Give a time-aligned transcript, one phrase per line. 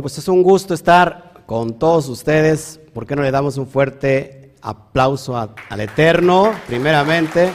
[0.00, 2.80] Bueno, pues es un gusto estar con todos ustedes.
[2.94, 7.50] ¿Por qué no le damos un fuerte aplauso al Eterno, primeramente?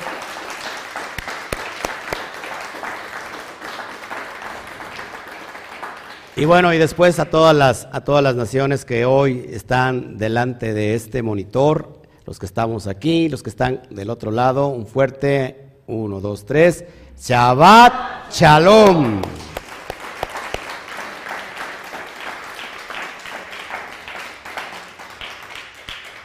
[6.36, 10.76] Y bueno, y después a todas las a todas las naciones que hoy están delante
[10.76, 15.80] de este monitor, los que estamos aquí, los que están del otro lado, un fuerte
[15.88, 16.86] uno, dos, tres.
[17.18, 19.23] Shabbat Shalom.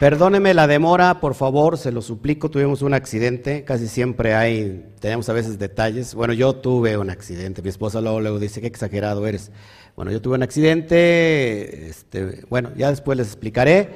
[0.01, 2.49] Perdóneme la demora, por favor, se lo suplico.
[2.49, 6.15] Tuvimos un accidente, casi siempre hay, tenemos a veces detalles.
[6.15, 9.51] Bueno, yo tuve un accidente, mi esposa luego, dice, qué exagerado eres.
[9.95, 13.89] Bueno, yo tuve un accidente, este, bueno, ya después les explicaré,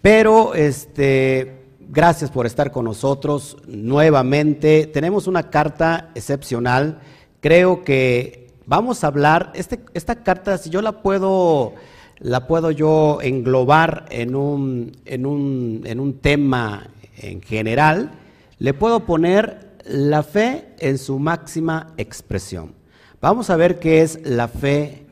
[0.00, 4.86] pero este, gracias por estar con nosotros nuevamente.
[4.86, 7.00] Tenemos una carta excepcional,
[7.40, 11.74] creo que vamos a hablar, este, esta carta, si yo la puedo
[12.20, 18.12] la puedo yo englobar en un, en un, en un tema en general,
[18.58, 22.74] le puedo poner la fe en su máxima expresión.
[23.20, 25.06] Vamos a ver qué es la fe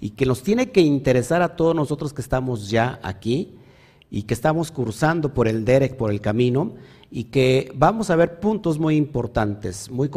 [0.00, 3.54] y que nos tiene que interesar a todos nosotros que estamos ya aquí
[4.10, 6.74] y que estamos cursando por el Derek, por el camino,
[7.10, 10.10] y que vamos a ver puntos muy importantes, muy,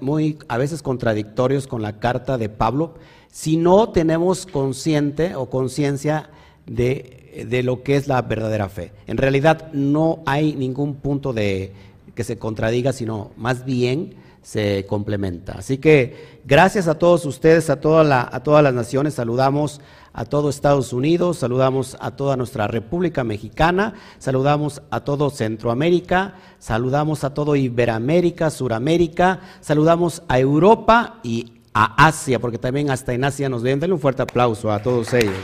[0.00, 2.94] muy a veces contradictorios con la carta de Pablo,
[3.34, 6.30] si no tenemos consciente o conciencia
[6.66, 8.92] de, de, lo que es la verdadera fe.
[9.08, 11.72] En realidad no hay ningún punto de
[12.14, 15.54] que se contradiga, sino más bien se complementa.
[15.54, 19.80] Así que gracias a todos ustedes, a, toda la, a todas las naciones, saludamos
[20.12, 27.24] a todo Estados Unidos, saludamos a toda nuestra República Mexicana, saludamos a todo Centroamérica, saludamos
[27.24, 33.48] a todo Iberoamérica, Suramérica, saludamos a Europa y a Asia, porque también hasta en Asia
[33.48, 33.80] nos ven.
[33.80, 35.34] Denle un fuerte aplauso a todos ellos.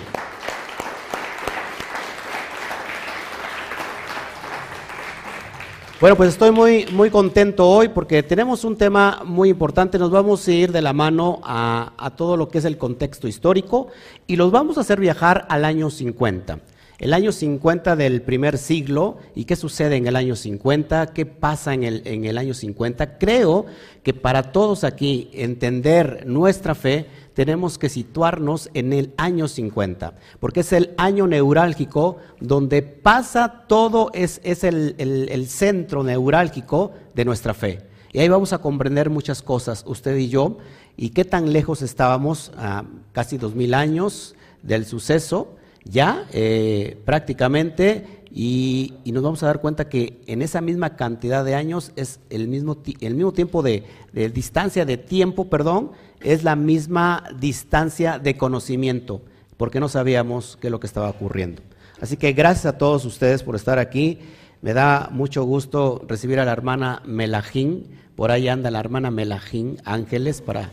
[6.00, 9.98] Bueno, pues estoy muy, muy contento hoy porque tenemos un tema muy importante.
[9.98, 13.28] Nos vamos a ir de la mano a, a todo lo que es el contexto
[13.28, 13.88] histórico
[14.26, 16.60] y los vamos a hacer viajar al año 50
[17.00, 21.72] el año 50 del primer siglo y qué sucede en el año 50, qué pasa
[21.72, 23.16] en el, en el año 50.
[23.18, 23.64] Creo
[24.02, 30.60] que para todos aquí entender nuestra fe tenemos que situarnos en el año 50, porque
[30.60, 37.54] es el año neurálgico donde pasa todo, es, es el, el, centro neurálgico de nuestra
[37.54, 37.80] fe.
[38.12, 40.58] Y ahí vamos a comprender muchas cosas, usted y yo,
[40.98, 48.20] y qué tan lejos estábamos, a casi dos mil años del suceso, ya eh, prácticamente
[48.32, 52.46] y, nos vamos a dar cuenta que en esa misma cantidad de años es el
[52.46, 53.84] mismo, el mismo tiempo de,
[54.32, 59.22] distancia de tiempo, perdón, es la misma distancia de conocimiento,
[59.56, 61.62] porque no sabíamos qué es lo que estaba ocurriendo.
[62.00, 64.20] Así que gracias a todos ustedes por estar aquí.
[64.62, 67.88] Me da mucho gusto recibir a la hermana Melajín.
[68.14, 70.70] Por ahí anda la hermana Melajín Ángeles para,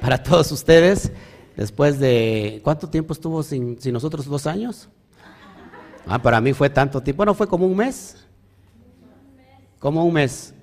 [0.00, 1.10] para todos ustedes.
[1.58, 4.26] Después de, ¿cuánto tiempo estuvo sin, nosotros?
[4.26, 4.88] ¿Dos años?
[6.06, 7.16] Ah, para mí fue tanto tiempo.
[7.16, 8.16] Bueno, fue como un mes.
[9.80, 10.54] Como un mes.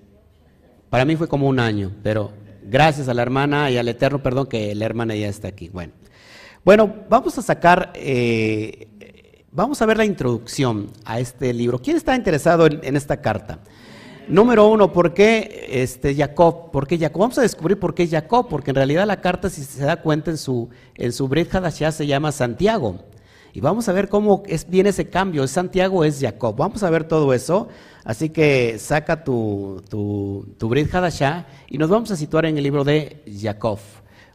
[0.89, 2.31] Para mí fue como un año, pero
[2.63, 5.67] gracias a la hermana y al Eterno, perdón, que la hermana ya está aquí.
[5.67, 5.91] Bueno,
[6.63, 8.87] bueno vamos a sacar, eh,
[9.51, 11.79] vamos a ver la introducción a este libro.
[11.79, 13.59] ¿Quién está interesado en esta carta?
[14.27, 16.71] Número uno, ¿por qué este, Jacob?
[16.71, 17.21] ¿Por qué Jacob?
[17.21, 20.31] Vamos a descubrir por qué Jacob, porque en realidad la carta, si se da cuenta,
[20.31, 22.97] en su, en su Brit Hadashah se llama Santiago.
[23.53, 25.43] Y vamos a ver cómo es, viene ese cambio.
[25.43, 26.55] Es Santiago es Jacob.
[26.57, 27.67] Vamos a ver todo eso.
[28.03, 32.63] Así que saca tu, tu, tu Brit Hadashah y nos vamos a situar en el
[32.63, 33.79] libro de Jacob.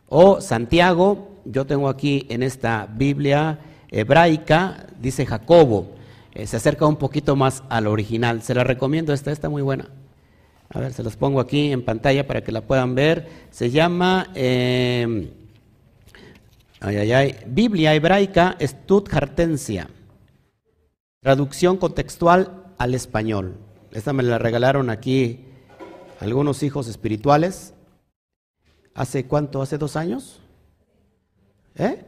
[0.09, 3.59] O Santiago, yo tengo aquí en esta Biblia
[3.91, 6.00] hebraica, dice Jacobo.
[6.41, 8.41] Eh, se acerca un poquito más al original.
[8.41, 9.91] Se la recomiendo, esta está muy buena.
[10.71, 13.28] A ver, se las pongo aquí en pantalla para que la puedan ver.
[13.51, 15.34] Se llama eh,
[17.47, 19.91] Biblia Hebraica Stuttgartensia.
[21.21, 23.59] Traducción contextual al español.
[23.92, 25.45] Esta me la regalaron aquí
[26.21, 27.75] algunos hijos espirituales.
[28.95, 29.60] ¿Hace cuánto?
[29.60, 30.41] ¿Hace dos años?
[31.75, 32.03] ¿Eh?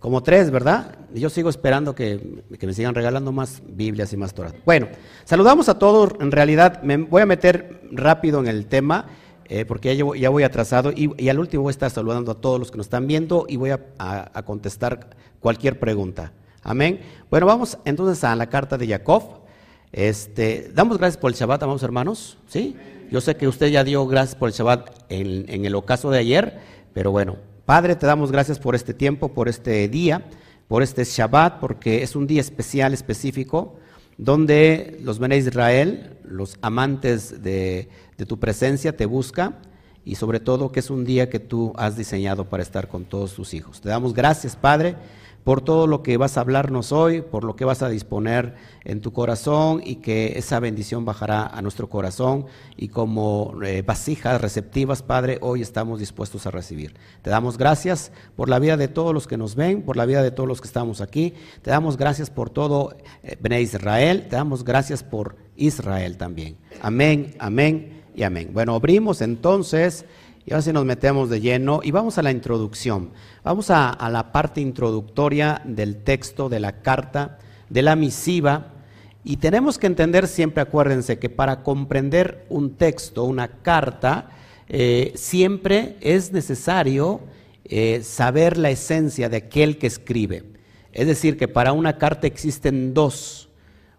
[0.00, 0.95] Como tres, ¿verdad?
[1.14, 4.52] Yo sigo esperando que, me sigan regalando más Biblias y más Torah.
[4.64, 4.88] Bueno,
[5.24, 6.12] saludamos a todos.
[6.20, 9.06] En realidad, me voy a meter rápido en el tema,
[9.46, 10.92] eh, porque ya, voy atrasado.
[10.94, 13.56] Y, al último voy a estar saludando a todos los que nos están viendo y
[13.56, 15.10] voy a, contestar
[15.40, 16.32] cualquier pregunta.
[16.62, 17.00] Amén.
[17.30, 19.22] Bueno, vamos entonces a la carta de Jacob.
[19.92, 22.38] Este, damos gracias por el Shabbat, amados hermanos.
[22.48, 22.76] ¿sí?
[23.10, 26.58] Yo sé que usted ya dio gracias por el Shabbat en el ocaso de ayer,
[26.92, 27.36] pero bueno,
[27.66, 30.22] Padre, te damos gracias por este tiempo, por este día,
[30.68, 33.76] por este Shabbat, porque es un día especial, específico,
[34.18, 39.56] donde los Bene Israel, los amantes de, de tu presencia, te buscan
[40.04, 43.34] y sobre todo que es un día que tú has diseñado para estar con todos
[43.34, 43.80] tus hijos.
[43.80, 44.94] Te damos gracias, Padre,
[45.46, 49.00] por todo lo que vas a hablarnos hoy, por lo que vas a disponer en
[49.00, 52.46] tu corazón y que esa bendición bajará a nuestro corazón
[52.76, 56.96] y como eh, vasijas receptivas, Padre, hoy estamos dispuestos a recibir.
[57.22, 60.20] Te damos gracias por la vida de todos los que nos ven, por la vida
[60.24, 61.32] de todos los que estamos aquí.
[61.62, 66.56] Te damos gracias por todo eh, Israel, te damos gracias por Israel también.
[66.82, 68.50] Amén, amén y amén.
[68.52, 70.06] Bueno, abrimos entonces
[70.46, 73.10] y ahora sí nos metemos de lleno y vamos a la introducción.
[73.42, 77.38] Vamos a, la parte introductoria del texto, de la carta,
[77.68, 78.72] de la misiva.
[79.24, 84.30] Y tenemos que entender siempre, acuérdense, que para comprender un texto, una carta,
[84.68, 87.22] eh, siempre es necesario
[87.64, 90.44] eh, saber la esencia de aquel que escribe.
[90.92, 93.48] Es decir, que para una carta existen dos.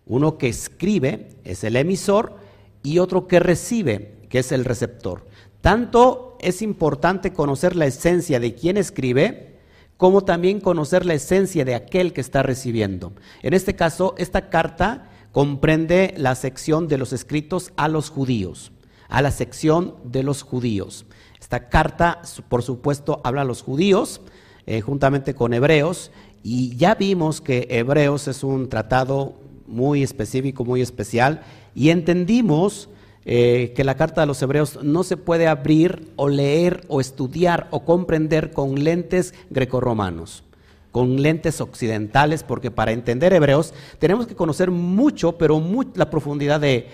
[0.05, 2.37] Uno que escribe es el emisor
[2.83, 5.27] y otro que recibe, que es el receptor.
[5.61, 9.57] Tanto es importante conocer la esencia de quien escribe,
[9.97, 13.13] como también conocer la esencia de aquel que está recibiendo.
[13.41, 18.71] En este caso, esta carta comprende la sección de los escritos a los judíos,
[19.09, 21.05] a la sección de los judíos.
[21.39, 24.21] Esta carta, por supuesto, habla a los judíos,
[24.65, 26.11] eh, juntamente con Hebreos,
[26.43, 31.41] y ya vimos que Hebreos es un tratado muy específico, muy especial,
[31.73, 32.89] y entendimos
[33.29, 37.67] eh, que la carta de los hebreos no se puede abrir o leer o estudiar
[37.71, 40.45] o comprender con lentes grecorromanos,
[40.93, 45.61] con lentes occidentales, porque para entender hebreos tenemos que conocer mucho, pero
[45.95, 46.87] la profundidad de,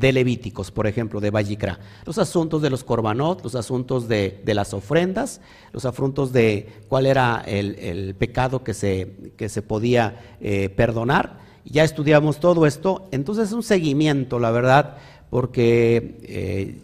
[0.00, 1.80] Levíticos, por ejemplo, de Vallicra.
[2.06, 7.44] Los asuntos de los corbanot, los asuntos de, las ofrendas, los asuntos de cuál era
[7.46, 13.52] el, pecado que se, que se podía eh, perdonar ya estudiamos todo esto, entonces es
[13.52, 14.98] un seguimiento, la verdad,
[15.30, 16.78] porque eh,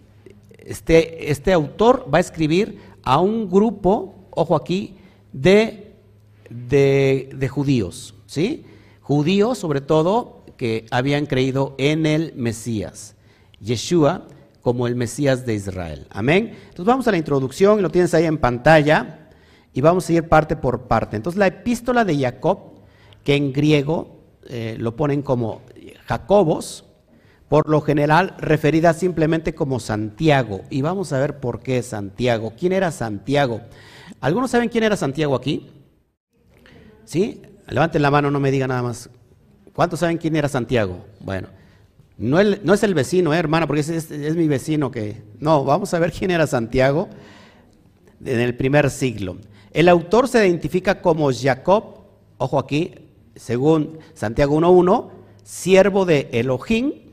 [0.59, 4.97] este, este autor va a escribir a un grupo, ojo aquí,
[5.33, 5.95] de,
[6.51, 8.65] de, judíos, ¿sí?
[9.01, 13.17] Judíos sobre todo que habían creído en el Mesías,
[13.61, 14.27] Yeshua
[14.61, 16.07] como el Mesías de Israel.
[16.11, 16.55] Amén.
[16.69, 19.31] Entonces vamos a la introducción, lo tienes ahí en pantalla,
[19.75, 21.17] y vamos a ir parte por parte.
[21.17, 22.59] Entonces la epístola de Jacob,
[23.25, 24.19] que en griego
[24.49, 25.63] eh, lo ponen como
[26.07, 26.85] Jacobos,
[27.53, 30.63] por lo general referida simplemente como Santiago.
[30.71, 32.55] Y vamos a ver por qué Santiago.
[32.59, 33.61] ¿Quién era Santiago?
[34.23, 35.69] ¿Algunos saben quién era Santiago aquí?
[37.05, 37.43] ¿Sí?
[37.69, 39.11] Levanten la mano, no me digan nada más.
[39.75, 41.05] ¿Cuántos saben quién era Santiago?
[41.21, 41.49] Bueno,
[42.17, 45.23] no, es el vecino, eh, hermana, porque es, es mi vecino que...
[45.39, 47.11] No, vamos a ver quién era Santiago
[48.25, 49.37] en el primer siglo.
[49.73, 51.99] El autor se identifica como Jacob,
[52.39, 52.95] ojo aquí,
[53.37, 55.11] según Santiago 1.1,
[55.45, 57.12] siervo de Elohim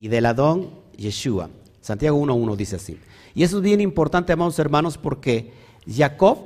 [0.00, 1.50] y del Adón Yeshua.
[1.82, 2.98] Santiago 1.1 dice así.
[3.34, 5.52] Y eso es bien importante, amados hermanos, porque
[5.86, 6.38] Jacob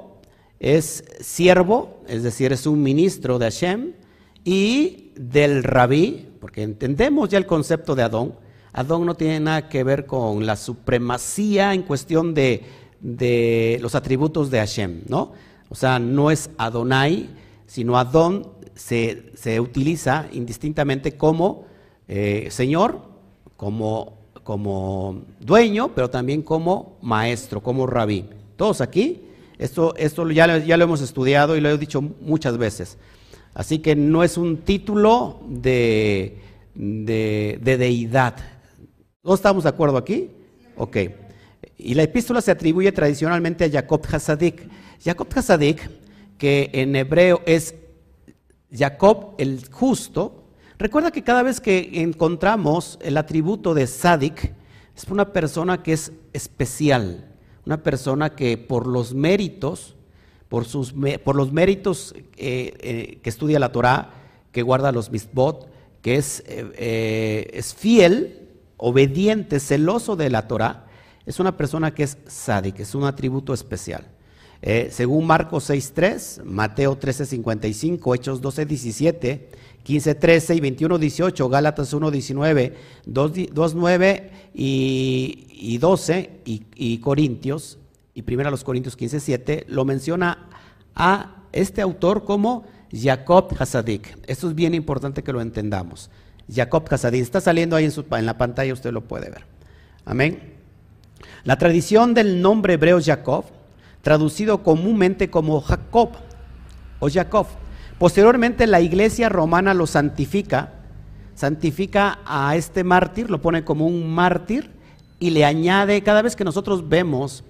[0.58, 3.92] es siervo, es decir, es un ministro de Hashem,
[4.44, 8.34] y del rabí, porque entendemos ya el concepto de Adón.
[8.72, 12.64] Adón no tiene nada que ver con la supremacía en cuestión de,
[13.00, 15.32] de los atributos de Hashem, ¿no?
[15.68, 17.30] O sea, no es Adonai,
[17.66, 21.66] sino Adón se, utiliza indistintamente como
[22.08, 23.13] eh, señor,
[23.64, 28.26] como, como dueño, pero también como maestro, como rabí.
[28.56, 29.22] Todos aquí,
[29.56, 32.98] esto, esto ya, ya lo hemos estudiado y lo he dicho muchas veces.
[33.54, 36.42] Así que no es un título de,
[36.74, 38.36] de, deidad.
[39.22, 40.28] ¿No estamos de acuerdo aquí?
[40.76, 40.98] Ok.
[41.78, 44.68] Y la epístola se atribuye tradicionalmente a Jacob Hasadik.
[45.02, 45.90] Jacob Hasadik,
[46.36, 47.74] que en hebreo es
[48.70, 50.43] Jacob el justo,
[50.78, 54.52] recuerda que cada vez que encontramos el atributo de Sadik,
[54.96, 57.28] es una persona que es especial,
[57.66, 59.96] una persona que por los méritos,
[60.48, 64.12] por, sus, por los méritos eh, eh, que estudia la Torah,
[64.52, 65.68] que guarda los misbot,
[66.00, 70.86] que es, eh, es fiel, obediente, celoso de la Torah,
[71.26, 74.08] es una persona que es Sadik, es un atributo especial.
[74.90, 79.40] Según Marcos 6.3, Mateo 13.55, Hechos 12.17,
[79.84, 82.72] 15.13 y 21.18, Gálatas 1.19,
[83.06, 87.78] 2.9 y, y 12 y, Corintios,
[88.14, 90.48] y primero a los Corintios 15.7, lo menciona
[90.94, 94.18] a este autor como Jacob Hasadik.
[94.26, 96.10] Esto es bien importante que lo entendamos.
[96.52, 99.44] Jacob Hasadik, está saliendo ahí en, su, en la pantalla, usted lo puede ver.
[100.04, 100.54] Amén.
[101.44, 103.44] La tradición del nombre hebreo Jacob
[104.02, 106.10] traducido comúnmente como Jacob
[107.00, 107.46] o Jacob.
[107.98, 110.72] Posteriormente la iglesia romana lo santifica,
[111.34, 114.70] santifica a este mártir, lo pone como un mártir
[115.18, 117.44] y le añade, cada vez que nosotros vemos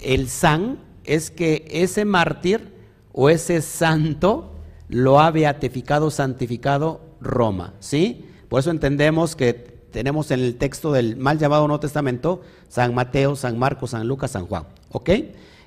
[0.00, 2.72] el san, es que ese mártir
[3.12, 4.52] o ese santo
[4.88, 8.26] lo ha beatificado, santificado Roma, ¿sí?
[8.48, 13.36] Por eso entendemos que tenemos en el texto del mal llamado Nuevo Testamento San Mateo,
[13.36, 15.10] San Marcos, San Lucas, San Juan, ¿ok?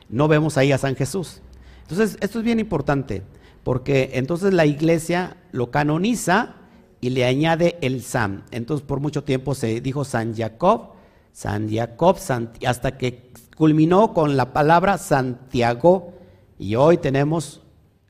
[0.10, 1.42] No vemos ahí a San Jesús.
[1.82, 3.24] Entonces, esto es bien importante,
[3.64, 6.56] porque entonces la iglesia lo canoniza
[7.02, 8.44] y le añade el San.
[8.52, 10.92] Entonces, por mucho tiempo se dijo San Jacob,
[11.32, 12.18] San Jacob,
[12.66, 16.14] hasta que culminó con la palabra Santiago,
[16.60, 17.62] y hoy tenemos,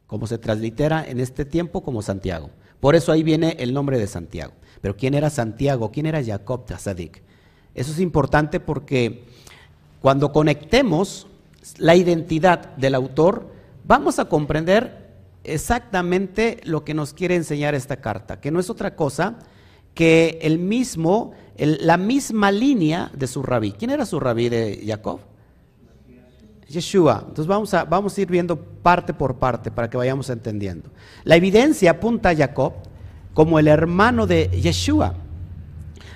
[0.05, 2.49] como se translitera en este tiempo, como Santiago.
[2.79, 4.53] Por eso ahí viene el nombre de Santiago.
[4.81, 5.91] Pero ¿quién era Santiago?
[5.91, 7.23] ¿Quién era Jacob Tazadik?
[7.73, 9.23] Eso es importante porque
[10.01, 11.27] cuando conectemos
[11.77, 13.47] la identidad del autor,
[13.85, 15.02] vamos a comprender
[15.43, 19.39] exactamente lo que nos quiere enseñar esta carta, que no es otra cosa
[19.93, 23.73] que el mismo, la misma línea de su rabí.
[23.73, 25.19] ¿Quién era su rabí de Jacob?
[26.67, 27.19] Yeshua.
[27.27, 30.89] Entonces vamos a, vamos a ir viendo parte por parte para que vayamos entendiendo.
[31.23, 32.73] La evidencia apunta a Jacob
[33.33, 35.15] como el hermano de Yeshua,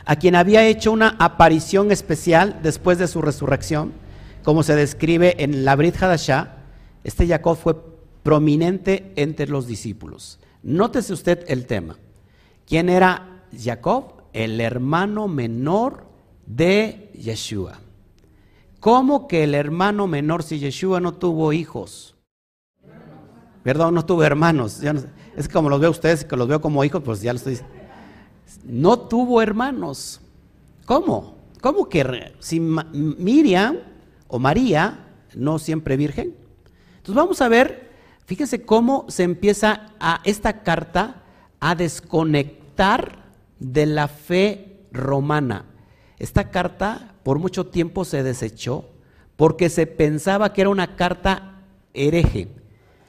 [0.05, 3.93] a quien había hecho una aparición especial después de su resurrección,
[4.43, 6.55] como se describe en la Brit Hadashah.
[7.03, 7.75] Este Jacob fue
[8.27, 10.37] prominente entre los discípulos.
[10.61, 11.95] Nótese usted el tema.
[12.67, 14.15] ¿Quién era Jacob?
[14.33, 16.03] El hermano menor
[16.45, 17.79] de Yeshua.
[18.81, 22.17] ¿Cómo que el hermano menor, si Yeshua no tuvo hijos?
[23.63, 24.83] Perdón, no tuvo hermanos.
[25.37, 27.51] es que como los veo ustedes, que los veo como hijos, pues ya lo estoy
[27.51, 27.75] diciendo.
[28.65, 30.19] No tuvo hermanos.
[30.85, 31.37] ¿Cómo?
[31.61, 33.77] ¿Cómo que si Miriam
[34.27, 36.35] o María, no siempre virgen?
[36.97, 37.86] Entonces vamos a ver,
[38.27, 41.23] fíjense cómo se empieza a esta carta
[41.59, 43.23] a desconectar
[43.57, 45.65] de la fe romana.
[46.19, 48.85] Esta carta por mucho tiempo se desechó
[49.37, 52.49] porque se pensaba que era una carta hereje.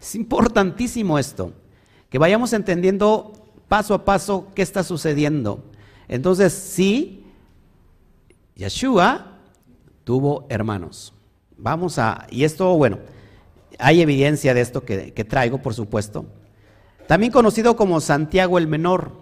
[0.00, 1.52] Es importantísimo esto,
[2.08, 3.32] que vayamos entendiendo
[3.66, 5.64] paso a paso qué está sucediendo.
[6.06, 7.24] Entonces, sí,
[8.54, 9.38] Yeshua
[10.04, 11.12] tuvo hermanos.
[11.56, 12.98] Vamos a, y esto, bueno,
[13.78, 16.26] hay evidencia de esto que, traigo, por supuesto.
[17.06, 19.12] También conocido como Santiago el Menor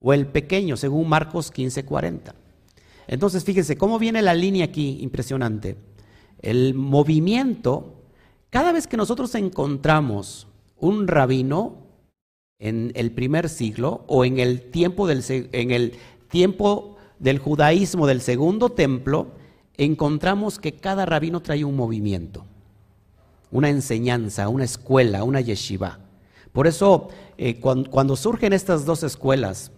[0.00, 2.34] o el Pequeño, según Marcos 15:40.
[3.08, 5.76] Entonces, fíjense cómo viene la línea aquí, impresionante.
[6.40, 8.04] El movimiento,
[8.50, 10.46] cada vez que nosotros encontramos
[10.76, 11.86] un rabino
[12.58, 15.94] en el primer siglo o en el tiempo del, en el
[16.28, 19.32] tiempo del judaísmo del segundo templo,
[19.76, 22.44] encontramos que cada rabino trae un movimiento,
[23.50, 25.98] una enseñanza, una escuela, una yeshiva.
[26.52, 29.72] Por eso, eh, cuando surgen estas dos escuelas,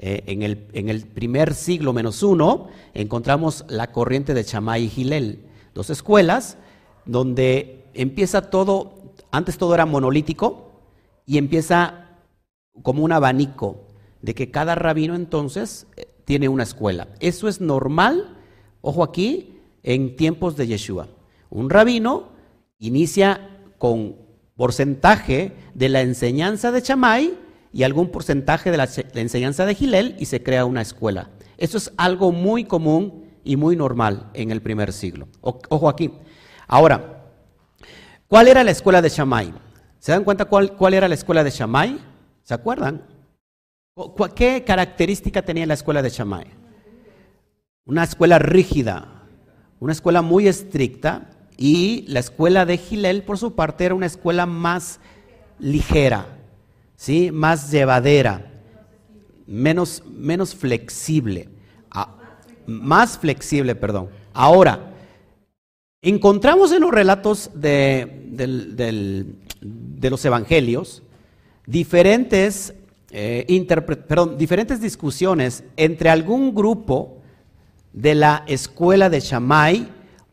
[0.00, 5.44] eh, en, el, primer siglo menos uno encontramos la corriente de Chamay y Gilel,
[5.74, 6.56] dos escuelas
[7.04, 10.70] donde empieza todo, antes todo era monolítico
[11.26, 12.18] y empieza
[12.82, 13.88] como un abanico
[14.22, 17.08] de que cada rabino entonces eh, tiene una escuela.
[17.18, 18.36] Eso es normal,
[18.82, 21.08] ojo aquí, en tiempos de Yeshua.
[21.50, 22.28] Un rabino
[22.78, 24.16] inicia con
[24.56, 27.38] porcentaje de la enseñanza de Chamay
[27.72, 31.30] y algún porcentaje de la, enseñanza de Gilel y se crea una escuela.
[31.58, 35.28] Eso es algo muy común y muy normal en el primer siglo.
[35.40, 36.12] ojo aquí.
[36.66, 37.24] Ahora,
[38.26, 39.52] ¿cuál era la escuela de Shammai?
[39.98, 41.98] ¿Se dan cuenta cuál, cuál era la escuela de Shammai?
[42.42, 43.02] ¿Se acuerdan?
[44.34, 46.46] ¿Qué característica tenía la escuela de Shammai?
[47.84, 49.24] Una escuela rígida,
[49.80, 51.30] una escuela muy estricta
[51.60, 55.00] y la escuela de Gilel, por su parte, era una escuela más
[55.58, 56.38] ligera,
[56.96, 57.32] ¿sí?
[57.32, 58.52] más llevadera,
[59.44, 61.48] menos, menos flexible,
[62.64, 64.08] más flexible, perdón.
[64.32, 64.92] Ahora,
[66.00, 71.02] encontramos en los relatos de, de los evangelios
[71.66, 72.72] diferentes,
[73.10, 73.44] eh,
[74.36, 77.18] diferentes discusiones entre algún grupo
[77.92, 79.88] de la escuela de Shammai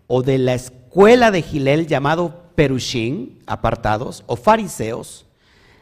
[0.05, 5.25] o de la escuela de Gilel llamado Perushim, apartados, o fariseos,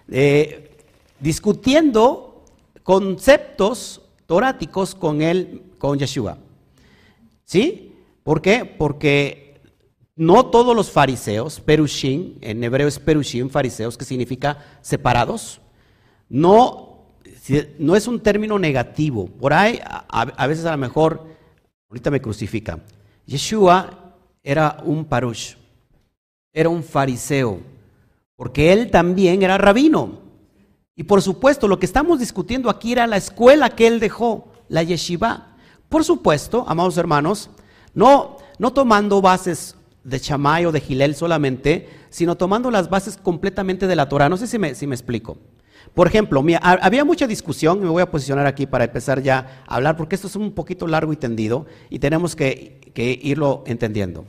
[0.10, 0.76] eh,
[1.20, 2.44] discutiendo
[2.82, 6.38] conceptos toráticos con él, con Yeshua.
[7.46, 7.94] ¿Sí?
[8.24, 8.66] ¿Por qué?
[8.66, 9.62] Porque
[10.16, 15.62] no todos los fariseos, perushim, en hebreo es perushim, fariseos, que significa separados,
[16.30, 17.06] no,
[17.78, 19.28] no es un término negativo.
[19.28, 21.28] Por ahí, a, veces a lo mejor,
[21.90, 22.80] ahorita me crucifica.
[23.28, 24.03] Yeshua
[24.44, 25.56] era un parush,
[26.52, 27.62] era un fariseo.
[28.36, 30.20] porque él también era rabino.
[30.96, 34.84] Y por supuesto, lo que estamos discutiendo aquí era la escuela que él dejó, la
[34.84, 35.56] yeshiva.
[35.88, 37.50] Por supuesto, amados hermanos,
[37.94, 43.88] no, no tomando bases de Chamay o de Gilel solamente, sino tomando las bases completamente
[43.88, 44.30] de la Torah.
[44.30, 45.38] No sé si me, si me explico.
[45.94, 49.96] Por ejemplo, había mucha discusión, me voy a posicionar aquí para empezar ya a hablar,
[49.96, 54.26] porque esto es un poquito largo y tendido, y tenemos que, irlo entendiendo.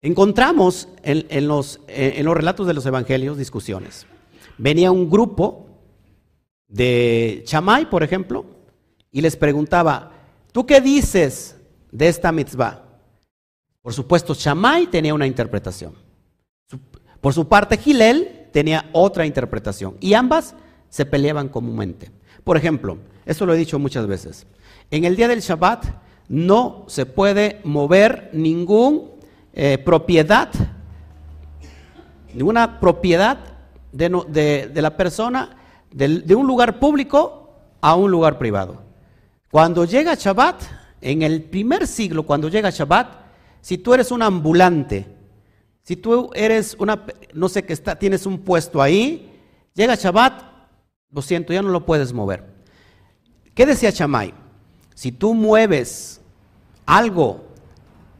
[0.00, 4.06] Encontramos en, los, relatos de los evangelios discusiones.
[4.56, 5.66] Venía un grupo
[6.68, 8.46] de Chamay, por ejemplo,
[9.10, 10.12] y les preguntaba,
[10.52, 11.56] ¿tú qué dices
[11.90, 12.84] de esta mitzvah?
[13.84, 15.94] Por supuesto, Shammai tenía una interpretación.
[17.20, 19.96] Por su parte, Gilel tenía otra interpretación.
[19.98, 20.54] Y ambas
[20.88, 22.12] se peleaban comúnmente.
[22.44, 24.46] Por ejemplo, esto lo he dicho muchas veces.
[24.92, 25.86] En el día del Shabbat
[26.28, 29.10] no se puede mover ningún
[29.54, 30.50] eh, propiedad,
[32.32, 33.38] ninguna propiedad
[33.90, 35.56] de, la persona
[35.90, 38.82] de, un lugar público a un lugar privado.
[39.50, 40.62] Cuando llega Shabbat,
[41.00, 43.08] en el primer siglo, cuando llega Shabbat,
[43.60, 45.08] si tú eres un ambulante,
[45.84, 49.30] si tú eres una, no sé, que está, tienes un puesto ahí,
[49.74, 50.42] llega Shabbat,
[51.12, 52.42] lo siento, ya no lo puedes mover.
[53.54, 54.32] ¿Qué decía Chamay?
[54.94, 56.22] Si tú mueves
[56.86, 57.44] algo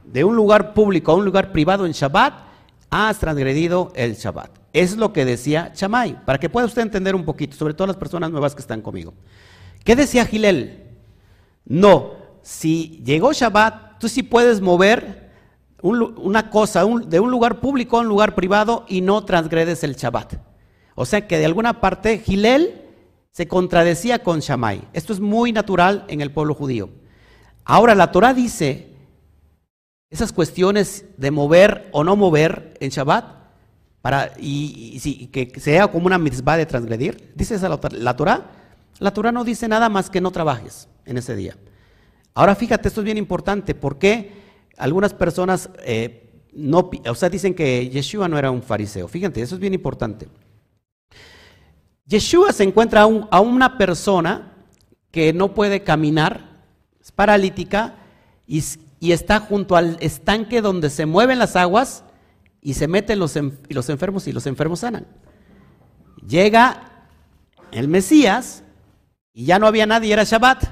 [0.05, 2.35] de un lugar público a un lugar privado en Shabbat,
[2.91, 4.51] has transgredido el Shabbat.
[4.75, 7.97] Es lo que decía Chamay, para que pueda usted entender un poquito, sobre todo las
[7.97, 9.15] personas nuevas que están conmigo.
[9.85, 10.83] ¿Qué decía Gilel?
[11.65, 15.24] No, si llegó Shabbat, tú sí puedes mover
[15.85, 20.37] una cosa de un lugar público a un lugar privado y no transgredes el Shabbat.
[20.95, 22.81] O sea que de alguna parte Gilel
[23.33, 24.89] se contradecía con Shammai.
[24.95, 26.89] Esto es muy natural en el pueblo judío.
[27.65, 28.95] Ahora la Torah dice
[30.09, 33.25] esas cuestiones de mover o no mover en Shabbat
[34.01, 37.33] para y, que sea como una mitzvah de transgredir.
[37.35, 38.51] Dice esa la Torah.
[39.01, 41.57] La Torah no dice nada más que no trabajes en ese día.
[42.33, 43.75] Ahora fíjate, esto es bien importante.
[43.75, 44.44] ¿Por qué?
[44.77, 49.09] Algunas personas eh, no, o sea, dicen que Yeshua no era un fariseo.
[49.09, 50.29] Fíjate, eso es bien importante.
[52.07, 54.53] Yeshua se encuentra a, una persona
[55.11, 56.63] que no puede caminar,
[57.01, 57.97] es paralítica
[58.47, 58.63] y,
[59.01, 62.05] está junto al estanque donde se mueven las aguas
[62.63, 65.07] y se meten los, los enfermos y los enfermos sanan.
[66.27, 67.09] Llega
[67.71, 68.65] el Mesías
[69.35, 70.65] y ya no había nadie, era Shabbat.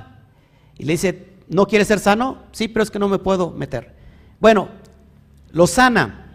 [0.79, 2.39] Y le dice, ¿No quiere ser sano?
[2.53, 3.95] Sí, pero es que no me puedo meter.
[4.41, 4.69] Bueno,
[5.51, 6.33] lo sana,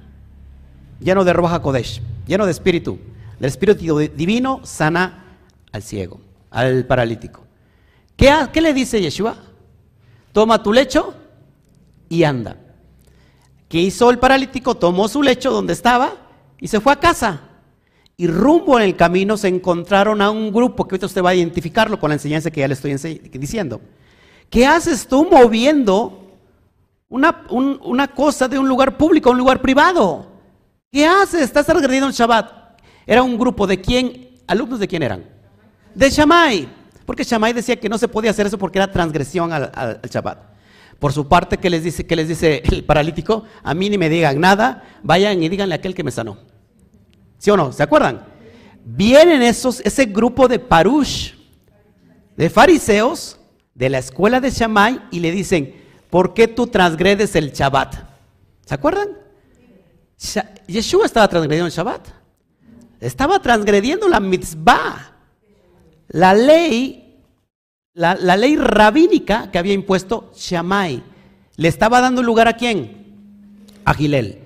[1.00, 3.00] lleno de Roja Kodesh, lleno de espíritu.
[3.40, 5.26] El espíritu divino sana
[5.72, 7.44] al ciego, al paralítico.
[8.16, 9.38] ¿Qué, ¿Qué le dice Yeshua?
[10.34, 11.16] Toma tu lecho
[12.10, 12.58] y anda.
[13.70, 14.76] ¿Qué hizo el paralítico?
[14.76, 16.14] Tomó su lecho donde estaba
[16.60, 17.42] y se fue a casa.
[18.18, 21.36] Y rumbo en el camino se encontraron a un grupo que ahorita usted va a
[21.36, 22.94] identificarlo con la enseñanza que ya le estoy
[23.34, 23.82] diciendo.
[24.50, 26.28] ¿Qué haces tú moviendo
[27.10, 30.28] una, cosa de un lugar público a un lugar privado?
[30.92, 31.42] ¿Qué haces?
[31.42, 32.80] Estás agrediendo el Shabbat.
[33.06, 35.26] Era un grupo de quién, alumnos de quién eran?
[35.94, 36.68] De Shammai.
[37.06, 40.40] Porque Shammai decía que no se podía hacer eso porque era transgresión al, al, Shabbat.
[41.00, 43.44] Por su parte, ¿qué les, dice, ¿qué les dice el paralítico?
[43.64, 46.38] A mí ni me digan nada, vayan y díganle a aquel que me sanó.
[47.38, 47.72] ¿Sí o no?
[47.72, 48.26] ¿Se acuerdan?
[48.84, 51.34] Vienen esos, ese grupo de parush,
[52.36, 53.37] de fariseos,
[53.78, 55.76] de la escuela de Shammai y le dicen,
[56.10, 57.96] ¿por qué tú transgredes el Shabbat?
[58.66, 59.10] ¿Se acuerdan?
[60.68, 62.08] Yeshua estaba transgrediendo el Shabbat.
[63.00, 65.14] Estaba transgrediendo la mitzvah,
[66.08, 67.22] la ley,
[67.94, 71.04] la, ley rabínica que había impuesto Shammai.
[71.56, 73.06] ¿Le estaba dando lugar a quién?
[73.86, 74.40] A Gilel.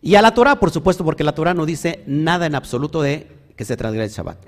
[0.00, 3.26] Y a la Torah, por supuesto, porque la Torah no dice nada en absoluto de
[3.54, 4.38] que se transgrede el Shabbat.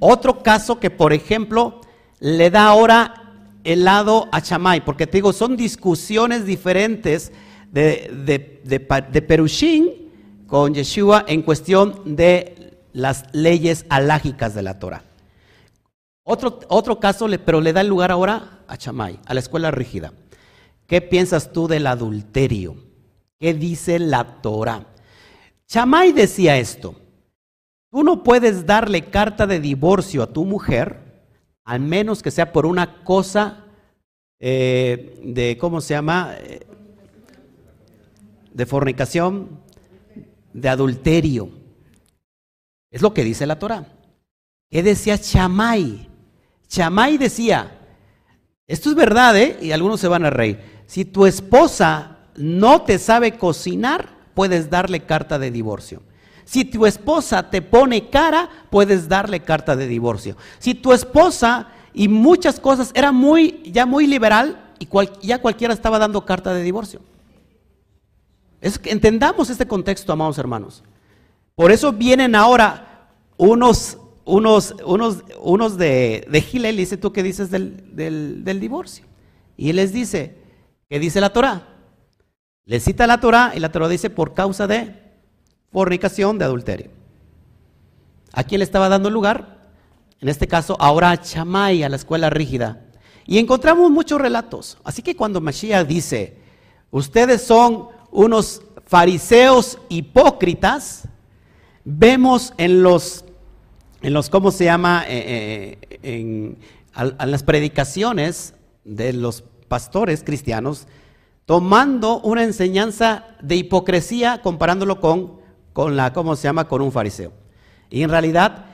[0.00, 1.80] Otro caso que, por ejemplo,
[2.18, 3.27] le da ahora
[3.64, 7.32] el lado a Chamay, porque te digo, son discusiones diferentes
[7.70, 15.04] de, de, de, con Yeshua en cuestión de las leyes alágicas de la Torah.
[16.24, 20.12] Otro, otro caso, pero le da el lugar ahora a Chamay, a la escuela rígida.
[20.86, 22.76] ¿Qué piensas tú del adulterio?
[23.38, 24.86] ¿Qué dice la Torah?
[25.66, 26.94] Chamay decía esto,
[27.90, 31.07] tú no puedes darle carta de divorcio a tu mujer
[31.68, 33.66] al menos que sea por una cosa
[34.40, 36.34] eh, de, ¿cómo se llama?
[38.54, 39.60] De fornicación,
[40.54, 41.50] de adulterio.
[42.90, 43.84] Es lo que dice la Torah.
[44.70, 46.08] ¿Qué decía Chamay?
[46.68, 47.78] Chamay decía,
[48.66, 49.58] esto es verdad, ¿eh?
[49.60, 50.60] Y algunos se van a reír.
[50.86, 56.00] Si tu esposa no te sabe cocinar, puedes darle carta de divorcio.
[56.48, 60.34] Si tu esposa te pone cara, puedes darle carta de divorcio.
[60.58, 64.88] Si tu esposa y muchas cosas era muy, ya muy liberal y
[65.20, 67.02] ya cualquiera estaba dando carta de divorcio.
[68.62, 70.82] Entendamos este contexto, amados hermanos.
[71.54, 77.50] Por eso vienen ahora unos, unos, unos, unos de, de Gilel, dice tú qué dices
[77.50, 79.04] del, del, del divorcio.
[79.58, 80.38] Y él les dice,
[80.88, 81.68] ¿qué dice la Torah?
[82.64, 85.07] Le cita la Torah y la Torah dice por causa de
[85.72, 86.90] fornicación, de adulterio.
[88.32, 89.58] ¿A quién le estaba dando lugar?
[90.20, 92.84] En este caso, ahora a Chamay, a la escuela rígida.
[93.26, 94.78] Y encontramos muchos relatos.
[94.84, 96.36] Así que cuando Mashiach dice,
[96.90, 101.04] ustedes son unos fariseos hipócritas,
[101.84, 103.24] vemos en los,
[104.02, 105.04] en los ¿cómo se llama?
[105.06, 106.58] Eh, eh, en,
[106.96, 108.54] en las predicaciones
[108.84, 110.88] de los pastores cristianos,
[111.44, 115.37] tomando una enseñanza de hipocresía comparándolo con,
[115.78, 117.32] con la, ¿cómo se llama?, con un fariseo.
[117.88, 118.64] Y en realidad,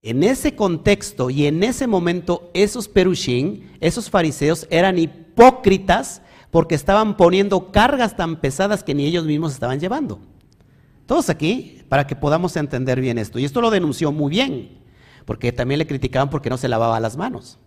[0.00, 7.18] en ese contexto y en ese momento, esos perushim, esos fariseos, eran hipócritas porque estaban
[7.18, 10.18] poniendo cargas tan pesadas que ni ellos mismos estaban llevando.
[11.04, 13.38] Todos aquí, para que podamos entender bien esto.
[13.38, 14.78] Y esto lo denunció muy bien,
[15.26, 17.58] porque también le criticaban porque no se lavaba las manos.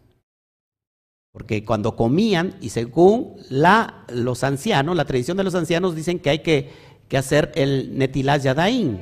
[1.31, 6.31] Porque cuando comían, y según la, los ancianos, la tradición de los ancianos dicen que
[6.31, 6.71] hay que,
[7.17, 9.01] hacer el netilaz yadaín,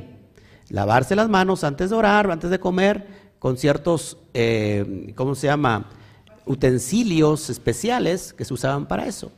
[0.69, 3.07] lavarse las manos antes de orar, antes de comer,
[3.39, 5.89] con ciertos, eh, ¿cómo se llama?,
[6.45, 9.31] utensilios especiales que se usaban para eso.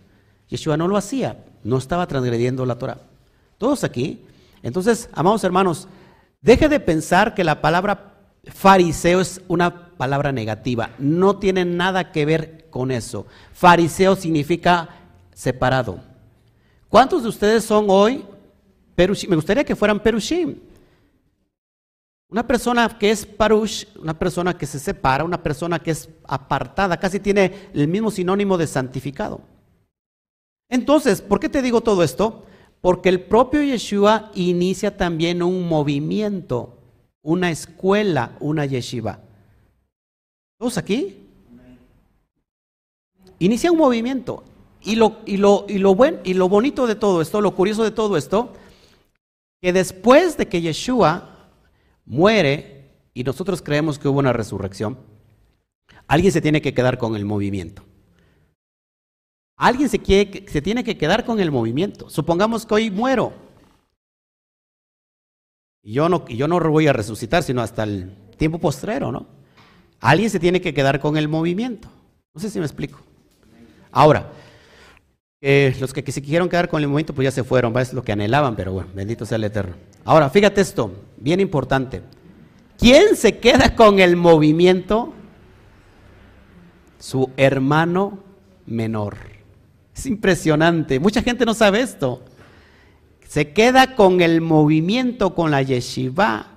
[0.48, 3.00] Yeshua no lo hacía, no estaba transgrediendo la Torah.
[3.58, 4.22] Todos aquí.
[4.64, 5.88] Entonces, amados hermanos,
[6.42, 8.14] deje de pensar que la palabra
[8.46, 13.26] fariseo es una palabra negativa, no tiene nada que ver con eso.
[13.54, 14.90] Fariseo significa
[15.34, 16.00] separado.
[16.88, 18.24] ¿Cuántos de ustedes son hoy
[19.00, 19.30] perushim?
[19.30, 20.58] Me gustaría que fueran perushim.
[22.30, 27.00] Una persona que es parush, una persona que se separa, una persona que es apartada,
[27.00, 29.40] casi tiene el mismo sinónimo de santificado.
[30.68, 32.44] Entonces, ¿por qué te digo todo esto?
[32.82, 36.78] Porque el propio Yeshua inicia también un movimiento,
[37.22, 39.22] una escuela, una yeshiva.
[40.58, 41.26] ¿Todos aquí?
[43.40, 44.44] inicia un movimiento.
[44.82, 47.84] Y lo, y, lo, y, lo buen, y lo bonito de todo esto, lo curioso
[47.86, 48.54] de todo esto,
[49.62, 51.50] que después de que Yeshua
[52.06, 54.98] muere y nosotros creemos que hubo una resurrección,
[56.08, 57.84] alguien se tiene que quedar con el movimiento.
[59.56, 60.00] Alguien se,
[60.48, 62.10] se tiene que quedar con el movimiento.
[62.10, 63.34] Supongamos que hoy muero.
[65.84, 69.28] Y yo no, yo no voy a resucitar, sino hasta el tiempo postrero, ¿no?
[70.00, 71.90] Alguien se tiene que quedar con el movimiento.
[72.34, 73.02] No sé si me explico.
[73.92, 74.32] Ahora,
[75.42, 78.12] los que, se quisieron quedar con el movimiento, pues ya se fueron, es lo que
[78.12, 79.76] anhelaban, pero bueno, bendito sea el Eterno.
[80.04, 82.02] Ahora, fíjate esto, bien importante.
[82.78, 85.14] ¿Quién se queda con el movimiento?
[87.00, 88.20] Su hermano
[88.66, 89.18] menor.
[89.96, 92.24] Es impresionante, mucha gente no sabe esto.
[93.28, 96.48] Se queda con el movimiento, con la yeshiva,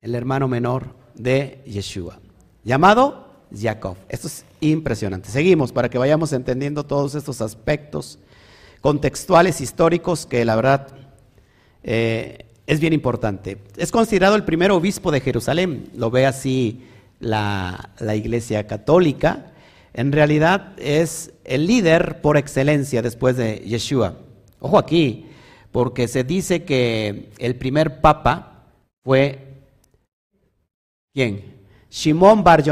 [0.00, 2.20] el hermano menor de Yeshua,
[2.64, 3.96] llamado Jacob.
[4.08, 5.28] Esto es impresionante.
[5.28, 8.18] Seguimos para que vayamos entendiendo todos estos aspectos
[8.80, 10.88] contextuales, históricos, que la verdad
[11.82, 13.58] eh, es bien importante.
[13.76, 16.82] Es considerado el primer obispo de Jerusalén, lo ve así
[17.20, 19.52] la, Iglesia Católica.
[19.94, 24.16] En realidad es el líder por excelencia después de Yeshua.
[24.60, 25.26] Ojo aquí,
[25.70, 28.64] porque se dice que el primer papa
[29.04, 29.52] fue
[31.12, 31.52] ¿quién?
[31.90, 32.62] Shimon Bar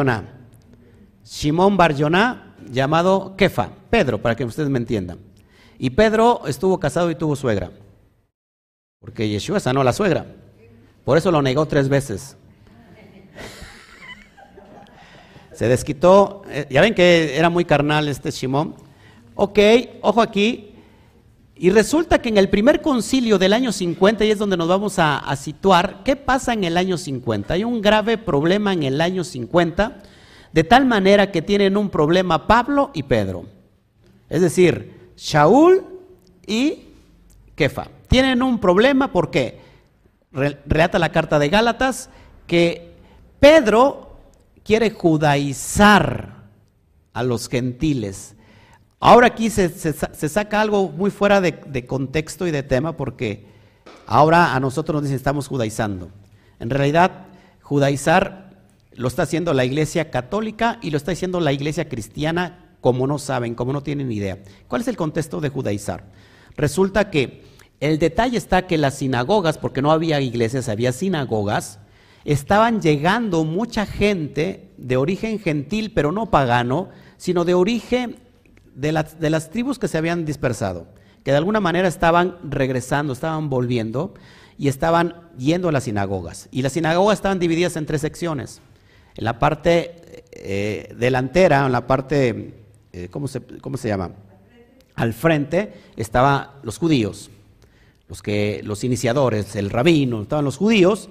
[1.31, 5.21] Simón Barjoná, llamado Kefa, Pedro, para que ustedes me entiendan.
[5.79, 7.71] Y Pedro estuvo casado y tuvo suegra,
[8.99, 10.27] porque Yeshua sanó a la suegra.
[11.05, 12.37] Por eso lo negó tres veces.
[15.53, 18.75] Se desquitó, eh, ya ven que era muy carnal este Simón.
[19.37, 19.61] Ok,
[20.01, 20.75] ojo aquí.
[21.55, 24.99] Y resulta que en el primer concilio del año 50, y es donde nos vamos
[24.99, 27.55] a, a situar, ¿qué pasa en el año 50?
[27.55, 30.03] Hay un grave problema en el año 50
[30.53, 33.45] de tal manera que tienen un problema Pablo y Pedro.
[34.29, 35.85] Es decir, Shaul
[36.47, 36.85] y
[37.55, 37.89] Kefa.
[38.09, 39.61] Tienen un problema porque
[40.33, 42.11] relata la carta de Gálatas
[42.47, 42.95] que
[43.39, 44.17] Pedro
[44.65, 46.45] quiere judaizar
[47.13, 48.37] a los gentiles.
[48.99, 53.47] Ahora aquí se, saca algo muy fuera de, contexto y de tema porque
[54.07, 56.11] ahora a nosotros nos dicen estamos judaizando.
[56.59, 57.27] En realidad,
[57.63, 58.50] judaizar
[59.01, 63.19] lo está haciendo la iglesia católica y lo está haciendo la iglesia cristiana como no
[63.19, 64.39] saben, como no tienen idea.
[64.69, 66.05] ¿Cuál es el contexto de judaizar?
[66.55, 67.43] Resulta que
[67.81, 71.79] El detalle está que las sinagogas, porque no había iglesias, había sinagogas,
[72.27, 78.19] estaban llegando mucha gente de origen gentil, pero no pagano, sino de origen
[78.75, 80.89] de, de las tribus que se habían dispersado,
[81.25, 84.13] que de alguna manera estaban regresando, estaban volviendo
[84.59, 86.51] y estaban yendo a las sinagogas.
[86.51, 88.61] Y las sinagogas estaban divididas en tres secciones.
[89.15, 92.55] En la parte eh, delantera, en la parte,
[92.93, 94.13] eh, ¿cómo, se, ¿cómo se llama?
[94.95, 97.31] Al frente estaban los judíos,
[98.09, 101.09] los, que, los iniciadores, el rabino, estaban los judíos.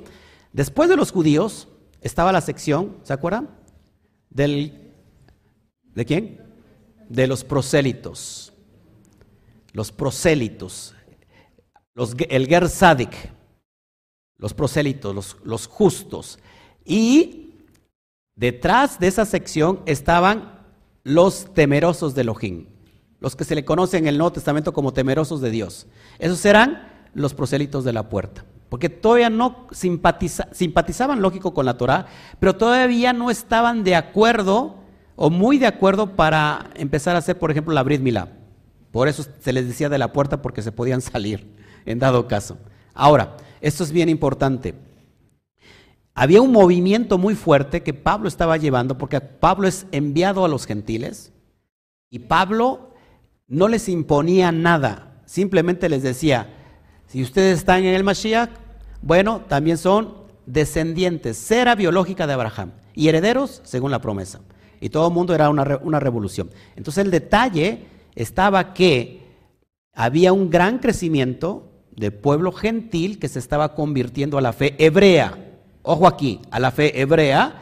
[0.53, 1.67] Después de los judíos
[2.01, 3.49] estaba la sección, ¿se acuerdan?
[4.29, 4.93] Del,
[5.95, 6.39] ¿De quién?
[7.09, 8.53] De los prosélitos.
[9.73, 10.95] Los prosélitos.
[11.93, 12.69] Los, el Ger
[14.37, 16.39] los prosélitos, los, justos.
[16.85, 17.48] Y
[18.39, 20.59] detrás de esa sección estaban
[21.03, 22.67] los temerosos de Elohim,
[23.19, 25.87] los que se le conocen en el Nuevo Testamento como temerosos de Dios.
[26.19, 28.45] Esos eran los prosélitos de la puerta.
[28.69, 32.05] Porque todavía no simpatizaban, lógico, con la Torah,
[32.39, 34.75] pero todavía no estaban de acuerdo
[35.15, 38.29] o muy de acuerdo para empezar a hacer, por ejemplo, la Brit Milá.
[38.91, 41.51] Por eso se les decía de la puerta porque se podían salir,
[41.85, 42.57] en dado caso.
[42.93, 44.75] Ahora, esto es bien importante.
[46.13, 50.65] Había un movimiento muy fuerte que Pablo estaba llevando, porque Pablo es enviado a los
[50.65, 51.31] gentiles
[52.09, 52.93] y Pablo
[53.47, 56.53] no les imponía nada, simplemente les decía,
[57.07, 58.51] si ustedes están en el Mashiach,
[59.01, 60.13] bueno, también son
[60.45, 64.41] descendientes, cera biológica de Abraham y herederos según la promesa.
[64.81, 66.49] Y todo el mundo era una, una revolución.
[66.75, 69.23] Entonces el detalle estaba que
[69.93, 75.48] había un gran crecimiento de pueblo gentil que se estaba convirtiendo a la fe hebrea.
[75.83, 77.61] Ojo aquí, a la fe hebrea.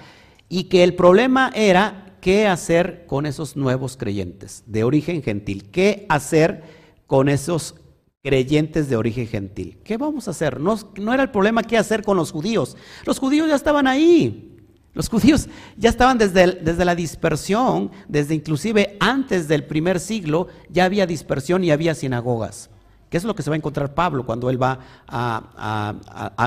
[0.50, 5.70] Y que el problema era qué hacer con esos nuevos creyentes de origen gentil.
[5.72, 6.64] ¿Qué hacer
[7.06, 7.76] con esos
[8.24, 9.78] creyentes de origen gentil?
[9.84, 10.60] ¿Qué vamos a hacer?
[10.60, 12.78] No, no era el problema qué hacer con los judíos.
[13.06, 14.54] Los judíos ya estaban ahí.
[14.94, 20.86] Los judíos ya estaban desde, desde, la dispersión, desde inclusive antes del primer siglo, ya
[20.86, 22.72] había dispersión y había sinagogas.
[23.10, 25.94] ¿Qué es lo que se va a encontrar Pablo cuando él va a,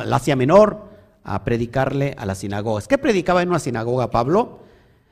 [0.04, 0.90] la Asia Menor
[1.34, 2.88] a predicarle a las sinagogas?
[2.88, 4.60] ¿Qué predicaba en una sinagoga Pablo?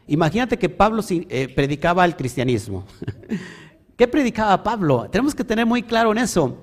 [0.06, 2.84] Imagínate que Pablo eh, predicaba el cristianismo.
[3.96, 5.08] ¿Qué predicaba Pablo?
[5.10, 6.56] Tenemos que tener muy claro en eso.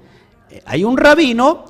[0.49, 1.65] Eh, hay un rabino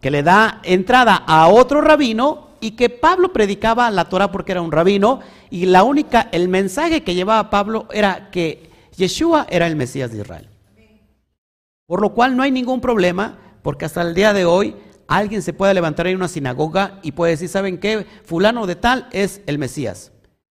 [0.00, 4.60] que le da entrada a otro rabino y que Pablo predicaba la Torah porque era
[4.60, 9.76] un rabino y la única, el mensaje que llevaba Pablo era que Yeshua era el
[9.76, 10.48] Mesías de Israel.
[11.86, 14.76] Por lo cual no hay ningún problema, porque hasta el día de hoy
[15.08, 18.06] alguien se puede levantar en una sinagoga y puede decir, ¿saben qué?
[18.24, 20.12] Fulano de tal es el Mesías.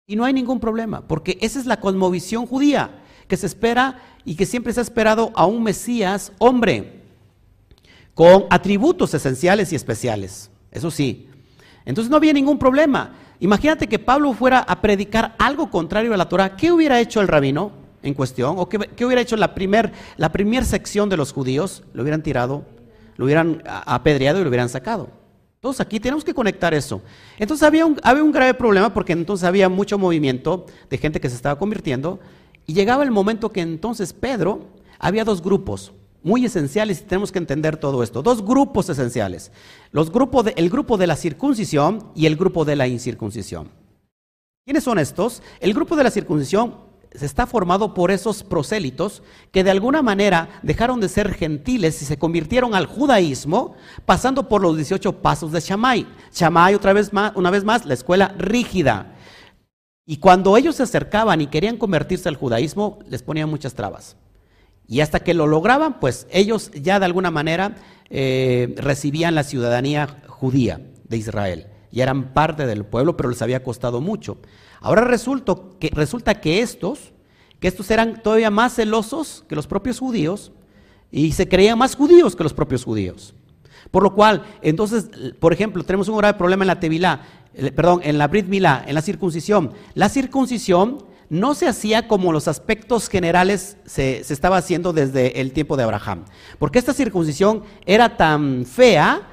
[0.07, 4.37] Y no hay ningún problema, porque esa es la cosmovisión judía, que se espera y
[4.37, 7.03] que siempre se ha esperado a un Mesías hombre,
[8.13, 10.51] con atributos esenciales y especiales.
[10.71, 11.29] Eso sí.
[11.85, 13.17] Entonces no había ningún problema.
[13.41, 16.57] Imagínate que Pablo fuera a predicar algo contrario a la Torah.
[16.57, 17.85] ¿Qué hubiera hecho el rabino?
[18.05, 22.03] en cuestión, o qué, hubiera hecho la primera la primer sección de los judíos, lo
[22.03, 22.67] hubieran tirado,
[23.17, 25.09] lo hubieran apedreado y lo hubieran sacado.
[25.57, 27.01] Entonces aquí tenemos que conectar eso.
[27.39, 31.31] Entonces había un, había un grave problema porque entonces había mucho movimiento de gente que
[31.31, 32.21] se estaba convirtiendo
[32.67, 37.39] y llegaba el momento que entonces Pedro, había dos grupos muy esenciales y tenemos que
[37.39, 38.23] entender todo esto.
[38.23, 39.53] Dos grupos esenciales.
[39.93, 43.69] Los grupos el grupo de la circuncisión y el grupo de la incircuncisión.
[44.65, 45.43] ¿Quiénes son estos?
[45.61, 46.77] El grupo de la circuncisión
[47.23, 49.23] está formado por esos prosélitos
[49.53, 54.63] que de alguna manera dejaron de ser gentiles y se convirtieron al judaísmo pasando por
[54.63, 56.07] los 18 pasos de Shammai.
[56.33, 59.15] Shammai, otra vez más, una vez más, la escuela rígida.
[60.07, 64.17] Y cuando ellos se acercaban y querían convertirse al judaísmo, les ponían muchas trabas.
[64.87, 67.77] Y hasta que lo lograban, pues ellos ya de alguna manera
[68.11, 71.69] eh, recibían la ciudadanía judía de Israel.
[71.95, 74.37] Y eran parte del pueblo, pero les había costado mucho.
[74.81, 77.13] Ahora resulta que, resulta que estos,
[77.61, 80.51] que estos eran todavía más celosos que los propios judíos
[81.13, 83.33] y se creían más judíos que los propios judíos.
[83.93, 87.21] Por lo cual, entonces, por ejemplo, tenemos un grave problema en la Tevilá,
[87.55, 89.73] eh, perdón, en la Brit Milá, en la circuncisión.
[89.95, 95.53] La circuncisión no se hacía como los aspectos generales se, se, estaba haciendo desde el
[95.53, 96.25] tiempo de Abraham.
[96.59, 99.29] Porque esta circuncisión era tan fea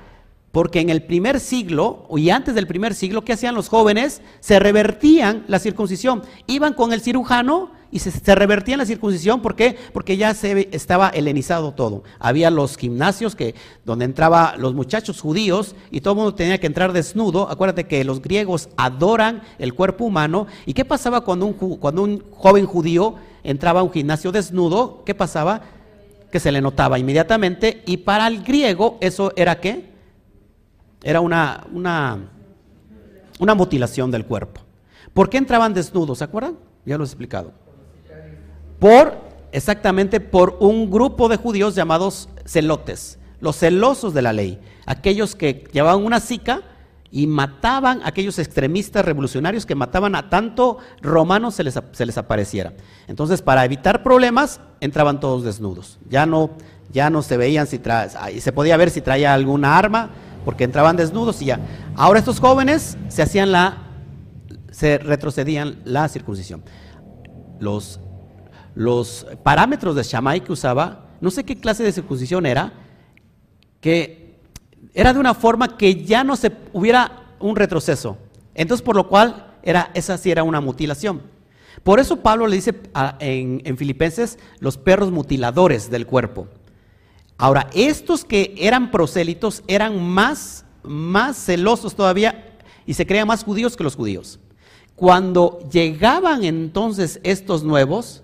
[0.52, 4.22] porque en el primer siglo y antes del primer siglo, ¿qué hacían los jóvenes?
[4.42, 6.24] Se revertían la circuncisión.
[6.48, 9.42] Iban con el cirujano y se, revertían la circuncisión.
[9.42, 9.78] ¿Por qué?
[9.94, 12.04] Porque ya se estaba helenizado todo.
[12.20, 16.68] Había los gimnasios que, donde entraban los muchachos judíos y todo el mundo tenía que
[16.68, 17.50] entrar desnudo.
[17.50, 20.48] Acuérdate que los griegos adoran el cuerpo humano.
[20.66, 25.04] ¿Y qué pasaba cuando un, cuando un joven judío entraba a un gimnasio desnudo?
[25.06, 25.62] ¿Qué pasaba?
[26.32, 29.91] que se le notaba inmediatamente, y para el griego eso era qué?
[31.04, 32.20] Era una, una,
[33.40, 34.62] una mutilación del cuerpo.
[35.14, 36.20] ¿Por qué entraban desnudos?
[36.20, 36.58] ¿Se acuerdan?
[36.86, 37.54] Ya lo he explicado.
[38.80, 39.18] Por,
[39.52, 45.68] exactamente, por un grupo de judíos llamados celotes, los celosos de la ley, aquellos que
[45.72, 46.62] llevaban una sica
[47.12, 52.18] y mataban a aquellos extremistas revolucionarios que mataban a tanto romanos se les, se les
[52.18, 52.74] apareciera.
[53.08, 56.00] Entonces, para evitar problemas, entraban todos desnudos.
[56.10, 56.52] Ya no,
[56.92, 57.80] ya no se veían si
[58.40, 60.10] se podía ver si traía alguna arma,
[60.46, 61.60] porque entraban desnudos y ya.
[61.96, 63.78] Ahora estos jóvenes se hacían la,
[64.72, 66.64] se retrocedían la circuncisión.
[67.60, 68.00] Los,
[68.76, 72.74] los parámetros de Shammai que usaba, no sé qué clase de circuncisión era,
[73.80, 74.40] que
[74.94, 78.18] era de una forma que ya no se hubiera un retroceso.
[78.56, 81.22] Entonces, por lo cual, era, esa sí era una mutilación.
[81.84, 82.80] Por eso Pablo le dice
[83.20, 86.48] en, en, Filipenses los perros mutiladores del cuerpo.
[87.42, 93.76] Ahora, estos que eran prosélitos eran más, más celosos todavía y se creían más judíos
[93.76, 94.40] que los judíos.
[94.96, 98.22] Cuando llegaban entonces estos nuevos,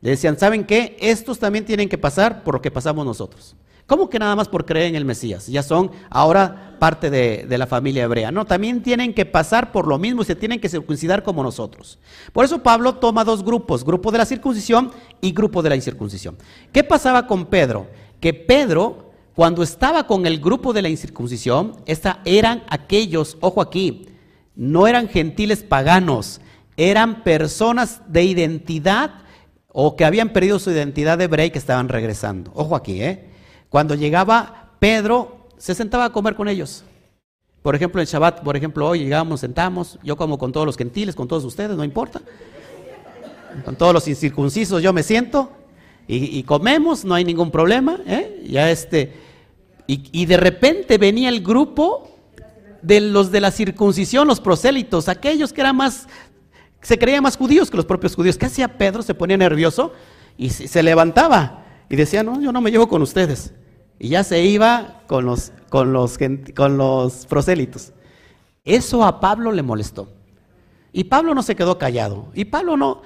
[0.00, 0.96] le decían, ¿saben qué?
[1.00, 3.56] Estos también tienen que pasar por lo que pasamos nosotros.
[3.88, 5.48] ¿Cómo que nada más por creer en el Mesías?
[5.48, 8.30] Ya son ahora parte de, la familia hebrea.
[8.30, 11.98] No, también tienen que pasar por lo mismo y se tienen que circuncidar como nosotros.
[12.32, 16.36] Por eso Pablo toma dos grupos, grupo de la circuncisión y grupo de la incircuncisión.
[16.72, 17.88] ¿Qué pasaba con Pedro?
[18.20, 21.76] Que Pedro, cuando estaba con el grupo de la incircuncisión,
[22.24, 24.06] eran aquellos, ojo aquí,
[24.54, 26.40] no eran gentiles paganos,
[26.76, 29.22] eran personas de identidad
[29.68, 32.50] o que habían perdido su identidad hebrea y que estaban regresando.
[32.54, 33.28] Ojo aquí, ¿eh?
[33.68, 36.84] Cuando llegaba Pedro, se sentaba a comer con ellos.
[37.62, 41.14] Por ejemplo, en Shabbat, por ejemplo, hoy llegamos, sentamos, yo como con todos los gentiles,
[41.14, 42.22] con todos ustedes, no importa.
[43.64, 45.50] Con todos los incircuncisos yo me siento
[46.08, 47.98] y, comemos, no hay ningún problema.
[48.06, 48.44] ¿eh?
[48.48, 49.14] Ya este,
[49.88, 52.10] y, de repente venía el grupo
[52.82, 56.06] de los de la circuncisión, los prosélitos, aquellos que eran más,
[56.80, 58.38] se creían más judíos que los propios judíos.
[58.38, 59.02] ¿Qué hacía Pedro?
[59.02, 59.92] Se ponía nervioso
[60.38, 63.52] y se levantaba y decía, no, yo no me llevo con ustedes.
[63.98, 66.18] Y ya se iba con los, con los,
[66.54, 67.92] con los prosélitos.
[68.64, 70.08] Eso a Pablo le molestó.
[70.92, 72.28] Y Pablo no se quedó callado.
[72.34, 73.02] Y Pablo no,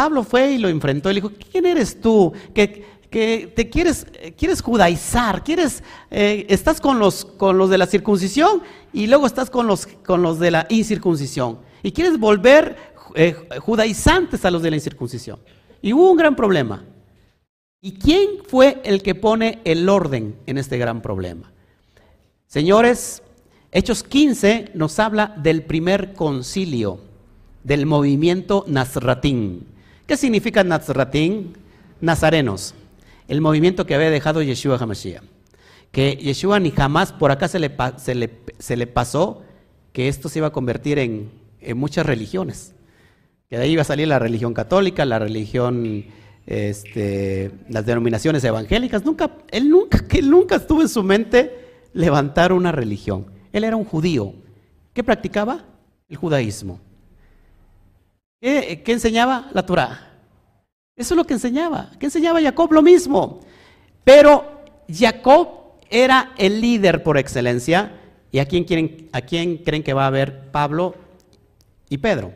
[0.00, 2.32] Pablo fue y lo enfrentó y le dijo, ¿quién eres tú?
[2.54, 8.62] Que, te quieres, quieres judaizar, quieres, eh, estás con los, con los de la circuncisión
[8.94, 11.58] y luego estás con los, con los de la incircuncisión.
[11.82, 15.38] Y quieres volver eh, judaizantes a los de la incircuncisión.
[15.82, 16.82] Y hubo un gran problema.
[17.82, 21.52] ¿Y quién fue el que pone el orden en este gran problema?
[22.46, 23.22] Señores,
[23.70, 27.00] Hechos 15 nos habla del primer concilio
[27.64, 29.66] del movimiento Nazratín.
[30.10, 31.52] ¿Qué significa Nazratín?
[32.00, 32.74] Nazarenos,
[33.28, 35.22] el movimiento que había dejado Yeshua HaMashiach.
[35.92, 37.70] Que Yeshua ni jamás por acá se le,
[38.58, 39.44] se le, pasó
[39.92, 42.74] que esto se iba a convertir en, en muchas religiones.
[43.48, 46.06] Que de ahí iba a salir la religión católica, la religión
[46.44, 49.04] este, las denominaciones evangélicas.
[49.04, 53.26] Nunca, él nunca, que nunca estuvo en su mente levantar una religión.
[53.52, 54.34] Él era un judío.
[54.92, 55.66] ¿Qué practicaba?
[56.08, 56.80] El judaísmo.
[58.40, 59.50] ¿Qué, enseñaba?
[59.52, 60.08] La Torah.
[60.96, 61.90] Eso es lo que enseñaba.
[61.98, 62.72] ¿Qué enseñaba Jacob?
[62.72, 63.40] Lo mismo.
[64.04, 65.48] Pero Jacob
[65.90, 67.96] era el líder por excelencia.
[68.32, 70.94] ¿Y a quién, quieren, a quién creen que va a ver Pablo
[71.88, 72.32] y Pedro?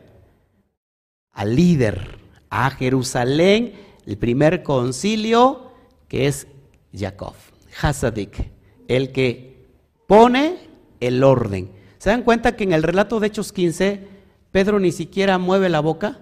[1.31, 3.73] Al líder, a Jerusalén
[4.05, 5.71] el primer concilio
[6.07, 6.47] que es
[6.93, 7.33] Jacob,
[7.81, 8.51] Hasadik,
[8.87, 9.65] el que
[10.07, 10.57] pone
[10.99, 11.71] el orden.
[11.97, 14.14] ¿Se dan cuenta que en el relato de Hechos 15
[14.55, 16.21] Pedro ni siquiera mueve la boca?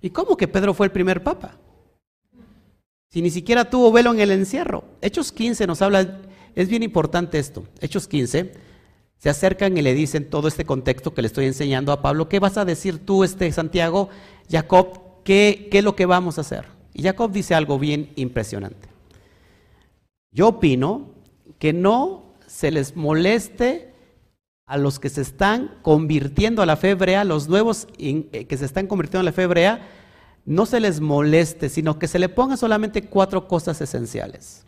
[0.00, 1.58] ¿Y cómo que Pedro fue el primer papa?
[3.10, 4.84] Si ni siquiera tuvo velo en el encierro.
[5.02, 6.22] Hechos 15 nos habla,
[6.54, 7.64] es bien importante esto.
[7.82, 8.54] Hechos 15,
[9.18, 12.30] se acercan y le dicen todo este contexto que le estoy enseñando a Pablo.
[12.30, 14.08] ¿Qué vas a decir tú, este Santiago,
[14.50, 15.22] Jacob?
[15.22, 16.64] ¿Qué, qué es lo que vamos a hacer?
[16.94, 18.88] Y Jacob dice algo bien impresionante.
[20.32, 21.10] Yo opino
[21.58, 23.92] que no se les moleste
[24.66, 28.64] a los que se están convirtiendo a la fe hebrea, los nuevos eh, que se
[28.64, 29.86] están convirtiendo a la fe hebrea,
[30.44, 34.64] no se les moleste, sino que se le pongan solamente cuatro cosas esenciales.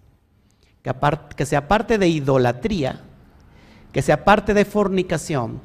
[0.82, 0.94] Que,
[1.36, 3.01] que sea parte de idolatría,
[3.92, 5.61] que sea parte de fornicación,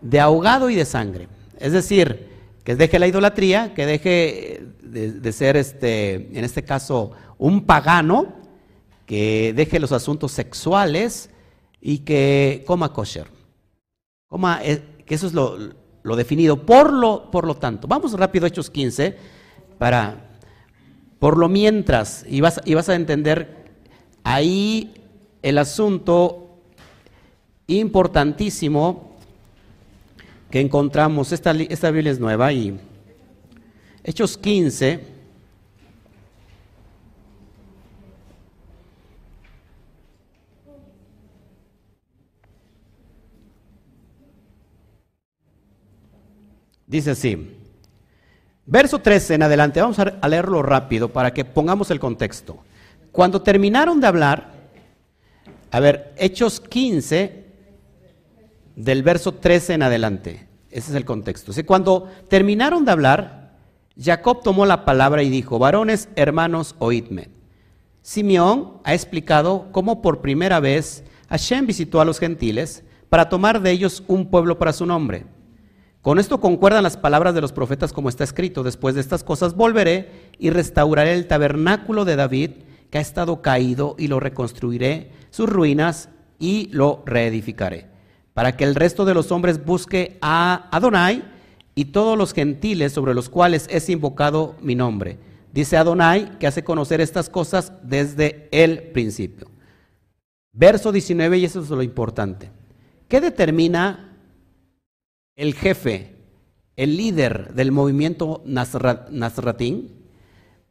[0.00, 1.28] de ahogado y de sangre.
[1.58, 2.28] Es decir,
[2.62, 8.32] que deje la idolatría, que deje de, ser, este, en este caso, un pagano,
[9.06, 11.30] que deje los asuntos sexuales
[11.80, 13.26] y que coma kosher.
[14.28, 15.58] Coma, eh, que eso es lo,
[16.16, 16.64] definido.
[16.64, 19.16] Por lo, por lo tanto, vamos rápido a Hechos 15
[19.78, 20.28] para,
[21.18, 23.64] Por lo mientras, y vas, y vas a entender
[24.24, 24.94] ahí
[25.42, 26.58] el asunto
[27.66, 29.16] importantísimo
[30.50, 31.32] que encontramos.
[31.32, 32.78] Esta, esta Biblia es nueva y
[34.04, 35.17] Hechos 15.
[46.88, 47.54] Dice así,
[48.64, 52.58] verso 13 en adelante, vamos a leerlo rápido para que pongamos el contexto.
[53.12, 54.54] Cuando terminaron de hablar,
[55.70, 57.44] a ver, Hechos 15,
[58.74, 61.52] del verso 13 en adelante, ese es el contexto.
[61.66, 63.52] cuando terminaron de hablar,
[64.00, 67.28] Jacob tomó la palabra y dijo, varones, hermanos, oídme.
[68.00, 73.72] Simeón ha explicado cómo por primera vez Hashem visitó a los gentiles para tomar de
[73.72, 75.26] ellos un pueblo para su nombre.
[76.02, 79.54] Con esto concuerdan las palabras de los profetas como está escrito, después de estas cosas
[79.54, 82.50] volveré y restauraré el tabernáculo de David
[82.90, 87.86] que ha estado caído y lo reconstruiré, sus ruinas y lo reedificaré,
[88.32, 91.24] para que el resto de los hombres busque a Adonai
[91.74, 95.18] y todos los gentiles sobre los cuales es invocado mi nombre.
[95.52, 99.50] Dice Adonai que hace conocer estas cosas desde el principio.
[100.52, 102.50] Verso 19, y eso es lo importante.
[103.08, 104.07] ¿Qué determina
[105.38, 106.10] el jefe,
[106.76, 109.92] el líder del movimiento Nazratín,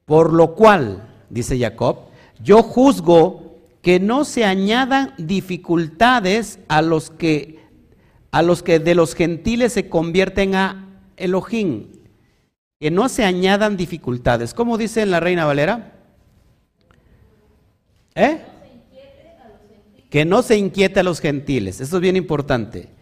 [0.03, 1.99] por lo cual, dice Jacob,
[2.43, 7.59] yo juzgo que no se añadan dificultades a los que,
[8.31, 11.87] a los que de los gentiles se convierten a Elohim,
[12.77, 14.53] que no se añadan dificultades.
[14.53, 15.93] ¿Cómo dice en la Reina Valera?
[18.15, 18.41] ¿Eh?
[20.09, 21.79] Que no se inquiete a los gentiles.
[21.79, 22.96] Eso es bien importante.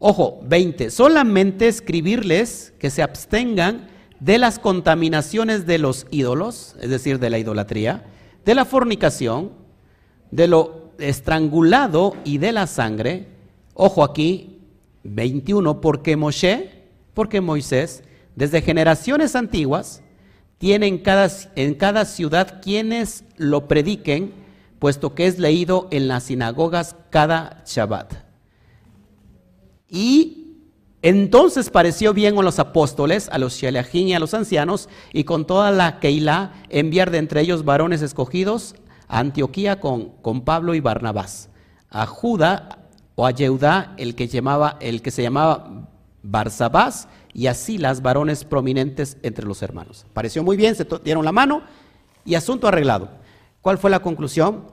[0.00, 0.90] Ojo, 20.
[0.90, 3.88] Solamente escribirles que se abstengan
[4.20, 8.04] de las contaminaciones de los ídolos, es decir, de la idolatría,
[8.44, 9.52] de la fornicación,
[10.30, 13.26] de lo estrangulado y de la sangre.
[13.74, 14.60] Ojo aquí,
[15.02, 16.84] 21, porque Moshe,
[17.14, 18.04] porque Moisés,
[18.36, 20.02] desde generaciones antiguas,
[20.58, 24.32] tiene en cada, en cada ciudad quienes lo prediquen,
[24.78, 28.27] puesto que es leído en las sinagogas cada Shabbat.
[29.88, 30.48] Y
[31.02, 35.46] entonces pareció bien a los apóstoles, a los Sheleachim y a los ancianos, y con
[35.46, 38.74] toda la Keilah, enviar de entre ellos varones escogidos
[39.06, 41.50] a Antioquía con, con Pablo y Barnabás,
[41.88, 45.88] a Judá o a Yehudá, el que, llamaba, el que se llamaba
[46.22, 50.04] Barsabás, y así las varones prominentes entre los hermanos.
[50.12, 51.62] Pareció muy bien, se dieron la mano
[52.24, 53.10] y asunto arreglado.
[53.62, 54.64] ¿Cuál fue la conclusión?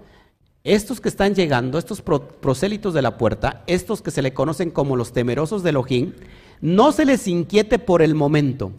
[0.66, 4.96] Estos que están llegando, estos prosélitos de la puerta, estos que se le conocen como
[4.96, 6.14] los temerosos de Elohim,
[6.60, 8.72] no se les inquiete por el momento.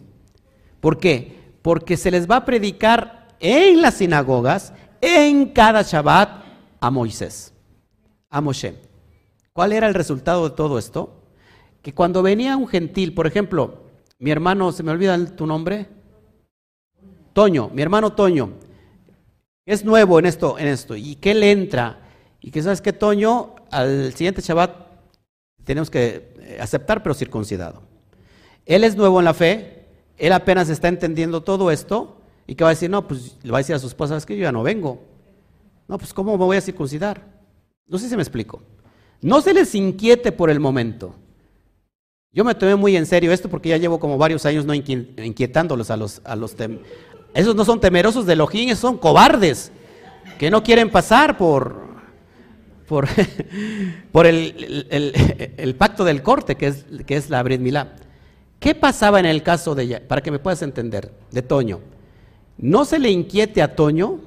[0.81, 1.53] ¿Por qué?
[1.61, 6.43] Porque se les va a predicar en las sinagogas, en cada Shabbat,
[6.81, 7.53] a Moisés,
[8.29, 8.75] a Moshe.
[9.53, 11.23] ¿Cuál era el resultado de todo esto?
[11.81, 13.83] Que cuando venía un gentil, por ejemplo,
[14.19, 15.87] mi hermano, ¿se me olvida tu nombre?
[17.31, 18.51] Toño, mi hermano Toño,
[19.67, 21.99] es nuevo en esto, en esto, y que él entra,
[22.41, 24.87] y que sabes que Toño, al siguiente Shabbat
[25.65, 27.83] tenemos que eh, aceptar, pero circuncidado.
[28.65, 29.85] Él es nuevo en la fe,
[30.17, 33.57] él apenas está entendiendo todo esto, y que va a decir, no, pues le va
[33.57, 35.01] a decir a su esposa, es que yo ya no vengo.
[35.89, 37.21] No, pues ¿cómo me voy a circuncidar?
[37.85, 38.61] No sé si me explico.
[39.21, 41.13] No se les inquiete por el momento.
[42.31, 45.89] Yo me tomé muy en serio esto porque ya llevo como varios años no inquietándolos
[45.89, 46.55] a los, a los,
[47.37, 49.71] esos no son temerosos de Elohim, esos son cobardes,
[50.39, 51.85] que no quieren pasar por,
[52.87, 53.07] por,
[54.25, 57.93] el, pacto del corte, que es, que es la Brit Milá.
[58.59, 61.79] ¿Qué pasaba en el caso de, para que me puedas entender, de Toño?
[62.57, 64.19] No se le inquiete a Toño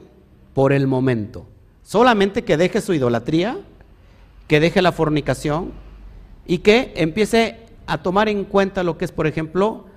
[0.54, 1.48] por el momento,
[1.82, 3.58] solamente que deje su idolatría,
[4.46, 5.72] que deje la fornicación
[6.46, 7.58] y que empiece
[7.88, 9.89] a tomar en cuenta lo que es, por ejemplo,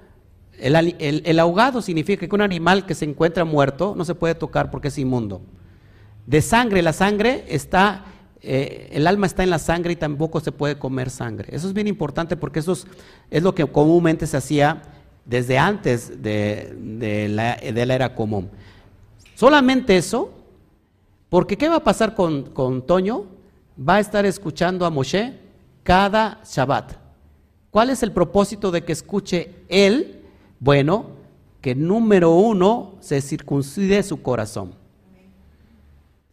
[0.60, 4.90] el, ahogado significa que un animal que se encuentra muerto no se puede tocar porque
[4.90, 5.42] es inmundo.
[6.26, 8.06] De sangre, la sangre está,
[8.42, 11.50] eh, el alma está en la sangre y tampoco se puede comer sangre.
[11.52, 12.78] Eso es bien importante porque eso
[13.30, 14.82] es, lo que comúnmente se hacía
[15.26, 18.50] desde antes de, la, era común.
[19.36, 20.32] Solamente eso,
[21.30, 23.26] porque ¿qué va a pasar con, con Toño?
[23.78, 25.34] Va a estar escuchando a Moshe
[25.82, 26.94] cada Shabbat.
[27.72, 30.23] ¿Cuál es el propósito de que escuche él?
[30.64, 31.08] Bueno,
[31.60, 34.76] que número uno se circuncide su corazón.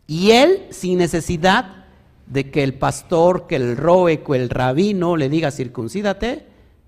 [0.07, 1.87] Y él, sin necesidad
[2.29, 6.47] de que el pastor, que el roe, que el rabino le diga circuncídate,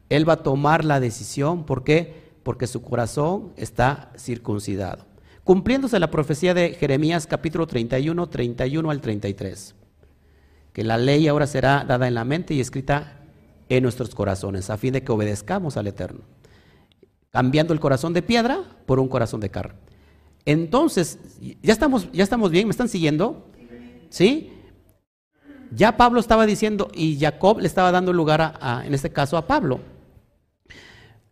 [0.08, 1.64] él va a tomar la decisión.
[1.64, 2.30] ¿Por qué?
[2.44, 5.04] Porque su corazón está circuncidado.
[5.42, 9.74] cumpliéndose la profecía de Jeremías capítulo 31, 31 al 33,
[10.72, 13.18] que la ley ahora será dada en la mente y escrita
[13.68, 16.20] en nuestros corazones, a fin de que obedezcamos al Eterno,
[17.32, 19.74] cambiando el corazón de piedra por un corazón de carne.
[20.44, 21.18] Entonces,
[21.62, 23.48] ya estamos, ya estamos bien, ¿me están siguiendo?
[24.10, 24.52] ¿Sí?
[25.74, 29.46] Ya Pablo estaba diciendo, y Jacob le estaba dando lugar, a, en este caso, a
[29.46, 29.80] Pablo.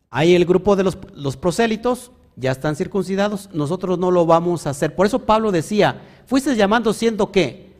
[0.09, 4.71] Hay el grupo de los, los prosélitos, ya están circuncidados, nosotros no lo vamos a
[4.71, 4.95] hacer.
[4.95, 7.75] Por eso Pablo decía, fuiste llamando siendo qué?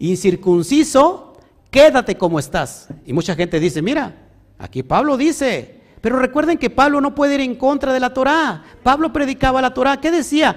[0.00, 1.36] Incircunciso,
[1.70, 2.88] quédate como estás.
[3.06, 4.16] Y mucha gente dice, mira,
[4.58, 8.64] aquí Pablo dice, pero recuerden que Pablo no puede ir en contra de la Torá.
[8.82, 10.00] Pablo predicaba la Torá.
[10.00, 10.56] ¿Qué decía?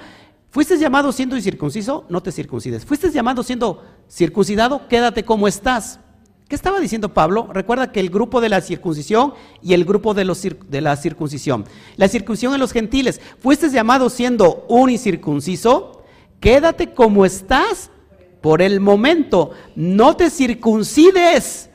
[0.49, 2.85] Fuiste llamado siendo incircunciso, no te circuncides.
[2.85, 5.99] Fuiste llamado siendo circuncidado, quédate como estás.
[6.47, 7.49] ¿Qué estaba diciendo Pablo?
[7.51, 11.65] Recuerda que el grupo de la circuncisión y el grupo de, los, de la circuncisión.
[11.95, 13.19] La circuncisión en los gentiles.
[13.39, 16.03] Fuiste llamado siendo un incircunciso,
[16.39, 17.89] quédate como estás
[18.39, 19.51] por el momento.
[19.75, 21.71] No te circuncides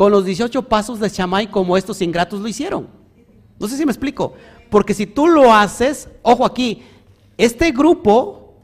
[0.00, 2.88] con los 18 pasos de Shammai como estos ingratos lo hicieron.
[3.58, 4.32] No sé si me explico.
[4.70, 6.82] Porque si tú lo haces, ojo aquí,
[7.36, 8.54] este grupo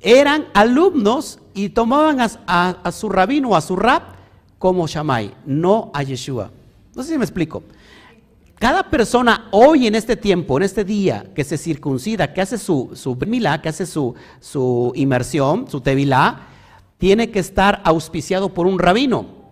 [0.00, 4.04] eran alumnos y tomaban a, su rabino a su rab
[4.58, 6.50] como Shammai, no a Yeshua.
[6.94, 7.62] No sé si me explico.
[8.58, 12.92] Cada persona hoy en este tiempo, en este día, que se circuncida, que hace su,
[12.94, 16.46] su que hace su, su inmersión, su tevilá,
[16.96, 19.43] tiene que estar auspiciado por un rabino.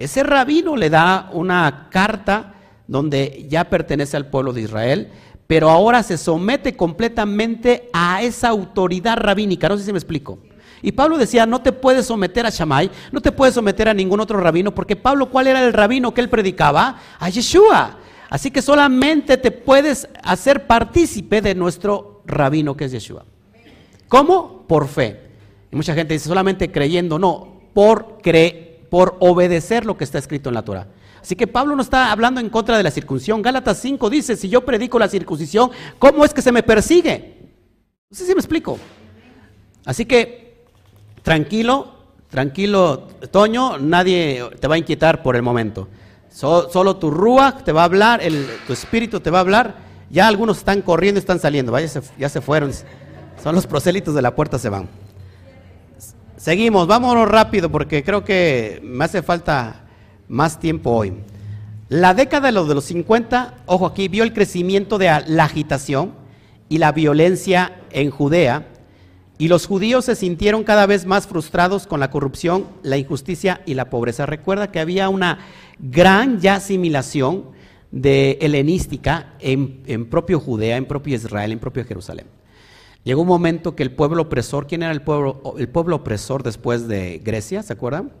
[0.00, 2.54] Ese rabino le da una carta
[2.86, 5.10] donde ya pertenece al pueblo de Israel,
[5.46, 9.68] pero ahora se somete completamente a esa autoridad rabínica.
[9.68, 10.38] No sé si me explico.
[10.80, 14.20] Y Pablo decía, no te puedes someter a Shammai, no te puedes someter a ningún
[14.20, 16.98] otro rabino, porque Pablo, ¿cuál era el rabino que él predicaba?
[17.18, 17.98] A Yeshua.
[18.30, 23.26] Así que solamente te puedes hacer partícipe de nuestro rabino que es Yeshua.
[24.08, 24.64] ¿Cómo?
[24.66, 25.20] Por fe.
[25.70, 30.50] Y mucha gente dice, solamente creyendo, no, por, cre por obedecer lo que está escrito
[30.50, 30.88] en la Torah.
[31.22, 33.40] Así que Pablo no está hablando en contra de la circuncisión.
[33.42, 37.52] Gálatas 5 dice, si yo predico la circuncisión, ¿cómo es que se me persigue?
[38.10, 38.78] No sé si me explico.
[39.84, 40.50] Así que
[41.22, 41.92] Tranquilo,
[42.30, 45.88] tranquilo, Toño, nadie te va a inquietar por el momento.
[46.30, 48.20] solo tu rúa te va a hablar,
[48.66, 49.90] tu espíritu te va a hablar.
[50.10, 51.88] Ya algunos están corriendo, están saliendo, vaya,
[52.18, 52.72] ya se fueron.
[53.42, 54.88] Son los prosélitos de la puerta, se van.
[56.40, 59.84] Seguimos, vámonos rápido porque creo que me hace falta
[60.26, 61.12] más tiempo hoy.
[61.90, 66.14] La década de los, de los 50, ojo aquí, vio el crecimiento de la agitación
[66.70, 68.68] y la violencia en Judea
[69.36, 73.74] y los judíos se sintieron cada vez más frustrados con la corrupción, la injusticia y
[73.74, 74.24] la pobreza.
[74.24, 75.40] Recuerda que había una
[75.78, 77.50] gran ya asimilación
[77.90, 82.39] de helenística en, propio Judea, en propio Israel, en propio Jerusalén.
[83.04, 86.86] Llegó un momento que el pueblo opresor, ¿quién era el pueblo, el pueblo opresor después
[86.86, 87.62] de Grecia?
[87.62, 88.12] ¿Se acuerdan?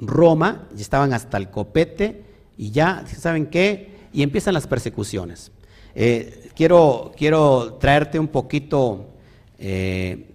[0.00, 2.24] Roma, y estaban hasta el copete,
[2.56, 4.08] y ya, ¿saben qué?
[4.12, 5.52] Y empiezan las persecuciones.
[5.94, 9.12] Eh, quiero, quiero traerte un poquito
[9.58, 10.32] eh,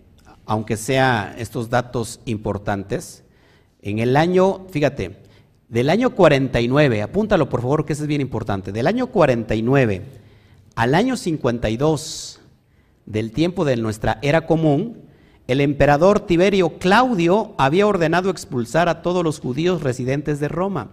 [0.47, 3.23] aunque sea estos datos importantes,
[3.81, 5.17] en el año, fíjate,
[5.67, 10.01] del año 49, apúntalo por favor que eso es bien importante, del año 49
[10.75, 12.39] al año 52
[13.07, 15.07] del tiempo de nuestra era común,
[15.47, 20.91] el emperador Tiberio Claudio había ordenado expulsar a todos los judíos residentes de Roma.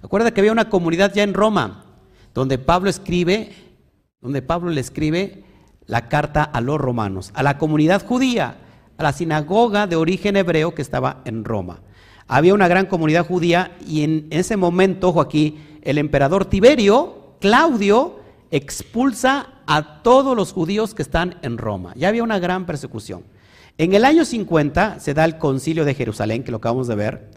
[0.00, 1.84] Acuérdate que había una comunidad ya en Roma,
[2.32, 3.52] donde Pablo escribe,
[4.20, 5.44] donde Pablo le escribe
[5.86, 8.58] la carta a los romanos, a la comunidad judía,
[8.96, 11.80] a la sinagoga de origen hebreo que estaba en Roma.
[12.28, 18.20] Había una gran comunidad judía y en ese momento, ojo aquí, el emperador Tiberio, Claudio,
[18.52, 21.92] expulsa a todos los judíos que están en Roma.
[21.94, 23.22] Ya había una gran persecución.
[23.78, 27.30] En el año 50 se da el concilio de Jerusalén, que lo acabamos de ver.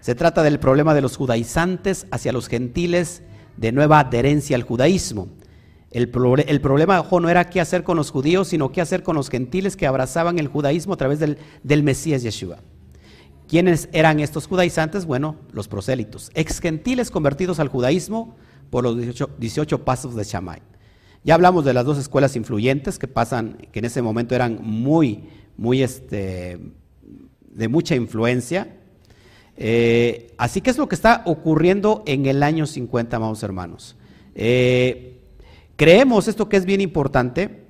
[0.00, 3.24] Se trata del problema de los judaizantes hacia los gentiles
[3.56, 5.26] de nueva adherencia al judaísmo.
[5.90, 9.76] El, problema, no era qué hacer con los judíos, sino qué hacer con los gentiles
[9.76, 12.58] que abrazaban el judaísmo a través del, Mesías Yeshua.
[13.48, 15.04] ¿Quiénes eran estos judaizantes?
[15.04, 18.36] Bueno, los prosélitos, ex gentiles convertidos al judaísmo
[18.70, 18.96] por los
[19.38, 20.71] 18, pasos de Shammai.
[21.24, 25.28] Ya hablamos de las dos escuelas influyentes que pasan, que en ese momento eran muy,
[25.56, 26.58] muy, este,
[27.40, 28.76] de mucha influencia.
[29.56, 33.96] Eh, así que es lo que está ocurriendo en el año 50, amados hermanos.
[34.34, 35.12] Eh,
[35.82, 37.64] Creemos esto que es bien importante.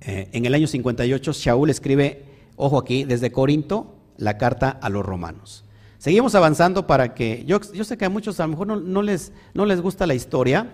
[0.00, 2.24] Eh, en el año 58, Shaul escribe,
[2.56, 5.64] ojo aquí, desde Corinto, la carta a los romanos.
[5.98, 9.32] Seguimos avanzando para que, yo, yo sé que a muchos a lo mejor no, les,
[9.54, 10.72] no les gusta la historia,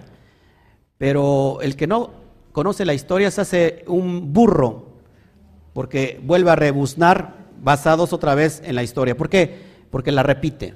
[0.99, 2.11] pero el que no
[2.53, 4.87] conoce la historia se hace un burro,
[5.73, 9.17] porque vuelve a rebuznar basados otra vez en la historia.
[9.17, 9.61] ¿Por qué?
[9.91, 10.75] Porque la repite.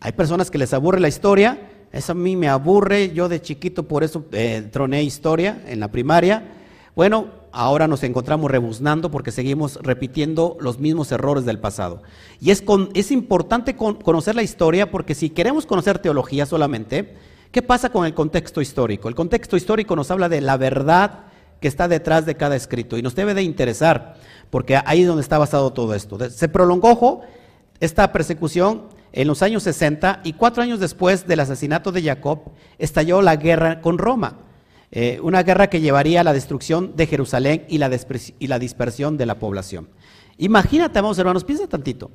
[0.00, 1.58] Hay personas que les aburre la historia,
[1.92, 5.88] eso a mí me aburre, yo de chiquito por eso eh, troné historia en la
[5.88, 6.44] primaria.
[6.94, 12.02] Bueno, ahora nos encontramos rebuznando porque seguimos repitiendo los mismos errores del pasado.
[12.40, 12.62] Y es,
[12.94, 17.16] es importante conocer la historia porque si queremos conocer teología solamente,
[17.50, 19.08] ¿qué pasa con el contexto histórico?
[19.08, 21.24] El contexto histórico nos habla de la verdad
[21.60, 24.16] que está detrás de cada escrito y nos debe de interesar
[24.50, 26.18] porque ahí es donde está basado todo esto.
[26.30, 27.22] Se prolongó
[27.78, 33.22] esta persecución en los años 60 y cuatro años después del asesinato de Jacob estalló
[33.22, 34.38] la guerra con Roma.
[34.92, 39.38] Eh, una guerra que llevaría a la destrucción de Jerusalén y la, dispersión de la
[39.38, 39.88] población.
[40.36, 42.10] Imagínate, vamos hermanos, piensa tantito,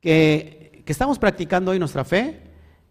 [0.00, 2.40] que estamos practicando hoy nuestra fe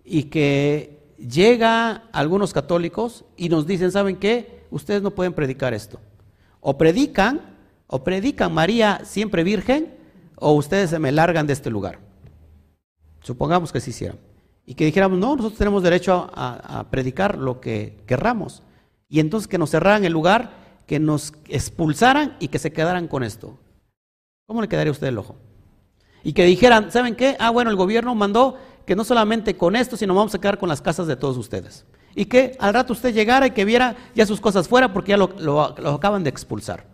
[0.05, 4.65] y que llega algunos católicos y nos dicen, ¿saben qué?
[4.71, 5.99] Ustedes no pueden predicar esto.
[6.59, 7.57] O predican,
[7.87, 9.95] o predican María siempre virgen,
[10.35, 11.99] o ustedes se me largan de este lugar.
[13.21, 14.17] Supongamos que se hicieran.
[14.65, 18.63] Y que dijéramos, no, nosotros tenemos derecho a predicar lo que querramos
[19.11, 20.51] y entonces que nos cerraran el lugar,
[20.87, 23.59] que nos expulsaran y que se quedaran con esto.
[24.47, 25.35] ¿Cómo le quedaría a usted el ojo?
[26.23, 27.35] Y que dijeran, ¿saben qué?
[27.37, 30.69] Ah, bueno, el gobierno mandó que no solamente con esto, sino vamos a quedar con
[30.69, 31.85] las casas de todos ustedes.
[32.15, 35.17] Y que al rato usted llegara y que viera ya sus cosas fuera porque ya
[35.17, 36.85] lo, acaban de expulsar.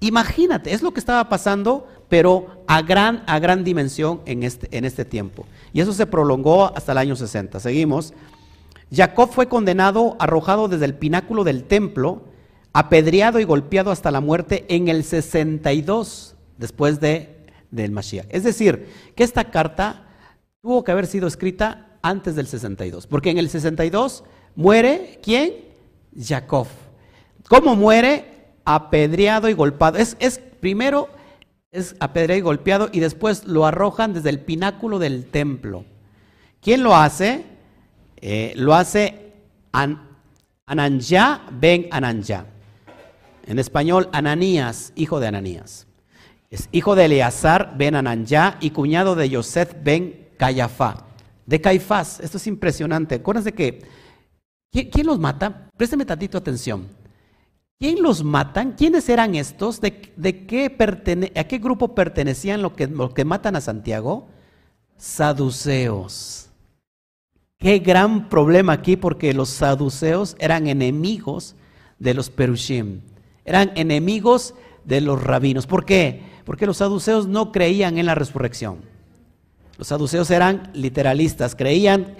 [0.00, 4.84] Imagínate, es lo que estaba pasando, pero a gran, a gran dimensión en este, en
[4.84, 5.46] este tiempo.
[5.72, 7.60] Y eso se prolongó hasta el año 60.
[7.60, 8.12] Seguimos.
[8.92, 12.24] Jacob fue condenado, arrojado desde el pináculo del templo,
[12.72, 17.36] apedreado y golpeado hasta la muerte en el 62 después de,
[17.70, 18.26] del Mashiach.
[18.30, 20.06] Es decir, que esta carta
[20.66, 24.24] tuvo que haber sido escrita antes del 62, porque en el 62
[24.56, 25.52] muere ¿quién?
[26.20, 26.66] Jacob.
[27.48, 28.48] ¿Cómo muere?
[28.64, 29.96] Apedreado y golpeado.
[29.96, 31.08] Es, es primero
[31.70, 35.84] es apedreado y golpeado y después lo arrojan desde el pináculo del templo.
[36.60, 37.44] ¿Quién lo hace?
[38.16, 39.34] Eh, lo hace
[39.70, 40.02] An,
[41.60, 42.46] ben Ananja.
[43.46, 45.86] En español, Ananías, hijo de Ananías.
[46.50, 51.04] Es hijo de Eleazar ben Ananja y cuñado de Yosef ben Cayafá.
[51.44, 52.20] De Caifás.
[52.20, 53.16] Esto es impresionante.
[53.16, 53.82] Acuérdense que.
[54.70, 55.68] ¿quién, los mata?
[55.76, 56.88] Présteme tantito atención.
[57.78, 58.72] ¿Quién los matan?
[58.72, 59.80] ¿Quiénes eran estos?
[59.80, 64.28] ¿De, qué ¿A qué grupo pertenecían los que, que matan a Santiago?
[64.96, 66.46] Saduceos.
[67.58, 71.56] Qué gran problema aquí porque los saduceos eran enemigos
[71.98, 73.00] de los perushim,
[73.46, 75.66] eran enemigos de los rabinos.
[75.66, 76.22] ¿Por qué?
[76.44, 78.95] Porque los saduceos no creían en la resurrección.
[79.76, 82.16] Los saduceos eran literalistas, creían,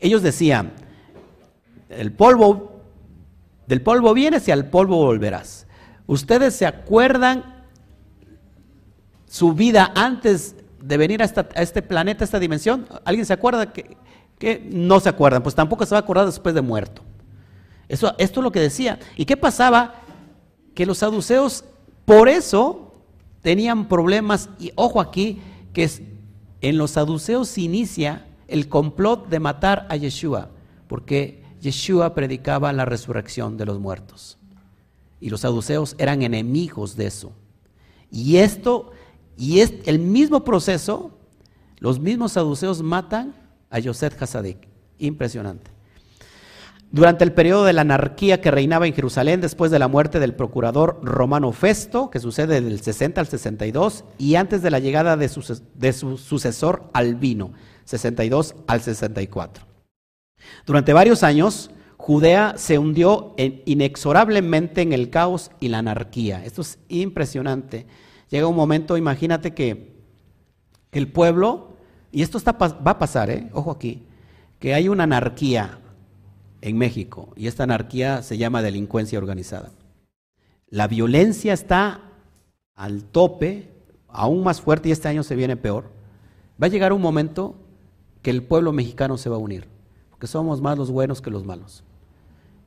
[0.00, 0.72] ellos decían,
[1.88, 2.80] el polvo,
[3.66, 5.66] del polvo vienes y al polvo volverás.
[6.06, 7.64] Ustedes se acuerdan
[9.28, 12.86] su vida antes de venir a, este planeta, a esta dimensión.
[13.04, 13.96] ¿Alguien se acuerda que
[14.70, 17.02] no se acuerdan, pues tampoco se va a acordar después de muerto.
[17.88, 18.98] Eso, esto es lo que decía.
[19.16, 19.94] ¿Y qué pasaba?
[20.74, 21.64] Que los saduceos,
[22.04, 22.94] por eso,
[23.40, 25.40] tenían problemas, y ojo aquí,
[25.72, 25.84] que
[26.62, 30.50] en los saduceos se inicia el complot de matar a Yeshua,
[30.86, 34.38] porque Yeshua predicaba la resurrección de los muertos.
[35.20, 37.32] Y los saduceos eran enemigos de eso.
[38.10, 38.92] Y esto,
[39.36, 41.18] y es el mismo proceso,
[41.78, 43.34] los mismos saduceos matan
[43.68, 44.68] a Yosef Hasadik.
[44.98, 45.71] Impresionante.
[46.92, 50.34] Durante el periodo de la anarquía que reinaba en Jerusalén después de la muerte del
[50.34, 55.28] procurador romano Festo, que sucede del 60 al 62, y antes de la llegada de
[55.30, 59.64] su, sucesor Albino, 62 al 64.
[60.66, 63.34] Durante varios años, Judea se hundió
[63.64, 66.44] inexorablemente en el caos y la anarquía.
[66.44, 67.86] Esto es impresionante.
[68.28, 69.94] Llega un momento, imagínate que
[70.90, 71.78] el pueblo
[72.10, 73.48] y esto está, va a pasar, ¿eh?
[73.54, 74.02] ojo aquí,
[74.58, 75.78] que hay una anarquía
[76.62, 79.70] en México y esta anarquía se llama delincuencia organizada.
[80.68, 82.00] La violencia está
[82.74, 83.68] al tope,
[84.08, 85.90] aún más fuerte y este año se viene peor.
[86.60, 87.56] Va a llegar un momento
[88.22, 89.68] que el pueblo mexicano se va a unir,
[90.08, 91.84] porque somos más los buenos que los malos.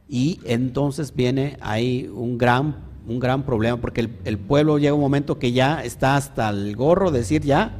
[0.07, 2.75] Y entonces viene ahí un gran,
[3.07, 6.75] un gran problema, porque el, el pueblo llega un momento que ya está hasta el
[6.75, 7.77] gorro de decir ya,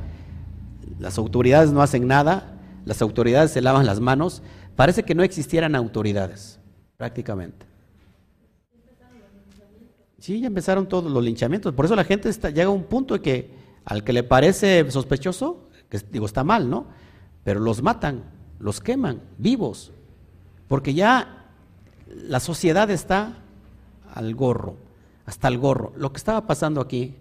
[0.97, 4.41] las autoridades no hacen nada, las autoridades se lavan las manos,
[4.75, 6.59] parece que no existieran autoridades,
[6.97, 7.65] prácticamente.
[10.19, 13.13] Sí, ya empezaron todos los linchamientos, por eso la gente está, llega a un punto
[13.13, 13.49] de que
[13.85, 16.87] al que le parece sospechoso, que digo está mal, ¿no?
[17.43, 18.23] Pero los matan,
[18.59, 19.91] los queman vivos,
[20.67, 21.45] porque ya
[22.07, 23.37] la sociedad está
[24.13, 24.77] al gorro,
[25.25, 25.93] hasta el gorro.
[25.95, 27.15] Lo que estaba pasando aquí,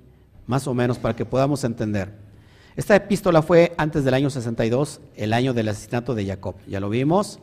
[0.46, 2.23] más o menos para que podamos entender.
[2.76, 6.56] Esta epístola fue antes del año 62, el año del asesinato de Jacob.
[6.66, 7.38] Ya lo vimos.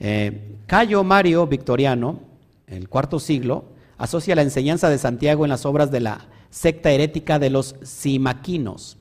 [0.00, 2.20] Eh, Cayo Mario Victoriano,
[2.66, 3.66] el cuarto siglo,
[3.98, 8.96] asocia la enseñanza de Santiago en las obras de la secta herética de los simaquinos,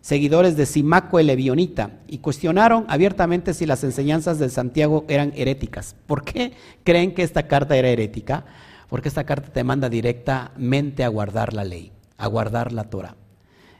[0.00, 5.96] seguidores de Simaco el Evionita, y cuestionaron abiertamente si las enseñanzas de Santiago eran heréticas.
[6.06, 6.52] ¿Por qué
[6.84, 8.44] creen que esta carta era herética?
[8.88, 13.16] Porque esta carta te manda directamente a guardar la ley, a guardar la Torah.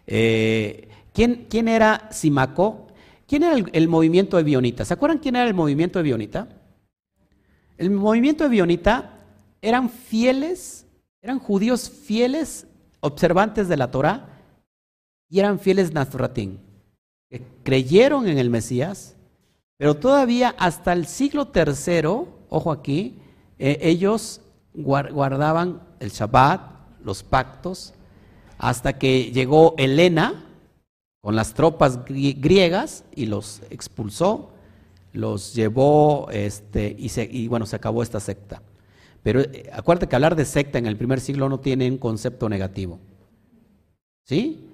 [0.06, 0.88] Eh,
[1.18, 2.86] ¿quién, ¿quién, era Simaco?
[3.26, 4.84] ¿Quién era el, el movimiento evionita?
[4.84, 6.46] ¿Se acuerdan quién era el movimiento evionita?
[7.76, 9.18] El movimiento evionita
[9.60, 10.86] eran fieles,
[11.20, 12.68] eran judíos fieles,
[13.00, 14.28] observantes de la Torah,
[15.28, 16.60] y eran fieles Nazratín,
[17.28, 19.16] que creyeron en el Mesías,
[19.76, 23.18] pero todavía hasta el siglo III, ojo aquí,
[23.58, 24.40] eh, ellos
[24.72, 26.60] guardaban el Shabbat,
[27.02, 27.92] los pactos,
[28.56, 30.44] hasta que llegó Helena
[31.28, 34.48] con las tropas griegas y los expulsó,
[35.12, 38.62] los llevó este, y, y bueno, se acabó esta secta.
[39.22, 42.48] Pero eh, acuérdate que hablar de secta en el primer siglo no tiene un concepto
[42.48, 42.98] negativo.
[44.24, 44.70] ¿Sí?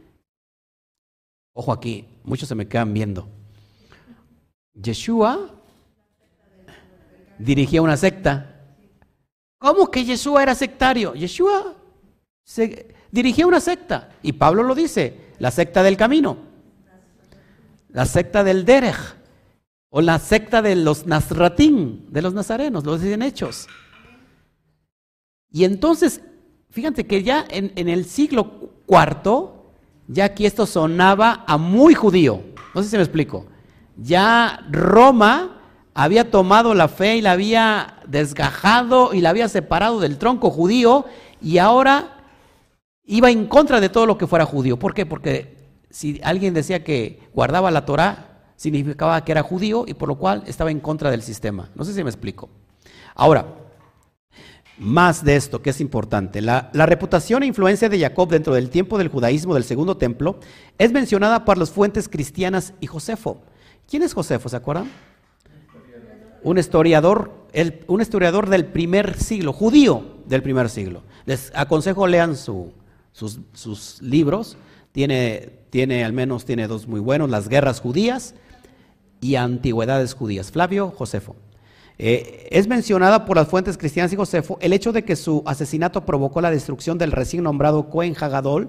[1.55, 3.26] Ojo aquí, muchos se me quedan viendo.
[4.74, 5.50] Yeshua
[7.36, 8.61] dirigía una secta.
[9.59, 11.14] ¿Cómo que Yeshua era sectario?
[11.14, 11.74] Yeshua
[13.11, 14.12] dirigía una secta.
[14.22, 16.38] Y Pablo lo dice, la secta del camino,
[17.90, 18.97] la secta del Derech,
[19.90, 23.66] o la secta de los Nazratín, de los nazarenos, lo dicen hechos.
[25.53, 26.22] Y entonces,
[26.70, 29.51] fíjate que ya en, el siglo IV,
[30.09, 32.40] ya aquí esto sonaba a muy judío.
[32.74, 33.45] No sé si me explico.
[33.99, 35.61] Ya Roma
[35.92, 41.05] había tomado la fe y la había desgajado y la había separado del tronco judío
[41.42, 42.13] y ahora
[43.07, 44.78] iba en contra de todo lo que fuera judío.
[44.78, 45.07] ¿Por qué?
[45.07, 45.57] Porque
[45.90, 50.42] si alguien decía que guardaba la Torah, significaba que era judío y por lo cual
[50.46, 51.70] estaba en contra del sistema.
[51.74, 52.48] No sé si me explico.
[53.14, 53.46] Ahora,
[54.78, 56.40] más de esto, que es importante.
[56.40, 60.40] La, reputación e influencia de Jacob dentro del tiempo del judaísmo del segundo templo
[60.78, 63.42] es mencionada por las fuentes cristianas y Josefo.
[63.88, 64.48] ¿Quién es Josefo?
[64.48, 64.90] ¿Se acuerdan?
[66.42, 67.32] Un historiador,
[67.86, 71.02] un historiador del primer siglo, judío del primer siglo.
[71.24, 72.36] Les aconsejo lean
[73.14, 74.58] sus, sus, libros.
[74.92, 78.34] Tiene, tiene, al menos tiene dos muy buenos, Las guerras judías
[79.20, 80.50] y Antigüedades judías.
[80.52, 81.34] Flavio Josefo.
[81.96, 86.04] Eh, es mencionada por las fuentes cristianas y Josefo el hecho de que su asesinato
[86.04, 88.68] provocó la destrucción del recién nombrado Cohen Hagadol,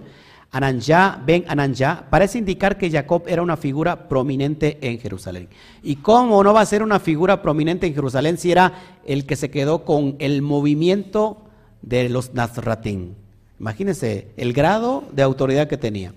[0.51, 5.49] Ananja, Ben Ananja, parece indicar que Jacob era una figura prominente en Jerusalén.
[5.81, 8.73] ¿Y cómo no va a ser una figura prominente en Jerusalén si era
[9.05, 11.45] el que se quedó con el movimiento
[11.81, 13.24] de los Nazratín?
[13.59, 16.13] Imagínense el grado de autoridad que tenía.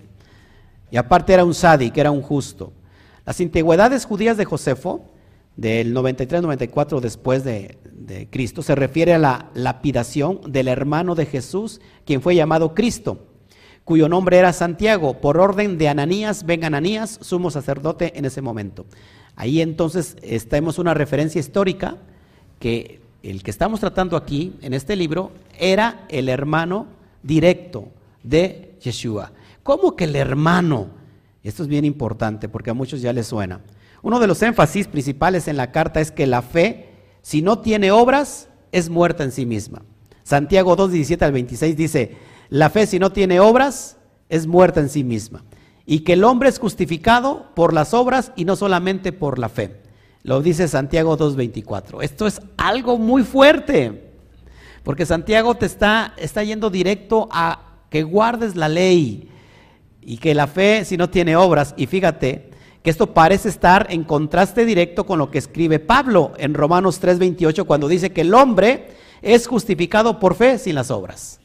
[0.91, 2.73] Y aparte era un sadi, que era un justo.
[3.25, 5.05] Las antigüedades judías de Josefo
[5.55, 7.77] del 93-94 después de,
[8.31, 13.27] Cristo, se refiere a la lapidación del hermano de Jesús, quien fue llamado Cristo,
[13.83, 18.85] cuyo nombre era Santiago, por orden de Ananías, ven Ananías, sumo sacerdote en ese momento.
[19.35, 20.15] Ahí entonces
[20.49, 21.97] tenemos una referencia histórica
[22.57, 26.87] que el que estamos tratando aquí, en este libro, era el hermano
[27.23, 27.89] directo
[28.23, 29.31] de Yeshua.
[29.63, 30.89] ¿Cómo que el hermano?
[31.43, 33.61] Esto es bien importante porque a muchos ya les suena.
[34.01, 36.89] Uno de los énfasis principales en la carta es que la fe,
[37.21, 39.83] si no tiene obras, es muerta en sí misma.
[40.23, 42.17] Santiago 2, 17 al 26 dice,
[42.49, 43.97] la fe si no tiene obras,
[44.29, 45.43] es muerta en sí misma.
[45.85, 49.81] Y que el hombre es justificado por las obras y no solamente por la fe.
[50.23, 52.03] Lo dice Santiago 2.24.
[52.03, 54.08] Esto es algo muy fuerte,
[54.83, 59.29] porque Santiago te está, está yendo directo a que guardes la ley
[60.01, 61.73] y que la fe si no tiene obras.
[61.77, 62.49] Y fíjate,
[62.81, 67.65] que esto parece estar en contraste directo con lo que escribe Pablo en Romanos 3:28
[67.65, 71.39] cuando dice que el hombre es justificado por fe sin las obras.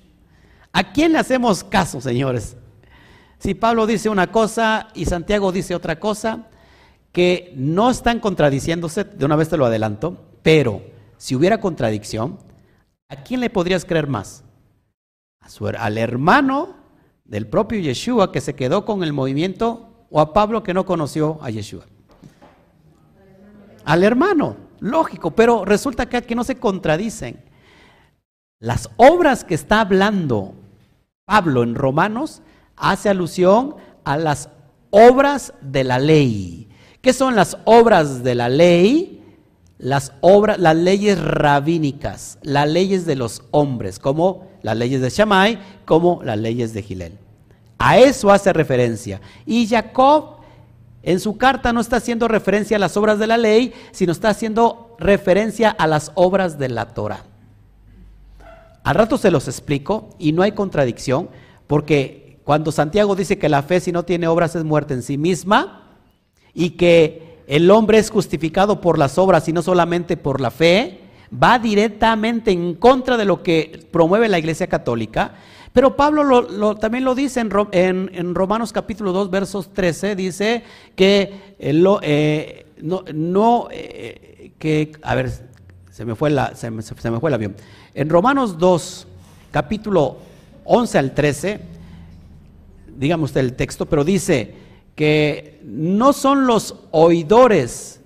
[0.73, 2.57] ¿A quién le hacemos caso, señores?
[3.39, 6.49] Si Pablo dice una cosa y Santiago dice otra cosa,
[7.13, 10.83] que no están contradiciéndose, de una vez te lo adelanto, pero
[11.17, 12.39] si hubiera contradicción,
[13.09, 14.43] ¿a quién le podrías creer más?
[15.79, 16.75] al hermano
[17.27, 21.39] del propio Yeshua que se quedó con el movimiento o a Pablo que no conoció
[21.43, 21.85] a Yeshua?
[23.85, 27.45] Al hermano, lógico, pero resulta que aquí no se contradicen.
[28.59, 30.55] Las obras que está hablando
[31.27, 32.43] Pablo en Romanos
[32.77, 34.51] hace alusión a las
[34.91, 36.69] obras de la ley.
[37.01, 39.14] ¿Qué son las obras de la ley?
[39.85, 45.59] Las obras, las leyes rabínicas, las leyes de los hombres, como las leyes de Shammai,
[45.85, 47.19] como las leyes de Gilel.
[47.77, 49.21] A eso hace referencia.
[49.45, 50.37] Y Jacob
[51.03, 54.31] en su carta no está haciendo referencia a las obras de la ley, sino está
[54.31, 57.25] haciendo referencia a las obras de la Torah.
[58.85, 61.29] Al rato se los explico y no hay contradicción,
[61.67, 65.19] porque cuando Santiago dice que la fe si no tiene obras es muerte en sí
[65.19, 65.91] misma
[66.55, 71.01] y que el hombre es justificado por las obras y no solamente por la fe,
[71.31, 75.35] va directamente en contra de lo que promueve la Iglesia Católica.
[75.73, 80.63] Pero Pablo también lo dice en, Romanos capítulo 2, versos 13, dice
[80.95, 85.33] que eh, no, eh, que, a ver,
[85.91, 87.57] se me, fue la, se, me, se me fue el avión.
[87.93, 89.07] En Romanos 2,
[89.51, 90.19] capítulo
[90.65, 91.61] 11 al 13,
[92.97, 94.55] dígame usted el texto, pero dice
[94.95, 98.01] que no son los oidores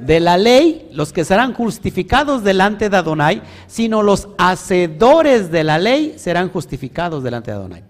[0.00, 5.78] de la ley los que serán justificados delante de Adonai, sino los hacedores de la
[5.78, 7.84] ley serán justificados delante de Adonai.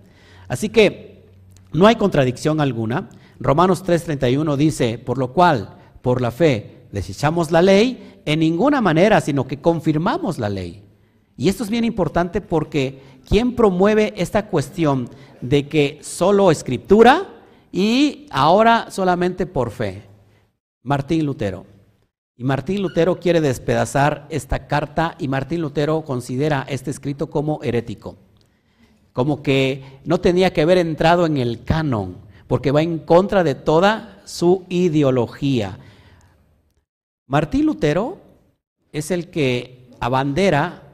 [0.46, 1.24] Así que
[1.72, 3.08] no hay contradicción alguna.
[3.40, 9.20] Romanos 3:31 dice, por lo cual, por la fe, desechamos la ley en ninguna manera,
[9.20, 10.84] sino que confirmamos la ley.
[11.36, 15.10] Y esto es bien importante porque ¿quién promueve esta cuestión
[15.40, 17.33] de que solo escritura
[17.76, 20.04] y ahora solamente por fe?
[20.84, 21.66] Martín Lutero.
[22.36, 28.16] Y Martín Lutero quiere despedazar esta carta y Martín Lutero considera este escrito como herético,
[29.12, 33.56] como que no tenía que haber entrado en el canon, porque va en contra de
[33.56, 35.80] toda su ideología.
[37.26, 38.18] Martín Lutero
[38.92, 40.92] es el que abandera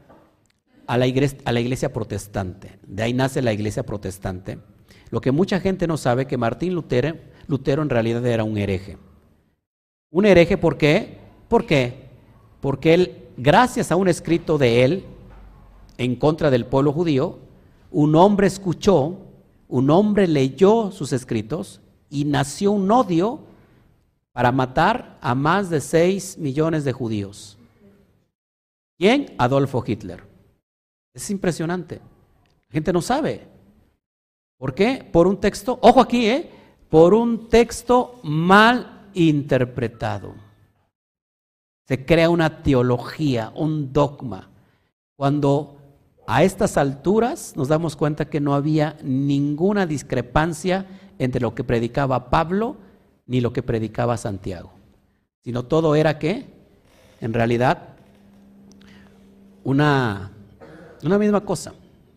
[0.87, 4.57] a la, iglesia, a la iglesia protestante, de ahí nace la iglesia protestante.
[5.11, 8.97] Lo que mucha gente no sabe que Martín Lutero, Lutero en realidad era un hereje.
[10.09, 11.19] Un hereje, ¿por qué?
[11.49, 12.09] ¿Por qué?
[12.61, 15.05] Porque él, gracias a un escrito de él
[15.97, 17.39] en contra del pueblo judío,
[17.91, 19.17] un hombre escuchó,
[19.67, 23.41] un hombre leyó sus escritos y nació un odio
[24.31, 27.57] para matar a más de 6 millones de judíos.
[28.97, 29.35] ¿Quién?
[29.37, 30.23] Adolfo Hitler.
[31.13, 31.95] Es impresionante.
[31.95, 33.50] La gente no sabe.
[34.61, 35.03] ¿Por qué?
[35.11, 36.47] Por un texto, ojo aquí, ¿eh?
[36.87, 40.35] Por un texto mal interpretado.
[41.87, 44.51] Se crea una teología, un dogma.
[45.15, 45.77] Cuando
[46.27, 50.85] a estas alturas nos damos cuenta que no había ninguna discrepancia
[51.17, 52.77] entre lo que predicaba Pablo
[53.25, 54.69] ni lo que predicaba Santiago,
[55.43, 56.45] sino todo era que,
[57.19, 57.95] en realidad,
[59.63, 60.29] una,
[61.01, 61.73] una misma cosa,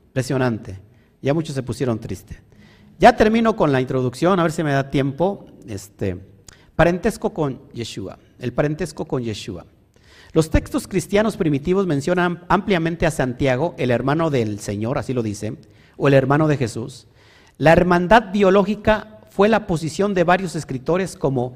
[0.08, 0.83] impresionante.
[1.24, 2.38] Ya muchos se pusieron tristes.
[2.98, 5.46] Ya termino con la introducción, a ver si me da tiempo.
[5.66, 6.18] Este,
[6.76, 9.66] parentesco con Yeshua el parentesco con Yeshua.
[10.32, 15.56] Los textos cristianos primitivos mencionan ampliamente a Santiago, el hermano del Señor, así lo dice,
[15.96, 17.06] o el hermano de Jesús.
[17.56, 21.54] La hermandad biológica fue la posición de varios escritores como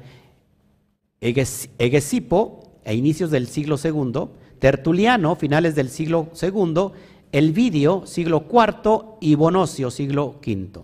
[1.21, 6.91] Egesipo, a inicios del siglo II, Tertuliano, finales del siglo II,
[7.31, 10.81] Elvidio, siglo IV, y Bonocio, siglo V.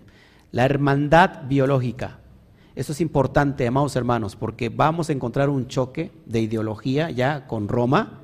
[0.52, 2.20] La hermandad biológica.
[2.76, 7.68] Eso es importante, amados hermanos, porque vamos a encontrar un choque de ideología ya con
[7.68, 8.20] Roma,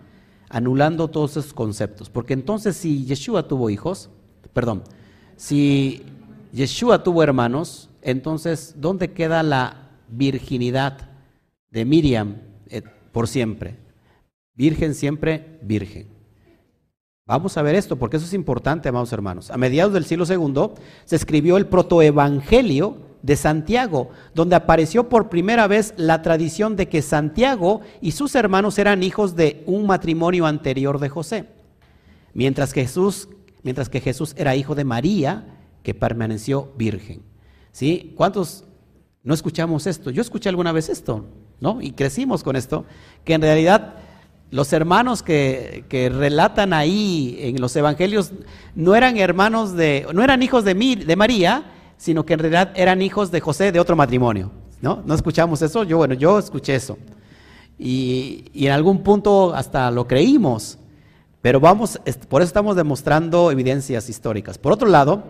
[0.51, 2.11] anulando todos esos conceptos.
[2.11, 4.11] Porque entonces si Yeshua tuvo hijos,
[4.53, 4.83] perdón,
[5.37, 6.03] si
[6.53, 11.09] Yeshua tuvo hermanos, entonces ¿dónde queda la virginidad
[11.71, 12.37] de Miriam
[12.69, 13.79] eh, por siempre?
[14.55, 16.12] Virgen siempre, virgen.
[17.25, 19.51] Vamos a ver esto, porque eso es importante, amados hermanos.
[19.51, 20.73] A mediados del siglo II
[21.05, 27.01] se escribió el protoevangelio de Santiago, donde apareció por primera vez la tradición de que
[27.01, 31.47] Santiago y sus hermanos eran hijos de un matrimonio anterior de José,
[32.35, 33.29] mientras que Jesús,
[33.63, 35.47] mientras que Jesús era hijo de María,
[35.85, 37.23] que permaneció virgen.
[37.71, 38.15] ¿Sí?
[38.17, 38.65] ¿Cuántos
[39.23, 40.11] no escuchamos esto?
[40.11, 41.27] Yo escuché alguna vez esto,
[41.61, 41.81] ¿no?
[41.81, 42.85] Y crecimos con esto,
[43.25, 43.95] que en realidad
[44.53, 48.33] los hermanos que, que, relatan ahí en los evangelios
[48.75, 51.65] no eran hermanos de, no eran hijos de, María,
[51.97, 54.53] sino que en realidad eran hijos de José de otro matrimonio.
[54.83, 55.03] ¿No?
[55.07, 55.85] ¿No escuchamos eso?
[55.85, 56.99] Yo, bueno, yo escuché eso.
[57.79, 60.77] Y, en algún punto hasta lo creímos.
[61.41, 61.99] Pero vamos,
[62.29, 64.59] por eso estamos demostrando evidencias históricas.
[64.59, 65.23] Por otro lado,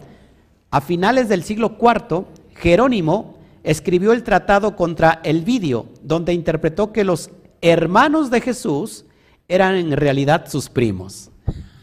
[0.73, 2.25] a finales del siglo IV,
[2.57, 9.05] Jerónimo escribió el tratado contra el Vidio, donde interpretó que los hermanos de Jesús
[9.49, 11.31] eran en realidad sus primos.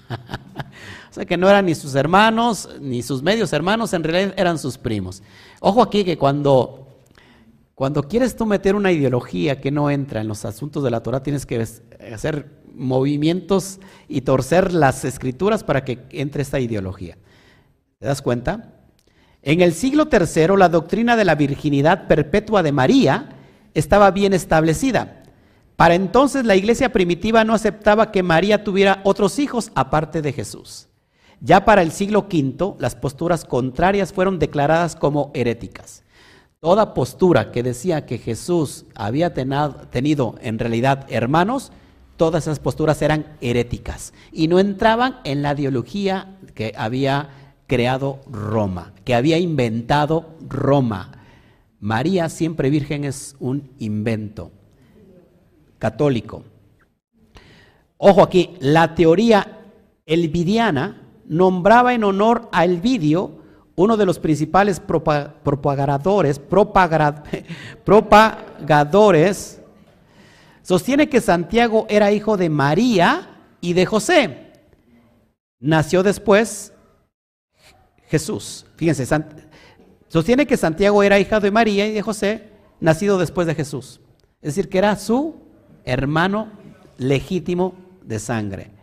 [1.10, 4.60] O sea que no eran ni sus hermanos, ni sus medios hermanos, en realidad eran
[4.60, 5.24] sus primos.
[5.60, 6.88] Ojo aquí que cuando,
[7.74, 11.24] Cuando quieres tú meter una ideología que no entra en los asuntos de la Torah,
[11.24, 11.66] tienes que
[12.14, 17.18] hacer movimientos y torcer las escrituras para que entre esta ideología.
[17.98, 18.74] ¿Te das cuenta?
[19.42, 23.30] En el siglo III, la doctrina de la virginidad perpetua de María
[23.74, 25.19] estaba bien establecida.
[25.80, 30.90] Para entonces la iglesia primitiva no aceptaba que María tuviera otros hijos aparte de Jesús.
[31.40, 36.04] Ya para el siglo V, las posturas contrarias fueron declaradas como heréticas.
[36.60, 41.72] Toda postura que decía que Jesús había tenido en realidad hermanos,
[42.18, 47.30] todas esas posturas eran heréticas y no entraban en la ideología que había
[47.68, 51.22] creado Roma, que había inventado Roma.
[51.80, 54.52] María siempre virgen es un invento
[55.80, 56.44] católico.
[57.98, 59.60] Ojo aquí, la teoría
[60.06, 63.40] elvidiana nombraba en honor a Elvidio
[63.76, 66.40] uno de los principales propagadores,
[67.86, 69.62] propagadores,
[70.64, 74.52] sostiene que Santiago era hijo de María y de José.
[75.62, 76.74] Nació después
[78.08, 78.66] Jesús.
[78.76, 79.06] Fíjense,
[80.10, 82.50] sostiene que Santiago era hijo de María y de José,
[82.82, 84.02] nacido después de Jesús.
[84.42, 85.49] Es decir, que era su
[85.86, 86.50] hermano
[86.98, 88.80] legítimo de sangre.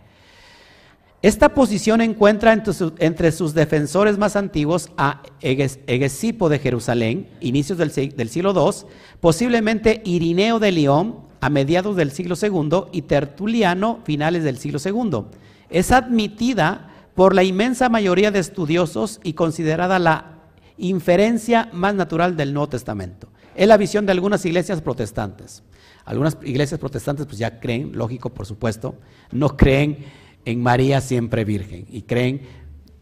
[1.22, 8.52] Esta posición encuentra entre, sus defensores más antiguos a Egesipo de Jerusalén, inicios del, siglo
[8.54, 8.88] II,
[9.20, 15.24] posiblemente Irineo de León, a mediados del siglo II, y Tertuliano, finales del siglo II.
[15.68, 20.36] Es admitida por la inmensa mayoría de estudiosos y considerada la
[20.78, 23.28] inferencia más natural del Nuevo Testamento.
[23.56, 25.62] Es la visión de algunas iglesias protestantes.
[26.06, 28.94] Algunas iglesias protestantes pues ya creen, lógico por supuesto,
[29.32, 29.98] no creen
[30.44, 31.86] en María siempre virgen.
[31.90, 32.42] Y creen,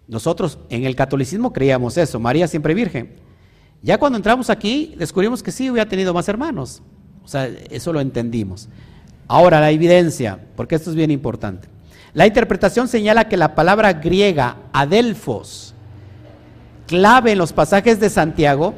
[0.09, 3.15] nosotros en el catolicismo creíamos eso, María siempre virgen.
[3.83, 6.83] Ya cuando entramos aquí, descubrimos que sí hubiera tenido más hermanos.
[7.23, 8.69] O sea, eso lo entendimos.
[9.29, 11.69] Ahora, la evidencia, porque esto es bien importante.
[12.15, 15.75] La interpretación señala que la palabra griega adelfos,
[16.87, 18.75] clave en los pasajes de Santiago,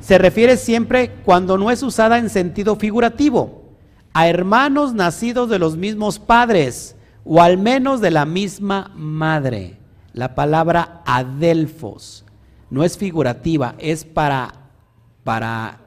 [0.00, 3.57] se refiere siempre cuando no es usada en sentido figurativo,
[4.18, 9.76] a hermanos nacidos de los mismos padres o al menos de la misma madre.
[10.12, 12.24] La palabra adelfos
[12.68, 14.72] no es figurativa, es para,
[15.22, 15.78] para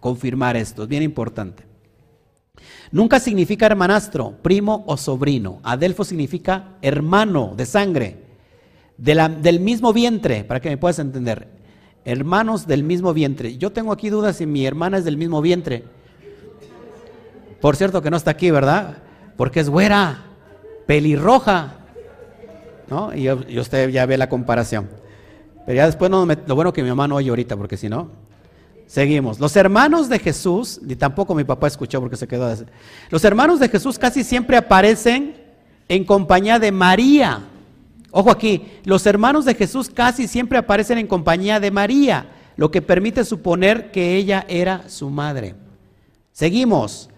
[0.00, 1.66] confirmar esto, es bien importante.
[2.90, 5.60] Nunca significa hermanastro, primo o sobrino.
[5.62, 8.22] Adelfo significa hermano de sangre,
[8.96, 11.48] del mismo vientre, para que me puedas entender.
[12.06, 13.58] Hermanos del mismo vientre.
[13.58, 16.00] Yo tengo aquí dudas si mi hermana es del mismo vientre.
[17.62, 18.98] Por cierto que no está aquí, ¿verdad?
[19.36, 20.18] Porque es güera
[20.86, 21.76] pelirroja.
[22.88, 23.14] ¿no?
[23.14, 24.90] Y, usted ya ve la comparación.
[25.64, 28.10] Pero ya después no lo bueno que mi mamá no oye ahorita, porque si no,
[28.88, 29.38] seguimos.
[29.38, 32.46] Los hermanos de Jesús, ni tampoco mi papá escuchó porque se quedó.
[32.46, 32.64] Así.
[33.10, 35.36] Los hermanos de Jesús casi siempre aparecen
[35.88, 37.44] en compañía de María.
[38.10, 42.82] Ojo aquí, los hermanos de Jesús casi siempre aparecen en compañía de María, lo que
[42.82, 45.54] permite suponer que ella era su madre.
[46.32, 47.08] Seguimos,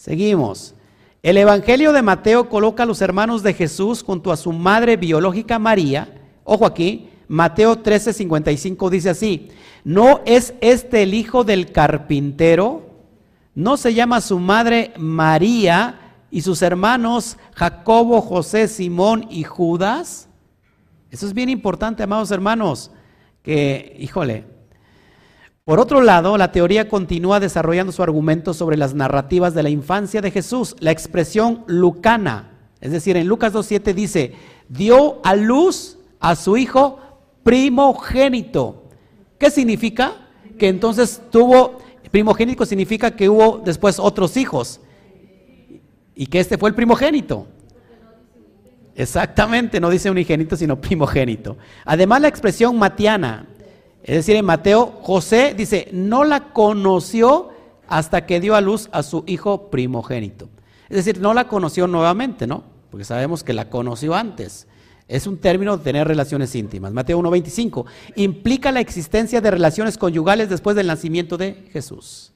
[0.00, 0.74] seguimos.
[1.22, 5.58] El Evangelio de Mateo coloca a los hermanos de Jesús junto a su madre biológica
[5.58, 6.08] María.
[6.42, 9.50] Ojo aquí, Mateo 13:55 dice así,
[9.84, 12.88] ¿no es este el hijo del carpintero?
[13.54, 20.30] ¿No se llama su madre María y sus hermanos Jacobo, José, Simón y Judas?
[21.10, 22.90] Eso es bien importante, amados hermanos,
[23.42, 24.46] que, híjole,
[25.70, 30.20] por otro lado, la teoría continúa desarrollando su argumento sobre las narrativas de la infancia
[30.20, 30.74] de Jesús.
[30.80, 34.32] La expresión lucana, es decir, en Lucas 2.7 dice,
[34.68, 36.98] dio a luz a su hijo
[37.44, 38.88] primogénito.
[39.38, 40.14] ¿Qué significa?
[40.58, 41.78] Que entonces tuvo,
[42.10, 44.80] primogénito significa que hubo después otros hijos
[46.16, 47.46] y que este fue el primogénito.
[48.96, 51.58] Exactamente, no dice unigénito, sino primogénito.
[51.84, 53.46] Además, la expresión matiana,
[54.02, 57.50] es decir, en Mateo, José dice, no la conoció
[57.86, 60.48] hasta que dio a luz a su hijo primogénito.
[60.88, 62.64] Es decir, no la conoció nuevamente, ¿no?
[62.90, 64.66] Porque sabemos que la conoció antes.
[65.06, 66.92] Es un término de tener relaciones íntimas.
[66.92, 67.84] Mateo 1.25
[68.16, 72.32] implica la existencia de relaciones conyugales después del nacimiento de Jesús.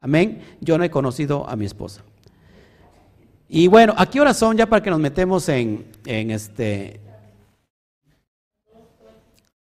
[0.00, 0.42] Amén.
[0.60, 2.02] Yo no he conocido a mi esposa.
[3.48, 7.00] Y bueno, ¿a qué horas son ya para que nos metemos en, en este,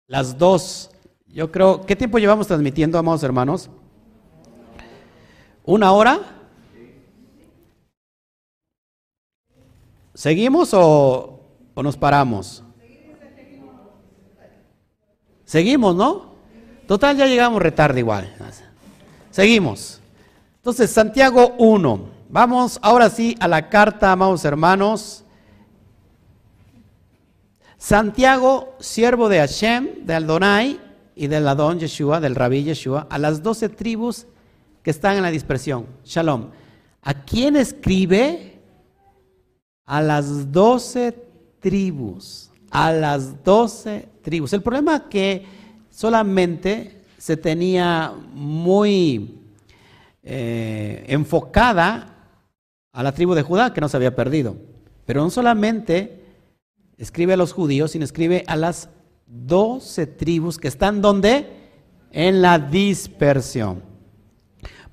[0.07, 0.90] las dos?
[1.33, 3.69] Yo creo, ¿qué tiempo llevamos transmitiendo, amados hermanos?
[5.63, 6.19] ¿Una hora?
[10.13, 11.39] ¿Seguimos o,
[11.77, 12.63] nos paramos?
[15.45, 16.31] Seguimos, ¿no?
[16.85, 18.35] Total, ya llegamos retarde igual.
[19.29, 20.01] Seguimos.
[20.57, 22.09] Entonces, Santiago 1.
[22.27, 25.23] Vamos ahora sí a la carta, amados hermanos.
[27.77, 30.90] Santiago, siervo de Hashem, de Aldonai
[31.21, 34.25] y del Adón Yeshua, del Rabí Yeshua, a las doce tribus
[34.81, 35.85] que están en la dispersión.
[36.03, 36.49] Shalom.
[37.03, 38.57] ¿A quién escribe?
[39.85, 41.15] A las doce
[41.59, 42.49] tribus.
[42.71, 44.53] A las doce tribus.
[44.53, 45.45] El problema es que
[45.91, 49.41] solamente se tenía muy
[50.23, 52.15] eh, enfocada
[52.91, 54.55] a la tribu de Judá, que no se había perdido.
[55.05, 56.25] Pero no solamente
[56.97, 58.89] escribe a los judíos, sino escribe a las
[59.31, 61.47] doce tribus que están donde?
[62.11, 63.81] En la dispersión.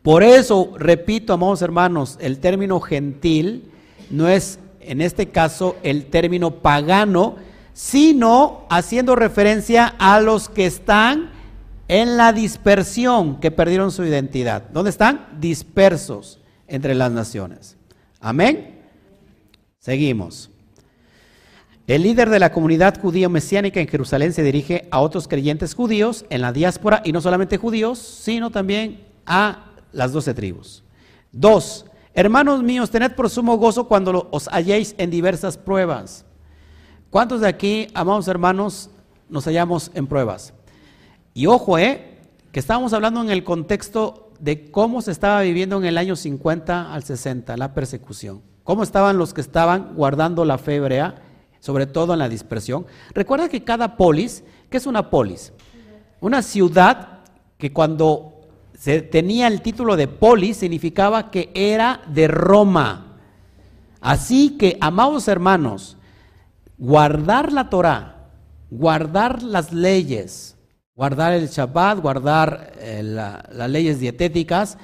[0.03, 3.73] Por eso, repito, amados hermanos, el término gentil
[4.11, 7.37] no es en este caso el término pagano,
[7.75, 11.31] sino haciendo referencia a los que están
[11.89, 14.65] en la dispersión, que perdieron su identidad.
[14.73, 15.27] ¿Dónde están?
[15.41, 17.77] Dispersos entre las naciones.
[18.21, 18.81] Amén.
[19.79, 20.51] Seguimos.
[21.89, 26.27] El líder de la comunidad judío mesiánica en Jerusalén se dirige a otros creyentes judíos
[26.29, 30.85] en la diáspora, y no solamente judíos, sino también a las doce tribus.
[31.33, 36.27] Dos, hermanos míos, tened por sumo gozo cuando os halléis en diversas pruebas.
[37.09, 38.91] ¿Cuántos de aquí, amados hermanos,
[39.31, 40.53] nos hallamos en pruebas?
[41.33, 42.19] Y ojo, eh,
[42.53, 46.93] que estábamos hablando en el contexto de cómo se estaba viviendo en el año 50
[46.93, 48.43] al 60, la persecución.
[48.63, 51.23] Cómo estaban los que estaban guardando la fe hebrea
[51.61, 52.87] sobre todo en la dispersión.
[53.15, 55.53] Recuerda que cada polis, ¿qué es una polis?
[56.21, 57.21] Una ciudad
[57.57, 58.39] que cuando
[58.79, 63.17] se tenía el título de polis significaba que era de Roma.
[64.01, 65.97] Así que, amados hermanos,
[66.77, 68.31] guardar la Torah,
[68.71, 70.57] guardar las leyes,
[70.95, 74.79] guardar el Shabbat, guardar eh, las leyes dietéticas,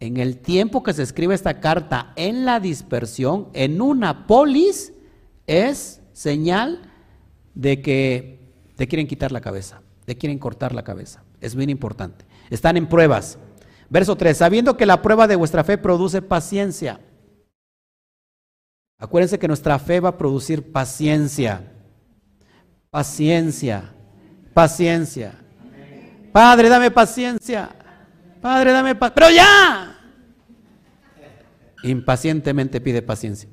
[0.00, 4.94] en el tiempo que se escribe esta carta en la dispersión, en una polis,
[5.46, 6.80] es señal
[7.54, 8.40] de que
[8.76, 11.22] te quieren quitar la cabeza, te quieren cortar la cabeza.
[11.40, 12.24] Es bien importante.
[12.50, 13.38] Están en pruebas.
[13.88, 17.00] Verso 3, sabiendo que la prueba de vuestra fe produce paciencia.
[18.98, 21.72] Acuérdense que nuestra fe va a producir paciencia.
[22.90, 23.92] Paciencia.
[24.52, 25.34] Paciencia.
[26.32, 27.70] Padre, dame paciencia.
[28.40, 29.14] Padre, dame paciencia.
[29.14, 29.98] Pero ya.
[31.82, 33.48] Impacientemente pide paciencia.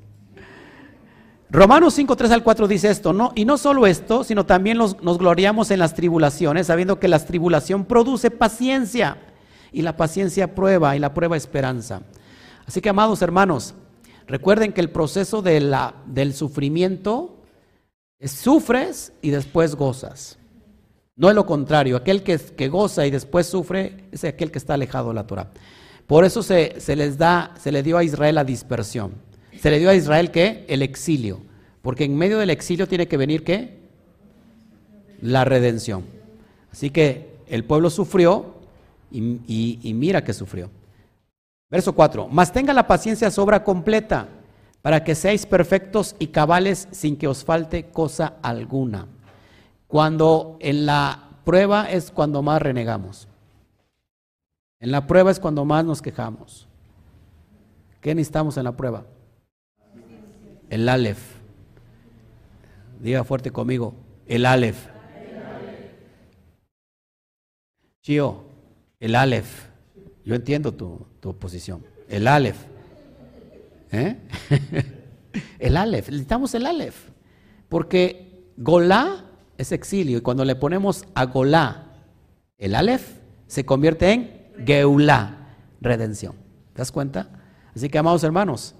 [1.50, 3.32] Romanos 5, 3 al 4 dice esto, ¿no?
[3.34, 7.86] Y no solo esto, sino también nos gloriamos en las tribulaciones, sabiendo que la tribulación
[7.86, 9.16] produce paciencia,
[9.72, 12.02] y la paciencia prueba, y la prueba esperanza.
[12.66, 13.74] Así que, amados hermanos,
[14.26, 17.36] recuerden que el proceso del sufrimiento
[18.18, 20.38] es sufres y después gozas.
[21.16, 24.74] No es lo contrario, aquel que, que goza y después sufre es aquel que está
[24.74, 25.50] alejado de la Torah.
[26.06, 29.27] Por eso se, se les da, se le dio a Israel la dispersión.
[29.60, 30.64] Se le dio a Israel qué?
[30.68, 31.40] El exilio.
[31.82, 33.78] Porque en medio del exilio tiene que venir qué?
[35.20, 36.04] La redención.
[36.70, 38.54] Así que el pueblo sufrió
[39.10, 40.70] y, mira que sufrió.
[41.70, 42.28] Verso 4.
[42.28, 44.28] Mas tenga la paciencia sobra completa
[44.80, 49.06] para que seáis perfectos y cabales sin que os falte cosa alguna.
[49.86, 53.26] Cuando en la prueba es cuando más renegamos.
[54.80, 56.68] En la prueba es cuando más nos quejamos.
[58.00, 59.04] ¿Qué necesitamos en la prueba?
[60.70, 61.38] El Aleph.
[63.00, 63.94] Diga fuerte conmigo,
[64.26, 64.86] el Aleph.
[68.02, 68.44] Chío,
[69.00, 69.68] el Aleph.
[70.24, 71.84] Yo entiendo tu, tu posición.
[72.08, 72.58] El Aleph.
[73.92, 74.16] ¿Eh?
[75.58, 76.08] el Aleph.
[76.08, 77.10] Necesitamos el Aleph.
[77.68, 79.24] Porque Golá
[79.56, 80.18] es exilio.
[80.18, 81.88] Y cuando le ponemos a Golá
[82.58, 86.34] el Aleph, se convierte en Geulá, redención.
[86.72, 87.28] ¿Te das cuenta?
[87.74, 88.74] Así que, amados hermanos,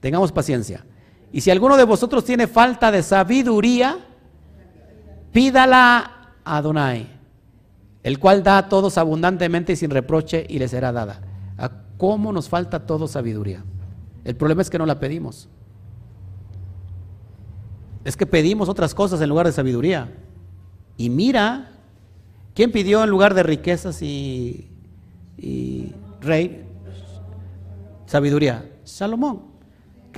[0.00, 0.84] tengamos paciencia.
[1.32, 3.98] Y si alguno de vosotros tiene falta de sabiduría,
[5.32, 7.06] pídala a Adonai,
[8.02, 11.20] el cual da a todos abundantemente y sin reproche y le será dada.
[11.58, 13.62] ¿A cómo nos falta todo sabiduría?
[14.24, 15.48] El problema es que no la pedimos.
[18.04, 20.10] Es que pedimos otras cosas en lugar de sabiduría.
[20.96, 21.72] Y mira,
[22.54, 24.70] ¿quién pidió en lugar de riquezas y,
[25.36, 25.92] y
[26.22, 26.64] rey?
[28.06, 28.66] Sabiduría.
[28.84, 29.57] Salomón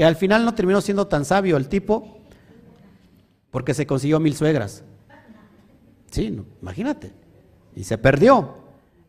[0.01, 2.22] que al final no terminó siendo tan sabio el tipo
[3.51, 4.82] porque se consiguió mil suegras.
[6.10, 7.12] Sí, imagínate.
[7.77, 8.55] Y se perdió.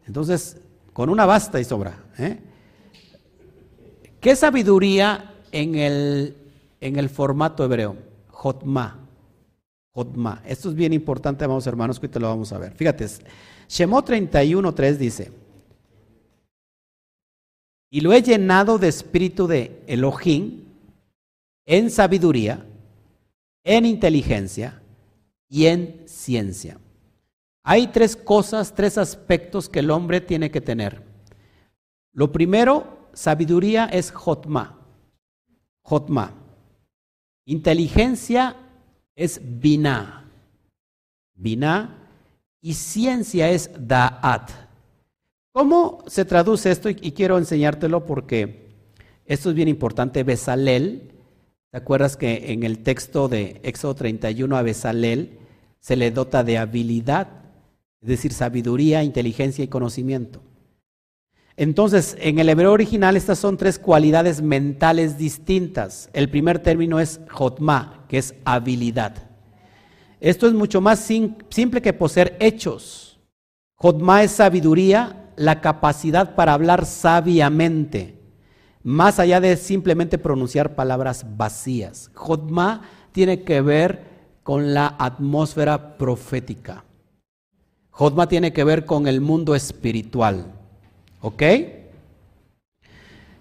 [0.05, 0.57] Entonces,
[0.91, 1.97] con una basta y sobra.
[2.17, 2.39] ¿eh?
[4.19, 6.35] ¿Qué sabiduría en el,
[6.81, 7.95] en el formato hebreo?
[8.27, 8.99] Jotma.
[9.93, 10.43] Jotma.
[10.45, 12.73] Esto es bien importante, amados hermanos, que te lo vamos a ver.
[12.73, 13.07] Fíjate,
[13.69, 15.31] Shemot 31.3 dice,
[17.89, 20.70] y lo he llenado de espíritu de Elohim
[21.65, 22.65] en sabiduría,
[23.63, 24.81] en inteligencia
[25.47, 26.79] y en ciencia.
[27.63, 31.03] Hay tres cosas, tres aspectos que el hombre tiene que tener.
[32.13, 34.79] Lo primero, sabiduría es Jotma.
[35.83, 36.33] Jotma.
[37.45, 38.55] Inteligencia
[39.15, 40.25] es Binah.
[41.35, 41.97] Binah.
[42.61, 44.51] Y ciencia es Da'at.
[45.51, 46.89] ¿Cómo se traduce esto?
[46.89, 48.69] Y quiero enseñártelo porque
[49.25, 50.23] esto es bien importante.
[50.23, 51.10] Besalel,
[51.71, 55.39] ¿te acuerdas que en el texto de Éxodo 31 a Besalel
[55.79, 57.27] se le dota de habilidad,
[58.01, 60.41] es decir, sabiduría, inteligencia y conocimiento?
[61.57, 66.09] Entonces, en el hebreo original estas son tres cualidades mentales distintas.
[66.13, 69.15] El primer término es jotma, que es habilidad.
[70.19, 73.19] Esto es mucho más simple que poseer hechos.
[73.75, 78.20] Jotma es sabiduría, la capacidad para hablar sabiamente,
[78.83, 82.09] más allá de simplemente pronunciar palabras vacías.
[82.13, 82.81] Jotma
[83.11, 84.11] tiene que ver
[84.43, 86.83] con la atmósfera profética.
[87.91, 90.45] Jotma tiene que ver con el mundo espiritual.
[91.21, 91.43] ¿Ok?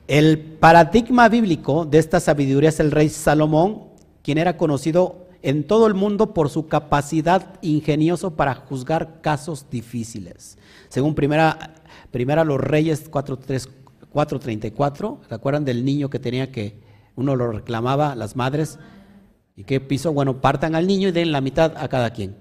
[0.07, 3.85] El paradigma bíblico de esta sabiduría es el rey Salomón,
[4.23, 10.59] quien era conocido en todo el mundo por su capacidad ingenioso para juzgar casos difíciles.
[10.89, 11.75] Según primera,
[12.11, 13.09] primera los Reyes
[14.13, 16.81] 4.34, ¿se acuerdan del niño que tenía que,
[17.17, 18.79] uno lo reclamaba, las madres?
[19.57, 20.13] ¿Y qué piso?
[20.13, 22.35] Bueno, partan al niño y den la mitad a cada quien.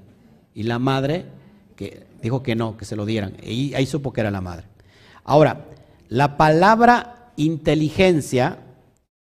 [0.53, 1.25] Y la madre
[1.75, 3.37] que dijo que no, que se lo dieran.
[3.43, 4.67] Y ahí supo que era la madre.
[5.23, 5.65] Ahora,
[6.07, 8.59] la palabra inteligencia,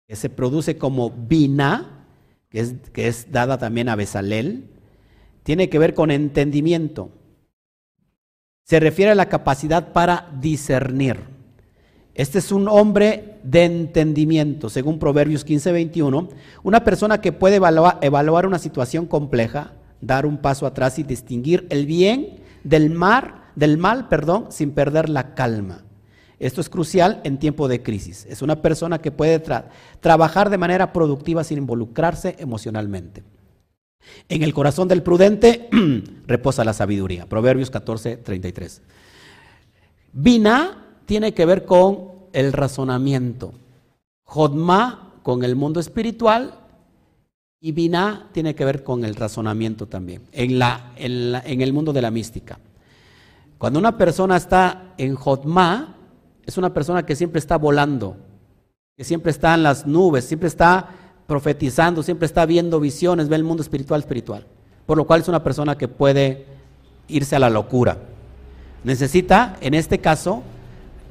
[0.06, 2.06] que se produce como bina,
[2.50, 4.70] que es, que es dada también a Besalel,
[5.42, 7.10] tiene que ver con entendimiento.
[8.64, 11.33] Se refiere a la capacidad para discernir.
[12.14, 16.28] Este es un hombre de entendimiento, según Proverbios 15:21,
[16.62, 21.66] una persona que puede evaluar, evaluar, una situación compleja, dar un paso atrás y distinguir
[21.70, 25.84] el bien del mal del mal, perdón, sin perder la calma.
[26.38, 28.26] Esto es crucial en tiempo de crisis.
[28.28, 29.42] Es una persona que puede
[30.00, 33.22] trabajar de manera productiva sin involucrarse emocionalmente.
[34.28, 35.68] En el corazón del prudente
[36.26, 37.26] reposa la sabiduría.
[37.26, 38.82] Proverbios 14, 33.
[40.12, 43.52] Bina tiene que ver con el razonamiento.
[44.24, 46.54] Jodma con el mundo espiritual
[47.60, 52.02] y Bina tiene que ver con el razonamiento también, en, la, en el mundo de
[52.02, 52.58] la mística.
[53.56, 55.96] Cuando una persona está en Jotma,
[56.44, 58.16] es una persona que siempre está volando,
[58.96, 60.90] que siempre está en las nubes, siempre está
[61.26, 64.46] profetizando, siempre está viendo visiones, ve el mundo espiritual espiritual.
[64.84, 66.44] Por lo cual es una persona que puede
[67.08, 67.96] irse a la locura.
[68.82, 70.42] Necesita, en este caso,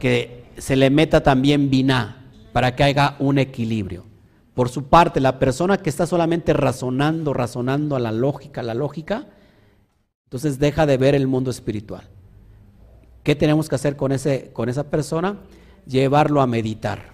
[0.04, 4.04] que se le meta también vina para que haya un equilibrio.
[4.54, 9.28] Por su parte, la persona que está solamente razonando, razonando a la lógica, la lógica,
[10.26, 12.10] entonces deja de ver el mundo espiritual.
[13.24, 15.38] ¿Qué tenemos que hacer con, ese, con esa persona?
[15.88, 17.14] Llevarlo a meditar,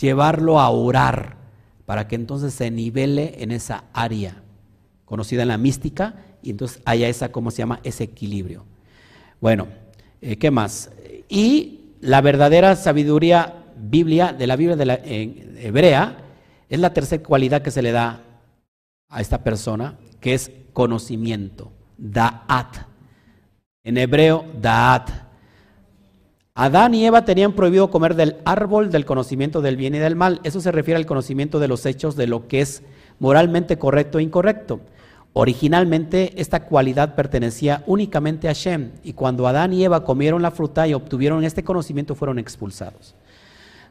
[0.00, 1.36] llevarlo a orar,
[1.84, 4.42] para que entonces se nivele en esa área
[5.04, 7.80] conocida en la mística y entonces haya esa, ¿cómo se llama?
[7.84, 8.64] Ese equilibrio.
[9.38, 9.68] Bueno,
[10.22, 10.90] eh, ¿qué más?
[11.28, 16.18] Y la verdadera sabiduría biblia, de la Biblia de la, en hebrea,
[16.68, 18.22] es la tercera cualidad que se le da
[19.08, 22.94] a esta persona, que es conocimiento, da'at.
[23.84, 25.10] En hebreo, Da'at.
[26.54, 30.40] Adán y Eva tenían prohibido comer del árbol del conocimiento del bien y del mal.
[30.44, 32.82] Eso se refiere al conocimiento de los hechos de lo que es
[33.18, 34.80] moralmente correcto e incorrecto.
[35.36, 40.86] Originalmente esta cualidad pertenecía únicamente a Shem y cuando Adán y Eva comieron la fruta
[40.86, 43.16] y obtuvieron este conocimiento fueron expulsados.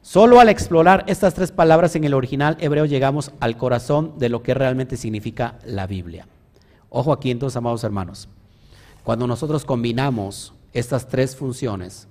[0.01, 4.41] Solo al explorar estas tres palabras en el original hebreo llegamos al corazón de lo
[4.41, 6.27] que realmente significa la Biblia.
[6.89, 8.29] Ojo aquí entonces, amados hermanos.
[9.03, 12.07] Cuando nosotros combinamos estas tres funciones,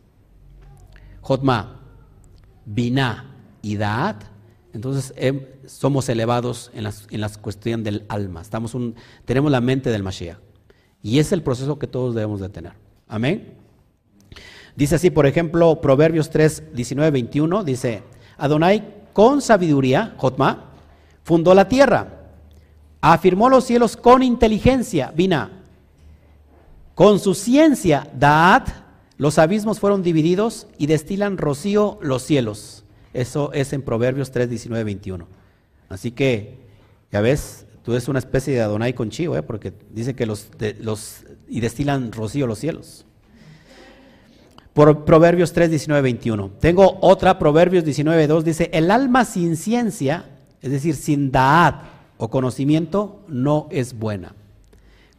[1.22, 1.80] Jotma,
[2.66, 4.24] Binah y Da'at,
[4.72, 8.40] entonces em, somos elevados en las, en cuestiones del alma.
[8.40, 8.94] Estamos un,
[9.24, 10.38] tenemos la mente del Mashiach.
[11.02, 12.72] Y es el proceso que todos debemos de tener.
[13.08, 13.54] Amén.
[14.76, 18.02] Dice así, por ejemplo, Proverbios 3, 19, 21, dice,
[18.38, 20.70] Adonai con sabiduría, Jotma,
[21.24, 22.30] fundó la tierra,
[23.00, 25.62] afirmó los cielos con inteligencia, Binah
[26.94, 28.68] con su ciencia, Daat,
[29.16, 32.81] los abismos fueron divididos y destilan rocío los cielos.
[33.14, 35.26] Eso es en Proverbios 3, 19, 21.
[35.88, 36.58] Así que,
[37.10, 39.42] ya ves, tú eres una especie de Adonai con chivo, ¿eh?
[39.42, 40.48] porque dice que los,
[40.80, 43.04] los y destilan rocío los cielos.
[44.72, 46.50] Proverbios 3, 19, 21.
[46.58, 50.24] Tengo otra, Proverbios 19, 2, dice, el alma sin ciencia,
[50.62, 51.74] es decir, sin daad
[52.16, 54.34] o conocimiento, no es buena.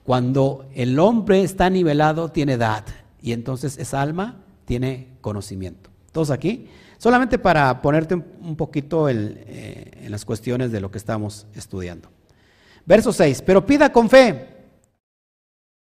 [0.04, 2.84] Cuando el hombre está nivelado, tiene edad,
[3.22, 5.92] y entonces esa alma tiene conocimiento.
[6.12, 6.68] ¿Todos aquí?
[7.04, 12.08] Solamente para ponerte un poquito eh, en las cuestiones de lo que estamos estudiando.
[12.86, 14.48] Verso 6, pero pida con fe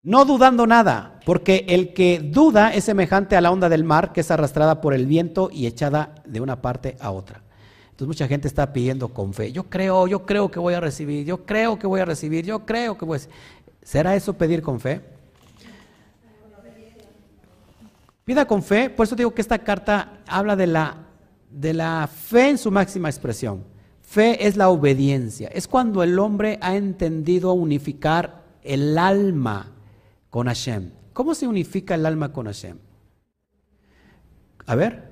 [0.03, 4.21] no dudando nada, porque el que duda es semejante a la onda del mar que
[4.21, 7.43] es arrastrada por el viento y echada de una parte a otra.
[7.89, 11.25] Entonces mucha gente está pidiendo con fe, yo creo, yo creo que voy a recibir,
[11.25, 13.21] yo creo que voy a recibir, yo creo que voy a...
[13.83, 15.01] ¿Será eso pedir con fe?
[18.31, 20.95] Pida con fe, por eso digo que esta carta habla de la,
[21.49, 23.65] de la fe en su máxima expresión.
[23.99, 29.73] Fe es la obediencia, es cuando el hombre ha entendido unificar el alma
[30.29, 30.91] con Hashem.
[31.11, 32.77] ¿Cómo se unifica el alma con Hashem?
[34.65, 35.11] A ver.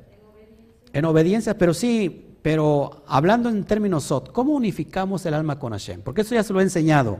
[0.93, 6.03] En obediencia, pero sí, pero hablando en términos SOT, ¿cómo unificamos el alma con Hashem?
[6.03, 7.19] Porque eso ya se lo he enseñado.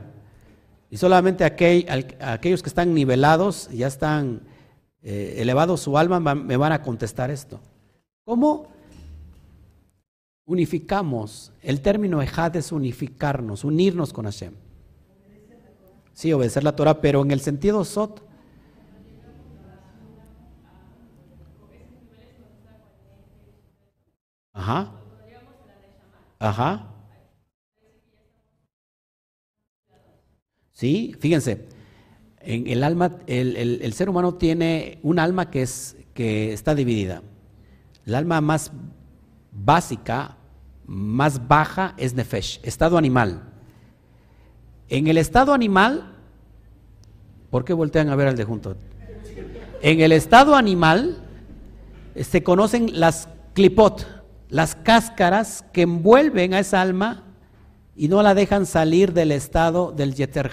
[0.90, 4.48] Y solamente aquellos que están nivelados, ya están
[5.02, 7.60] eh, elevados su alma, me van a contestar esto.
[8.24, 8.68] ¿Cómo
[10.44, 11.52] unificamos?
[11.62, 14.54] El término ejad es unificarnos, unirnos con Hashem.
[16.12, 18.22] Sí, obedecer la Torah, pero en el sentido sot.
[24.52, 24.92] Ajá.
[26.38, 26.86] Ajá.
[30.72, 31.68] Sí, fíjense,
[32.40, 37.22] el alma, el, ser humano tiene un alma que es que está dividida.
[38.06, 38.72] El alma más
[39.52, 40.36] básica,
[40.86, 43.42] más baja es nefesh, estado animal.
[44.88, 46.16] En el estado animal,
[47.50, 48.76] ¿por qué voltean a ver al de junto?
[49.82, 51.18] En el estado animal
[52.16, 54.06] se conocen las clipot,
[54.48, 57.24] las cáscaras que envuelven a esa alma
[57.94, 60.50] y no la dejan salir del estado del yeter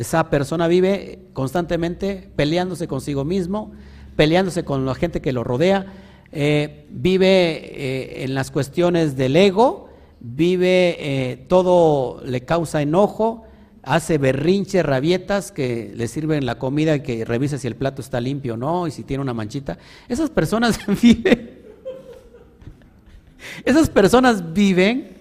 [0.00, 3.72] Esa persona vive constantemente peleándose consigo mismo,
[4.16, 5.92] peleándose con la gente que lo rodea,
[6.32, 9.90] eh, vive eh, en las cuestiones del ego,
[10.20, 13.44] vive, eh, todo le causa enojo,
[13.82, 18.22] hace berrinches, rabietas que le sirven la comida y que revisa si el plato está
[18.22, 19.76] limpio o no y si tiene una manchita.
[20.08, 21.58] Esas personas viven,
[23.66, 25.18] esas personas viven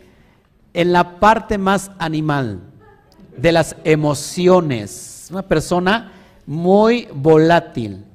[0.74, 2.69] en la parte más animal
[3.42, 5.28] de las emociones.
[5.32, 6.12] Una persona
[6.46, 8.06] muy volátil.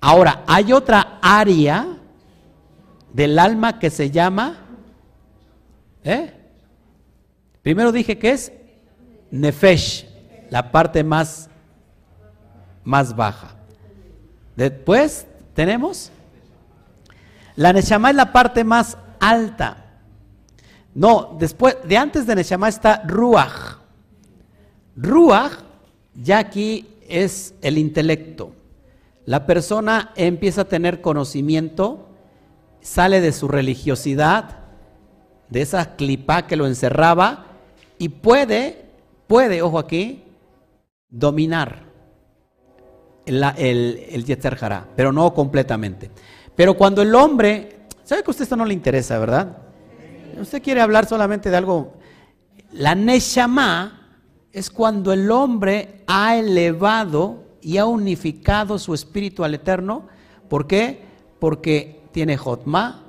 [0.00, 1.86] Ahora, hay otra área
[3.12, 4.58] del alma que se llama
[6.04, 6.32] ¿Eh?
[7.62, 8.52] Primero dije que es
[9.30, 10.06] Nefesh,
[10.48, 11.50] la parte más,
[12.84, 13.48] más baja.
[14.56, 16.10] Después tenemos
[17.56, 19.84] la Neshama es la parte más alta.
[20.94, 23.77] No, después de antes de Neshama está Ruach.
[25.00, 25.52] Ruach
[26.14, 28.52] ya aquí es el intelecto.
[29.24, 32.08] La persona empieza a tener conocimiento,
[32.80, 34.58] sale de su religiosidad,
[35.50, 37.46] de esa clipa que lo encerraba
[37.98, 38.86] y puede,
[39.26, 40.24] puede, ojo aquí,
[41.08, 41.84] dominar
[43.24, 44.38] el, el,
[44.96, 46.10] pero no completamente.
[46.56, 49.58] Pero cuando el hombre, ¿sabe que a usted esto no le interesa, verdad?
[50.40, 51.94] Usted quiere hablar solamente de algo.
[52.72, 53.97] La Neshama
[54.58, 60.04] es cuando el hombre ha elevado y ha unificado su espíritu al eterno.
[60.48, 61.02] ¿Por qué?
[61.38, 63.04] Porque tiene Jotma,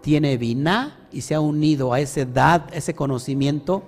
[0.00, 3.82] tiene Binah y se ha unido a esa edad, ese conocimiento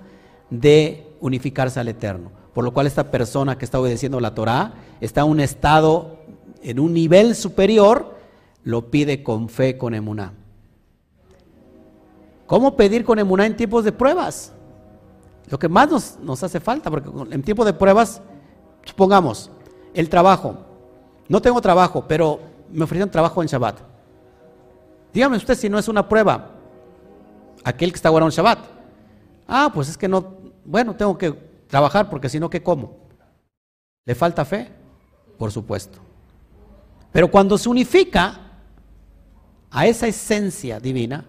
[0.49, 2.31] de unificarse al Eterno.
[2.53, 6.19] Por lo cual esta persona que está obedeciendo la Torah está en un estado,
[6.61, 8.15] en un nivel superior,
[8.63, 10.33] lo pide con fe, con emuná.
[12.45, 14.53] ¿Cómo pedir con emuná en tiempos de pruebas?
[15.49, 18.21] Lo que más nos, nos hace falta, porque en tiempos de pruebas,
[18.85, 19.51] supongamos,
[19.93, 20.55] el trabajo.
[21.27, 22.39] No tengo trabajo, pero
[22.71, 23.79] me ofrecieron trabajo en Shabbat.
[25.13, 26.51] Dígame usted si no es una prueba
[27.63, 28.59] aquel que está guardando Shabbat.
[29.47, 31.31] Ah, pues es que no, bueno, tengo que
[31.67, 32.97] trabajar porque si no, ¿qué como?
[34.05, 34.69] ¿Le falta fe?
[35.37, 35.99] Por supuesto.
[37.11, 38.39] Pero cuando se unifica
[39.69, 41.25] a esa esencia divina,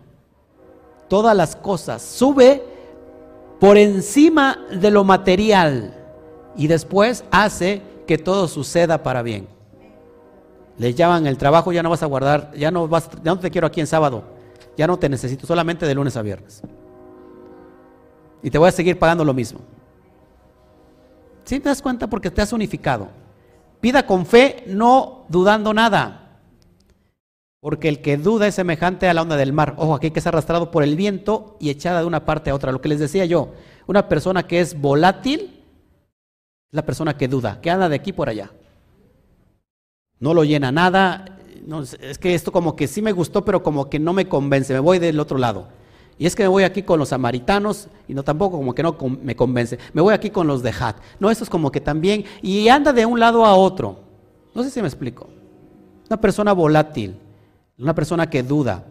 [1.09, 2.72] todas las cosas sube
[3.63, 5.95] por encima de lo material
[6.57, 9.47] y después hace que todo suceda para bien.
[10.77, 13.51] Le llaman el trabajo, ya no vas a guardar, ya no vas, ya no te
[13.51, 14.25] quiero aquí en sábado
[14.77, 16.63] ya no te necesito, solamente de lunes a viernes.
[18.43, 19.61] Y te voy a seguir pagando lo mismo.
[21.45, 22.09] ¿Sí te das cuenta?
[22.09, 23.09] Porque te has unificado.
[23.81, 26.22] Pida con fe, no dudando nada.
[27.63, 29.75] Porque el que duda es semejante a la onda del mar.
[29.79, 32.73] Ojo, aquí que es arrastrado por el viento y echada de una parte a otra.
[32.73, 33.51] Lo que les decía yo,
[33.87, 35.63] una persona que es volátil
[36.73, 38.51] es la persona que duda, que anda de aquí por allá.
[40.19, 41.39] No lo llena nada.
[42.01, 44.73] es que esto como que sí me gustó, pero como que no me convence.
[44.73, 45.69] Me voy del otro lado.
[46.19, 48.97] Y es que me voy aquí con los samaritanos y no tampoco como que no
[49.23, 49.79] me convence.
[49.93, 50.97] Me voy aquí con los de Hat.
[51.21, 52.25] No, eso es como que también.
[52.43, 54.01] Y anda de un lado a otro.
[54.53, 55.29] No sé si me explico.
[56.09, 57.17] Una persona volátil,
[57.79, 58.85] una persona que duda.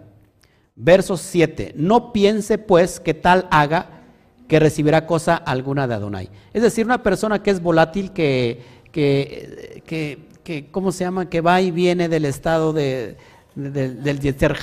[0.75, 1.73] Verso 7.
[1.75, 4.01] No piense pues que tal haga
[4.47, 6.29] que recibirá cosa alguna de Adonai.
[6.53, 11.29] Es decir, una persona que es volátil, que, que, que, que ¿cómo se llama?
[11.29, 13.15] Que va y viene del estado de,
[13.55, 14.55] del, del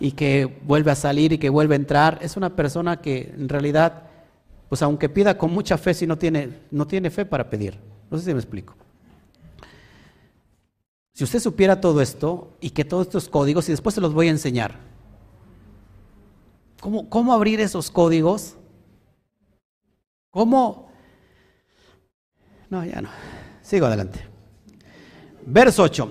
[0.00, 3.48] y que vuelve a salir y que vuelve a entrar, es una persona que en
[3.48, 4.04] realidad,
[4.68, 7.78] pues aunque pida con mucha fe, si no tiene, no tiene fe para pedir.
[8.10, 8.74] No sé si me explico.
[11.16, 14.28] Si usted supiera todo esto y que todos estos códigos, y después se los voy
[14.28, 14.74] a enseñar,
[16.78, 18.54] ¿cómo, cómo abrir esos códigos?
[20.30, 20.90] ¿Cómo?
[22.68, 23.08] No, ya no.
[23.62, 24.20] Sigo adelante.
[25.46, 26.10] Verso 8.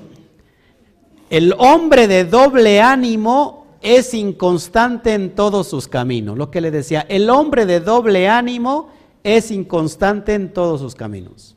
[1.29, 6.35] El hombre de doble ánimo es inconstante en todos sus caminos.
[6.35, 8.89] Lo que le decía, el hombre de doble ánimo
[9.21, 11.55] es inconstante en todos sus caminos.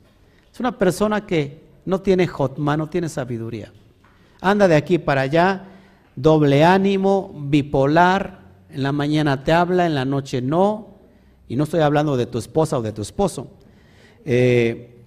[0.52, 3.73] Es una persona que no tiene jotma, no tiene sabiduría.
[4.43, 5.65] Anda de aquí para allá,
[6.16, 10.89] doble ánimo, bipolar, en la mañana te habla, en la noche no,
[11.48, 13.52] y no estoy hablando de tu esposa o de tu esposo.
[14.27, 15.02] Eh,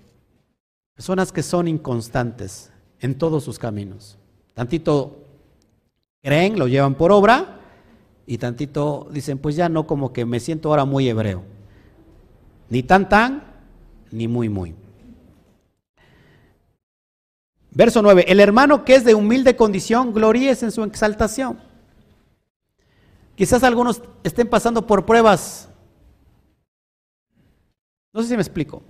[0.95, 4.17] personas que son inconstantes en todos sus caminos.
[4.55, 5.19] Tantito
[6.23, 7.59] creen, lo llevan por obra
[8.25, 11.43] y tantito dicen, pues ya no como que me siento ahora muy hebreo.
[12.69, 13.43] Ni tan tan,
[14.09, 14.80] ni muy muy.
[17.71, 21.59] Verso 9, el hermano que es de humilde condición, gloríes en su exaltación.
[23.35, 25.69] Quizás algunos estén pasando por pruebas.
[28.13, 28.83] No sé si me explico.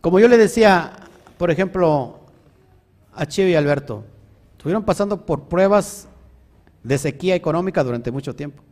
[0.00, 0.92] Como yo le decía,
[1.38, 2.20] por ejemplo,
[3.12, 4.04] a Chivo y Alberto,
[4.64, 6.08] Estuvieron pasando por pruebas
[6.82, 8.62] de sequía económica durante mucho tiempo.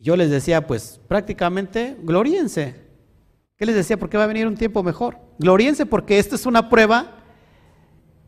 [0.00, 2.87] Yo les decía, pues prácticamente, gloríense.
[3.58, 3.98] ¿Qué les decía?
[3.98, 5.18] Porque va a venir un tiempo mejor.
[5.38, 7.16] Gloríense porque esto es una prueba,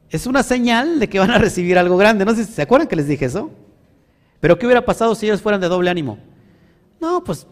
[0.08, 2.24] es una señal de que van a recibir algo grande.
[2.24, 3.50] No sé si se acuerdan que les dije eso.
[4.40, 6.18] Pero ¿qué hubiera pasado si ellos fueran de doble ánimo?
[7.00, 7.46] No, pues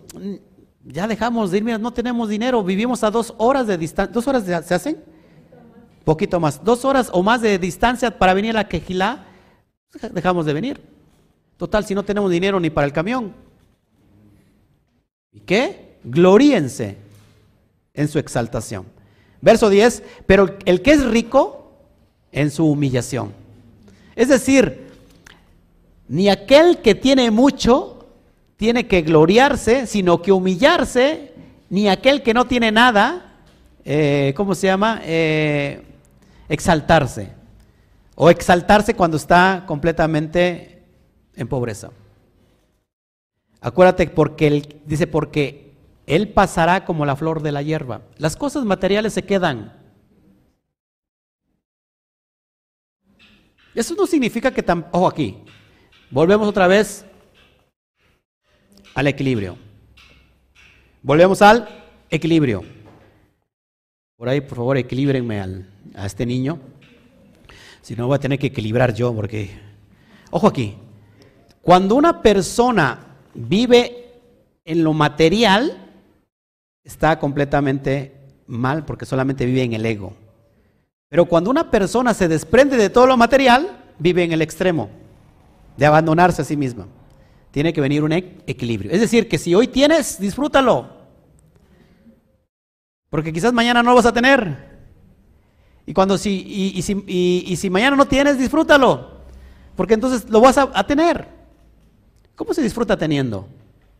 [0.84, 4.12] ya dejamos de ir, no tenemos dinero, vivimos a dos horas de distancia.
[4.12, 4.96] ¿Dos horas se hacen?
[6.04, 9.26] poquito más, dos horas o más de distancia para venir a la Quejilá,
[10.12, 10.80] dejamos de venir.
[11.58, 13.34] Total, si no tenemos dinero ni para el camión.
[15.30, 15.98] ¿Y qué?
[16.02, 17.07] Gloríense
[17.98, 18.86] en su exaltación.
[19.40, 21.72] Verso 10, pero el que es rico
[22.30, 23.32] en su humillación.
[24.14, 24.88] Es decir,
[26.08, 28.06] ni aquel que tiene mucho
[28.56, 31.32] tiene que gloriarse, sino que humillarse,
[31.70, 33.36] ni aquel que no tiene nada,
[33.84, 35.00] eh, ¿cómo se llama?
[35.04, 35.82] Eh,
[36.48, 37.30] exaltarse.
[38.14, 40.82] O exaltarse cuando está completamente
[41.34, 41.90] en pobreza.
[43.60, 45.67] Acuérdate porque él dice porque
[46.08, 48.00] él pasará como la flor de la hierba.
[48.16, 49.74] Las cosas materiales se quedan.
[53.74, 55.36] Eso no significa que tan ojo aquí.
[56.10, 57.04] Volvemos otra vez
[58.94, 59.58] al equilibrio.
[61.02, 61.68] Volvemos al
[62.08, 62.64] equilibrio.
[64.16, 66.58] Por ahí, por favor, equilíbrenme al, a este niño.
[67.82, 69.50] Si no, voy a tener que equilibrar yo, porque...
[70.30, 70.74] Ojo aquí,
[71.60, 74.20] cuando una persona vive
[74.64, 75.87] en lo material,
[76.88, 78.14] está completamente
[78.46, 80.14] mal porque solamente vive en el ego.
[81.10, 84.88] Pero cuando una persona se desprende de todo lo material, vive en el extremo
[85.76, 86.86] de abandonarse a sí misma.
[87.50, 88.90] Tiene que venir un equilibrio.
[88.90, 90.88] Es decir, que si hoy tienes, disfrútalo.
[93.10, 94.78] Porque quizás mañana no lo vas a tener.
[95.84, 96.42] Y cuando si,
[96.74, 99.10] y, si, y, si mañana no tienes, disfrútalo.
[99.76, 101.28] Porque entonces lo vas a, a tener.
[102.34, 103.46] ¿Cómo se disfruta teniendo?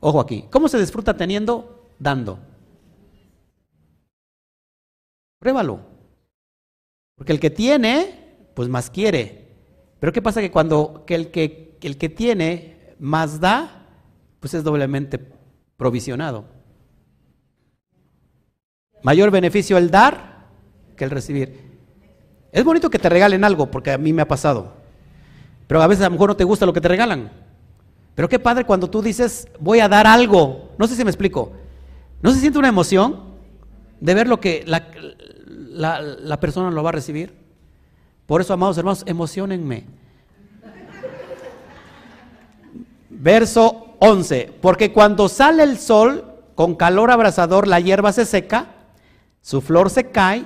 [0.00, 0.46] Ojo aquí.
[0.50, 1.86] ¿Cómo se disfruta teniendo?
[1.98, 2.38] Dando.
[5.38, 5.80] Pruébalo.
[7.16, 9.48] Porque el que tiene, pues más quiere.
[10.00, 13.86] Pero ¿qué pasa que cuando que el, que, el que tiene más da,
[14.40, 15.20] pues es doblemente
[15.76, 16.44] provisionado?
[19.02, 20.46] Mayor beneficio el dar
[20.96, 21.68] que el recibir.
[22.50, 24.74] Es bonito que te regalen algo, porque a mí me ha pasado.
[25.66, 27.30] Pero a veces a lo mejor no te gusta lo que te regalan.
[28.14, 30.70] Pero qué padre cuando tú dices, voy a dar algo.
[30.78, 31.52] No sé si me explico.
[32.22, 33.28] ¿No se siente una emoción
[34.00, 34.88] de ver lo que la,
[35.78, 37.34] la, persona lo va a recibir?
[38.26, 39.84] Por eso, amados hermanos, emocionenme.
[43.10, 46.24] Verso 11, porque cuando sale el sol
[46.54, 48.66] con calor abrasador, la hierba se seca,
[49.40, 50.44] su flor se cae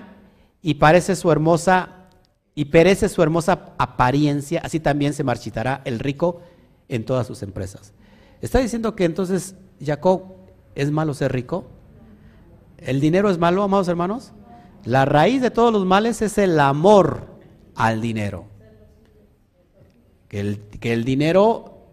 [0.62, 1.88] y parece su hermosa
[2.54, 6.40] y perece su hermosa apariencia, así también se marchitará el rico
[6.88, 7.92] en todas sus empresas.
[8.40, 9.54] Está diciendo que entonces
[9.84, 10.34] Jacob
[10.74, 11.64] es malo ser rico.
[12.78, 14.32] ¿El dinero es malo, amados hermanos?
[14.84, 17.26] La raíz de todos los males es el amor
[17.74, 18.46] al dinero.
[20.28, 21.86] Que el, que el dinero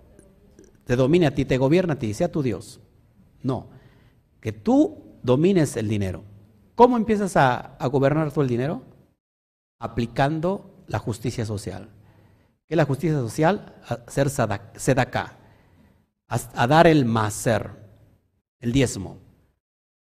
[0.86, 2.80] te domine a ti, te gobierna a ti, sea tu Dios.
[3.44, 3.68] No,
[4.42, 6.24] que tú domines el dinero.
[6.76, 8.82] ¿Cómo empiezas a, gobernar tú el dinero?
[9.80, 11.90] Aplicando la justicia social.
[12.66, 13.76] ¿Qué es la justicia social?
[13.88, 15.38] Hacer sedacá,
[16.28, 17.72] a, a dar el maser,
[18.60, 19.18] el diezmo,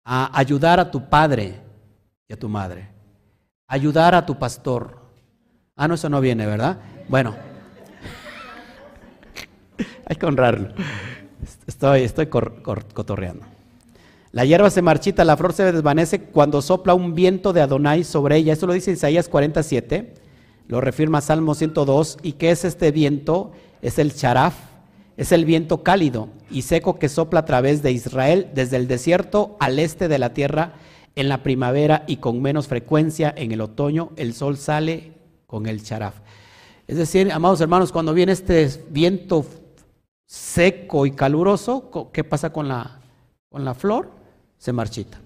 [0.05, 1.70] a ayudar a tu padre
[2.31, 2.87] y a tu madre,
[3.67, 5.01] ayudar a tu pastor.
[5.75, 6.79] Ah, no, eso no viene, ¿verdad?
[7.09, 7.35] Bueno,
[10.07, 10.69] hay que honrarlo.
[11.67, 13.45] Estoy, estoy cotorreando.
[14.31, 18.37] La hierba se marchita, la flor se desvanece cuando sopla un viento de Adonai sobre
[18.37, 18.53] ella.
[18.53, 20.15] Eso lo dice Isaías 47,
[20.69, 22.19] lo refirma Salmo 102.
[22.23, 23.51] ¿Y qué es este viento?
[23.83, 24.55] Es el charaf,
[25.17, 29.57] es el viento cálido y seco que sopla a través de Israel desde el desierto
[29.59, 30.75] al este de la tierra
[31.15, 34.11] en la primavera y con menos frecuencia en el otoño.
[34.17, 35.13] El sol sale
[35.47, 36.15] con el charaf.
[36.87, 39.45] Es decir, amados hermanos, cuando viene este viento
[40.27, 43.01] seco y caluroso, ¿qué pasa con la,
[43.49, 44.11] con la flor?
[44.59, 45.21] Se marchita.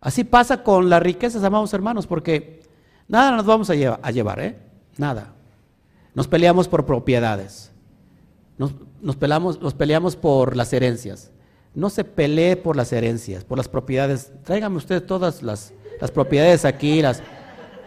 [0.00, 2.62] Así pasa con las riquezas, amados hermanos, porque
[3.08, 4.56] nada nos vamos a, llevar, ¿eh?
[4.98, 5.32] Nada.
[6.14, 7.72] Nos peleamos por propiedades.
[8.58, 9.16] Nos, nos,
[9.60, 11.30] nos peleamos por las herencias.
[11.76, 14.32] No se pelee por las herencias, por las propiedades.
[14.42, 17.00] Tráigame usted todas las, las propiedades aquí.
[17.00, 17.22] Las...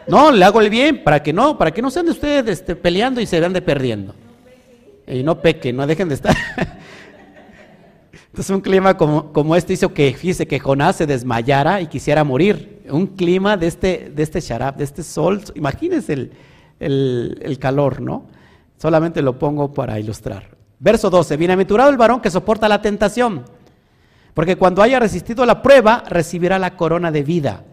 [0.08, 2.78] No, le hago el bien para que no, para que no se ande usted este,
[2.78, 4.16] peleando y se ande perdiendo
[5.10, 6.36] y no peque, no dejen de estar.
[8.28, 12.24] Entonces un clima como, como, este hizo que, fíjese, que Jonás se desmayara y quisiera
[12.24, 12.84] morir.
[12.90, 15.42] Un clima de este, de este sharab, de este sol.
[15.56, 16.32] Imagínense el,
[16.80, 18.26] el, el calor, ¿no?
[18.78, 20.58] Solamente lo pongo para ilustrar.
[20.80, 21.38] Verso 12.
[21.38, 23.44] Bienaventurado el varón que soporta la tentación,
[24.34, 27.64] porque cuando haya resistido la prueba, recibirá la corona de vida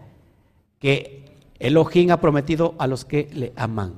[0.79, 1.25] que
[1.59, 3.95] Elohim ha prometido a los que le aman.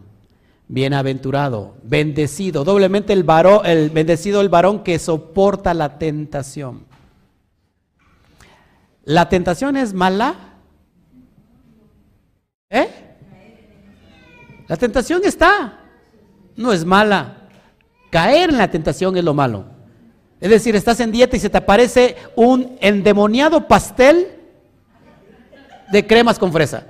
[0.67, 6.85] Bienaventurado, bendecido, doblemente el varón, el bendecido el varón que soporta la tentación.
[9.03, 10.35] ¿La tentación es mala?
[12.69, 12.87] ¿Eh?
[14.67, 15.79] La tentación está,
[16.55, 17.47] no es mala.
[18.11, 19.65] Caer en la tentación es lo malo.
[20.39, 24.27] Es decir, estás en dieta y se te aparece un endemoniado pastel
[25.91, 26.85] de cremas con fresa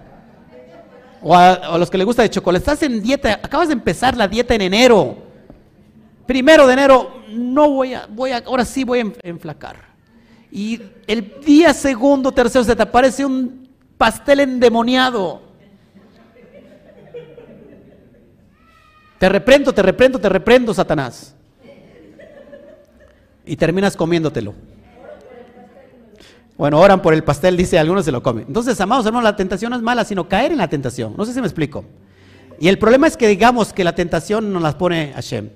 [1.22, 4.28] o a, los que les gusta de chocolate, estás en dieta, acabas de empezar la
[4.28, 5.18] dieta en enero.
[6.26, 9.90] Primero de enero, no voy a, voy a, ahora sí voy a enflacar.
[10.52, 15.42] Y el día segundo, tercero, se te aparece un pastel endemoniado.
[19.18, 21.36] Te reprendo, te reprendo, te reprendo, Satanás.
[23.50, 24.54] Y terminas comiéndotelo.
[26.56, 28.46] Bueno, oran por el pastel, dice, algunos se lo comen.
[28.48, 31.16] Entonces, amados hermanos, la tentación no es mala, sino caer en la tentación.
[31.18, 31.84] No sé si me explico.
[32.60, 35.50] Y el problema es que digamos que la tentación nos las pone Hashem.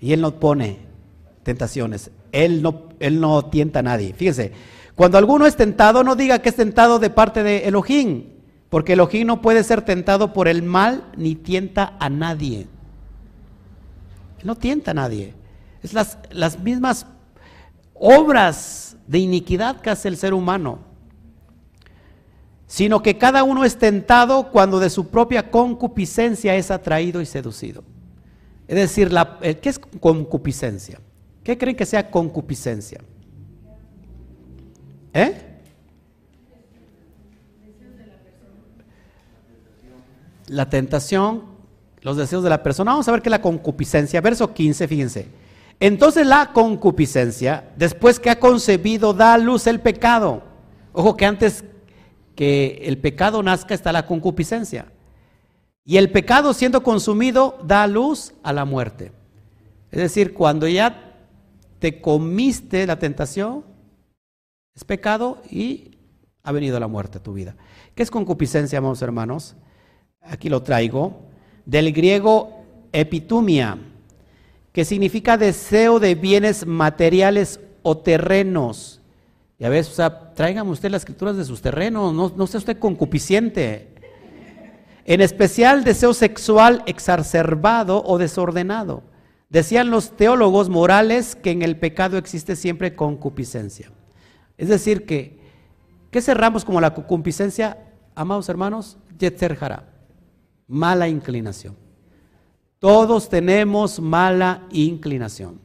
[0.00, 0.78] Y Él no pone
[1.42, 2.10] tentaciones.
[2.32, 4.14] Él no, él no tienta a nadie.
[4.14, 4.52] Fíjense,
[4.94, 8.30] cuando alguno es tentado, no diga que es tentado de parte de Elohim.
[8.70, 12.66] Porque Elohim no puede ser tentado por el mal ni tienta a nadie.
[14.42, 15.34] no tienta a nadie.
[15.84, 17.06] Es las, las mismas
[17.92, 20.78] obras de iniquidad que hace el ser humano,
[22.66, 27.84] sino que cada uno es tentado cuando de su propia concupiscencia es atraído y seducido.
[28.66, 29.10] Es decir,
[29.60, 31.00] ¿qué es concupiscencia?
[31.42, 33.02] ¿Qué creen que sea concupiscencia?
[35.12, 35.60] ¿Eh?
[40.46, 41.44] La tentación,
[42.00, 42.92] los deseos de la persona.
[42.92, 44.22] Vamos a ver qué es la concupiscencia.
[44.22, 45.43] Verso 15, fíjense.
[45.80, 50.42] Entonces la concupiscencia, después que ha concebido, da a luz el pecado.
[50.92, 51.64] Ojo que antes
[52.34, 54.86] que el pecado nazca está la concupiscencia.
[55.84, 59.12] Y el pecado siendo consumido da luz a la muerte.
[59.90, 61.12] Es decir, cuando ya
[61.78, 63.64] te comiste la tentación,
[64.74, 65.98] es pecado y
[66.42, 67.56] ha venido la muerte a tu vida.
[67.94, 69.56] ¿Qué es concupiscencia, amados hermanos?
[70.20, 71.28] Aquí lo traigo.
[71.66, 73.78] Del griego epitumia
[74.74, 79.00] que significa deseo de bienes materiales o terrenos.
[79.56, 82.80] Ya ves, o sea, tráigame usted las escrituras de sus terrenos, no, no sea usted
[82.80, 83.94] concupisciente.
[85.04, 89.04] en especial deseo sexual exacerbado o desordenado.
[89.48, 93.92] Decían los teólogos morales que en el pecado existe siempre concupiscencia.
[94.58, 95.38] Es decir, que,
[96.10, 97.78] ¿qué cerramos como la concupiscencia,
[98.16, 98.98] amados hermanos?
[99.20, 99.56] Yetzer
[100.66, 101.83] mala inclinación.
[102.84, 105.58] Todos tenemos mala inclinación.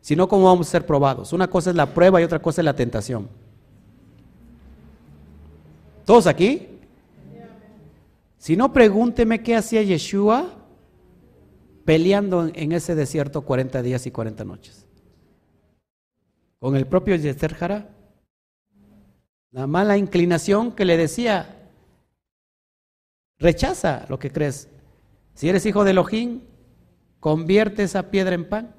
[0.00, 1.32] Si no, ¿cómo vamos a ser probados?
[1.32, 3.28] Una cosa es la prueba y otra cosa es la tentación.
[6.04, 6.66] ¿Todos aquí?
[8.38, 10.52] Si no, pregúnteme qué hacía Yeshua
[11.84, 14.84] peleando en ese desierto 40 días y 40 noches.
[16.58, 17.88] Con el propio Yeser Jara.
[19.52, 21.68] La mala inclinación que le decía,
[23.38, 24.68] rechaza lo que crees.
[25.34, 26.40] Si eres hijo de Elohim,
[27.20, 28.74] convierte esa piedra en pan.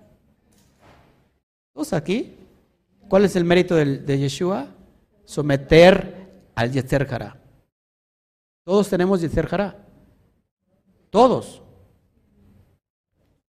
[1.73, 2.35] ¿Todos aquí?
[3.09, 4.67] ¿Cuál es el mérito de, Yeshua?
[5.25, 6.71] Someter al
[7.07, 7.37] Jara.
[8.63, 9.49] Todos tenemos Yetzer
[11.09, 11.61] Todos.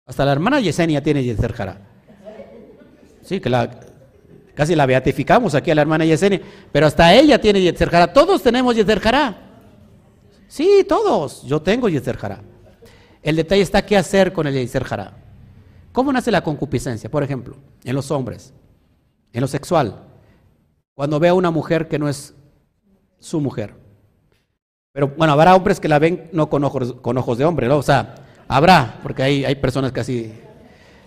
[0.06, 1.54] Hasta la hermana Yesenia tiene Yetzer
[3.22, 3.50] Sí, que
[4.54, 6.40] casi la beatificamos aquí a la hermana Yesenia.
[6.72, 9.00] Pero hasta ella tiene Yetzer Todos tenemos Yetzer
[10.48, 11.42] Sí, todos.
[11.42, 12.18] Yo tengo Yetzer
[13.24, 14.84] El detalle está qué hacer con el Yetzer
[15.90, 17.10] ¿Cómo nace la concupiscencia?
[17.10, 18.52] Por ejemplo, en los hombres,
[19.32, 20.05] en lo sexual.
[20.94, 22.34] Cuando ve a una mujer que no es
[23.18, 23.74] su mujer.
[24.92, 27.78] Pero bueno, habrá hombres que la ven no con ojos, ojos de hombre, ¿no?
[27.78, 28.14] O sea,
[28.46, 30.32] habrá, porque hay, hay personas que así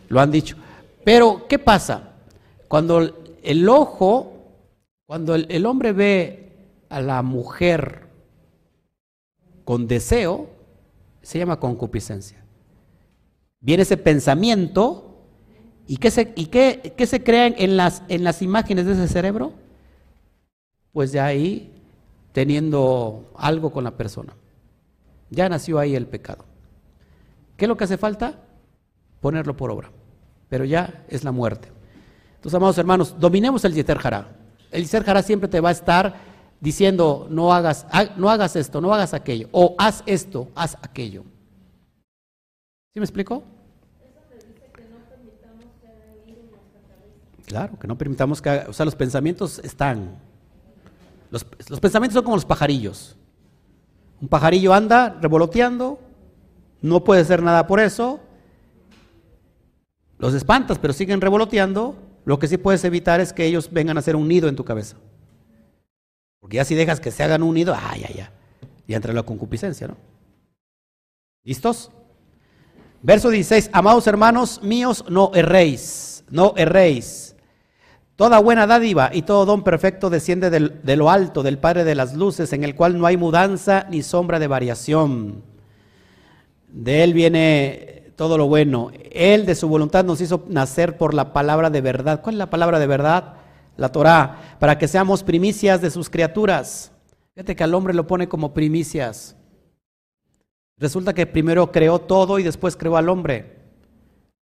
[0.10, 0.58] lo han dicho.
[1.06, 2.16] Pero, ¿qué pasa?
[2.68, 3.00] Cuando
[3.44, 4.34] el ojo,
[5.06, 6.52] cuando el, hombre ve
[6.90, 8.08] a la mujer
[9.64, 10.50] con deseo,
[11.28, 12.38] se llama concupiscencia.
[13.60, 15.26] Viene ese pensamiento
[15.86, 19.52] y ¿qué se, y qué, se crean en las, en las imágenes de ese cerebro?
[20.94, 21.74] Pues de ahí
[22.32, 24.36] teniendo algo con la persona.
[25.30, 26.46] Ya nació ahí el pecado.
[27.58, 28.40] ¿Qué es lo que hace falta?
[29.20, 29.92] Ponerlo por obra.
[30.48, 31.68] Pero ya es la muerte.
[32.36, 34.00] Entonces, amados hermanos, dominemos el Yeter
[34.72, 36.27] El Yeter siempre te va a estar
[36.60, 37.86] diciendo, no hagas,
[38.18, 41.24] no hagas esto, no hagas aquello, o haz esto, haz aquello.
[42.94, 43.44] ¿Sí me explico?
[47.46, 50.18] Claro, que no permitamos que o sea, los pensamientos están,
[51.30, 51.46] los,
[51.80, 53.16] pensamientos son como los pajarillos.
[54.20, 56.00] Un pajarillo anda revoloteando,
[56.82, 58.20] no puede hacer nada por eso.
[60.18, 61.96] Los espantas, pero siguen revoloteando.
[62.26, 64.66] Lo que sí puedes evitar es que ellos vengan a hacer un nido en tu
[64.66, 64.98] cabeza.
[66.48, 68.30] Porque ya si dejas que se hagan un nido, ay, ay, ay.
[68.88, 69.98] Y entra la concupiscencia, ¿no?
[71.44, 71.92] ¿Listos?
[73.02, 77.36] Verso 16, amados hermanos míos, no erréis, no erréis.
[78.16, 82.14] Toda buena dádiva y todo don perfecto desciende de lo alto, del Padre de las
[82.14, 85.44] Luces, en el cual no hay mudanza ni sombra de variación.
[86.70, 88.92] De Él viene todo lo bueno.
[89.12, 92.22] Él de su voluntad nos hizo nacer por la palabra de verdad.
[92.22, 93.34] ¿Cuál es la palabra de verdad?
[93.78, 96.92] La Torah, para que seamos primicias de sus criaturas.
[97.34, 99.36] Fíjate que al hombre lo pone como primicias.
[100.78, 103.56] Resulta que primero creó todo y después creó al hombre.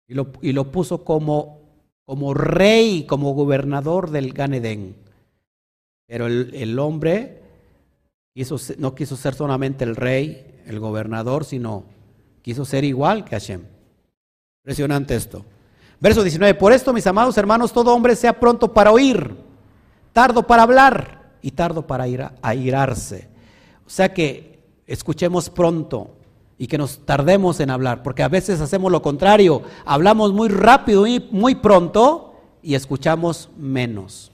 [0.06, 1.64] Y lo, y lo puso como
[2.04, 4.96] como rey, como gobernador del Ganedén.
[6.06, 7.42] Pero el, hombre
[8.78, 11.84] no quiso ser solamente el rey, el gobernador, sino
[12.42, 13.62] quiso ser igual que Hashem.
[14.62, 15.44] Impresionante esto.
[16.00, 19.36] Verso 19, por esto, mis amados hermanos, todo hombre sea pronto para oír,
[20.12, 23.28] tardo para hablar y tardo para ir a, airarse.
[23.86, 26.10] O sea que escuchemos pronto,
[26.58, 31.06] y que nos tardemos en hablar, porque a veces hacemos lo contrario, hablamos muy rápido
[31.06, 34.30] y muy pronto y escuchamos menos.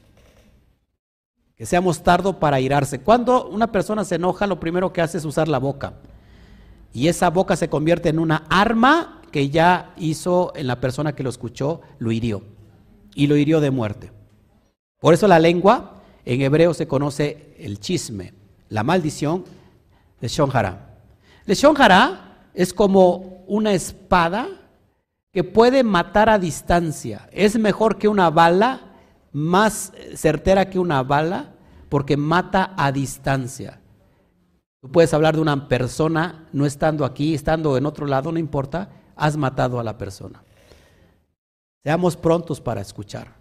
[1.57, 3.01] Que seamos tardo para irarse.
[3.01, 5.95] Cuando una persona se enoja, lo primero que hace es usar la boca.
[6.93, 11.23] Y esa boca se convierte en una arma que ya hizo en la persona que
[11.23, 12.43] lo escuchó, lo hirió.
[13.15, 14.13] Y lo hirió de muerte.
[15.01, 18.35] Por eso la lengua, en hebreo se conoce el chisme,
[18.69, 19.45] la maldición
[20.21, 20.91] de Shonjara.
[21.47, 21.77] Leshon
[22.55, 24.49] es como una espada
[25.33, 27.29] que puede matar a distancia.
[27.33, 28.81] Es mejor que una bala,
[29.33, 31.53] más certera que una bala,
[31.89, 33.80] porque mata a distancia.
[34.81, 38.89] Tú puedes hablar de una persona no estando aquí, estando en otro lado, no importa,
[39.15, 40.43] has matado a la persona.
[41.83, 43.35] Seamos prontos para escuchar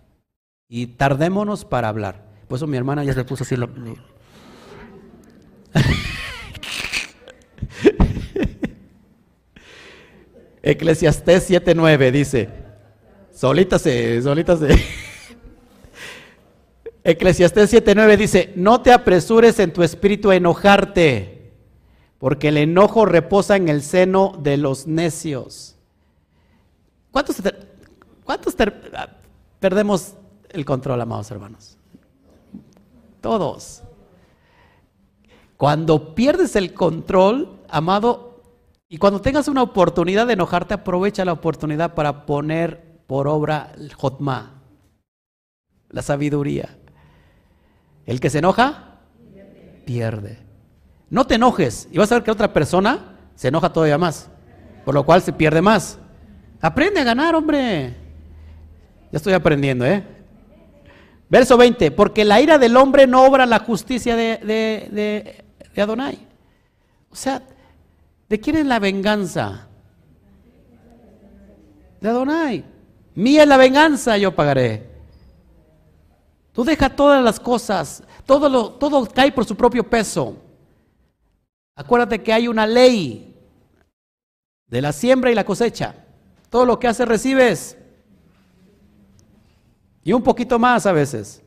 [0.67, 2.27] y tardémonos para hablar.
[2.47, 3.55] Por eso mi hermana ya se puso así.
[3.55, 3.69] Lo...
[10.61, 12.49] Eclesiastés 7.9 dice,
[13.31, 14.77] solita se, solita se.
[17.09, 21.53] Eclesiastés 7.9 dice, no te apresures en tu espíritu a enojarte,
[22.19, 25.75] porque el enojo reposa en el seno de los necios.
[27.11, 27.37] ¿Cuántos,
[28.23, 28.55] cuántos
[29.59, 30.13] perdemos
[30.49, 31.77] el control, amados hermanos?
[33.21, 33.81] Todos.
[35.57, 38.43] Cuando pierdes el control, amado,
[38.87, 43.93] y cuando tengas una oportunidad de enojarte, aprovecha la oportunidad para poner por obra el
[43.93, 44.61] jotma,
[45.89, 46.77] la sabiduría.
[48.09, 48.95] El que se enoja,
[49.85, 50.39] pierde.
[51.11, 54.31] No te enojes y vas a ver que otra persona se enoja todavía más,
[54.83, 55.99] por lo cual se pierde más.
[56.59, 57.95] Aprende a ganar, hombre.
[59.11, 60.03] Ya estoy aprendiendo, ¿eh?
[61.29, 65.43] Verso 20, porque la ira del hombre no obra la justicia de, de,
[65.75, 66.17] de Adonai.
[67.11, 67.43] O sea,
[68.27, 69.67] ¿de quién es la venganza?
[72.01, 72.65] De Adonai.
[73.13, 74.88] Mía es la venganza, yo pagaré.
[76.53, 80.35] Tú deja todas las cosas, todo, lo, todo cae por su propio peso.
[81.75, 83.35] Acuérdate que hay una ley
[84.67, 85.95] de la siembra y la cosecha.
[86.49, 87.77] Todo lo que haces recibes.
[90.03, 91.41] Y un poquito más a veces.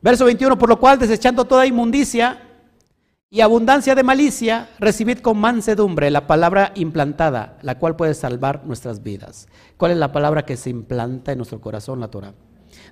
[0.00, 2.42] Verso 21, por lo cual desechando toda inmundicia
[3.30, 9.02] y abundancia de malicia, recibid con mansedumbre la palabra implantada, la cual puede salvar nuestras
[9.02, 9.48] vidas.
[9.76, 12.34] ¿Cuál es la palabra que se implanta en nuestro corazón, la Torah?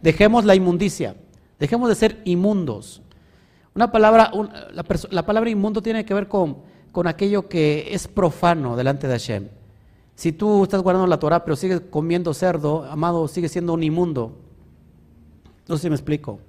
[0.02, 1.16] Dejemos la inmundicia,
[1.58, 3.02] dejemos de ser inmundos.
[3.74, 4.32] Una palabra,
[5.10, 6.58] la, palabra inmundo tiene que ver con,
[6.92, 9.48] con aquello que es profano delante de Hashem.
[10.14, 14.38] Si tú estás guardando la Torah pero sigues comiendo cerdo, amado, sigues siendo un inmundo.
[15.68, 16.40] No sé si me explico.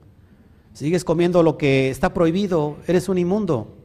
[0.73, 3.75] Sigues comiendo lo que está prohibido, eres un inmundo.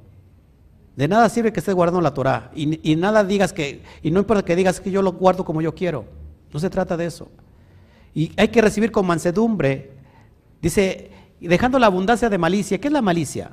[0.94, 4.44] De nada sirve que estés guardando la Torah y, nada digas que, y no importa
[4.44, 6.04] que digas que yo lo guardo como yo quiero.
[6.52, 7.28] No se trata de eso.
[8.14, 9.92] Y hay que recibir con mansedumbre.
[10.60, 11.11] Dice,
[11.48, 12.80] dejando la abundancia de malicia.
[12.80, 13.52] ¿Qué es la malicia?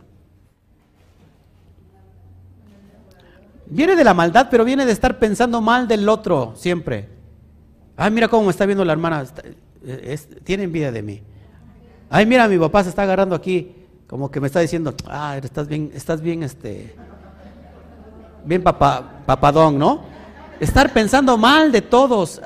[3.67, 7.07] Viene de la maldad, pero viene de estar pensando mal del otro siempre.
[7.95, 9.25] Ay, mira cómo me está viendo la hermana.
[10.43, 11.21] tiene envidia de mí.
[12.09, 13.75] Ay, mira, mi papá se está agarrando aquí,
[14.07, 16.95] como que me está diciendo, ah, estás bien, estás bien, este,
[18.43, 20.01] bien papá, papadón, ¿no?
[20.59, 22.41] Estar pensando mal de todos.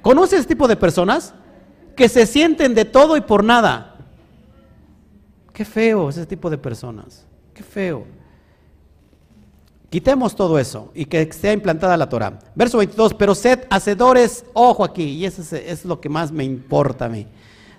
[0.00, 1.34] ¿Conoces ese tipo de personas?
[1.96, 3.91] Que se sienten de todo y por nada.
[5.52, 7.26] Qué feo ese tipo de personas.
[7.52, 8.06] Qué feo.
[9.90, 12.38] Quitemos todo eso y que sea implantada la Torah.
[12.54, 17.04] Verso 22, pero sed hacedores, ojo aquí, y eso es lo que más me importa
[17.04, 17.26] a mí.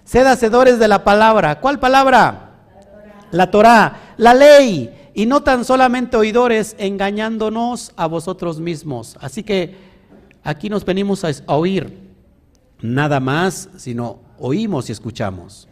[0.04, 1.60] Sed hacedores de la palabra.
[1.60, 2.52] ¿Cuál palabra?
[3.32, 5.10] La Torah, la ley.
[5.16, 9.18] Y no tan solamente oidores, engañándonos a vosotros mismos.
[9.20, 9.76] Así que
[10.44, 12.12] aquí nos venimos a oír
[12.80, 15.68] nada más, sino oímos y escuchamos.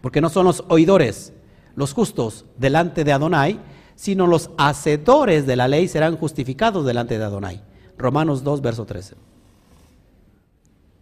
[0.00, 1.32] Porque no son los oidores,
[1.74, 3.60] los justos delante de Adonai,
[3.94, 7.62] sino los hacedores de la ley serán justificados delante de Adonai.
[7.96, 9.16] Romanos 2, verso 13.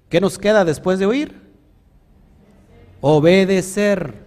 [0.08, 1.46] ¿Qué nos queda después de oír?
[3.00, 4.26] obedecer.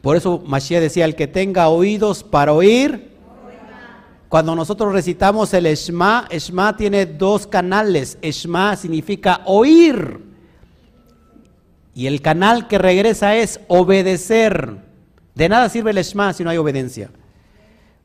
[0.00, 3.16] Por eso Mashiach decía, el que tenga oídos para oír,
[4.28, 8.18] cuando nosotros recitamos el Eshma, Eshma tiene dos canales.
[8.22, 10.25] Eshma significa oír.
[11.96, 14.82] Y el canal que regresa es obedecer.
[15.34, 17.08] De nada sirve el Eshma si no hay obediencia.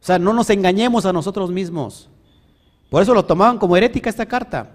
[0.01, 2.09] O sea, no nos engañemos a nosotros mismos.
[2.89, 4.69] Por eso lo tomaban como herética esta carta.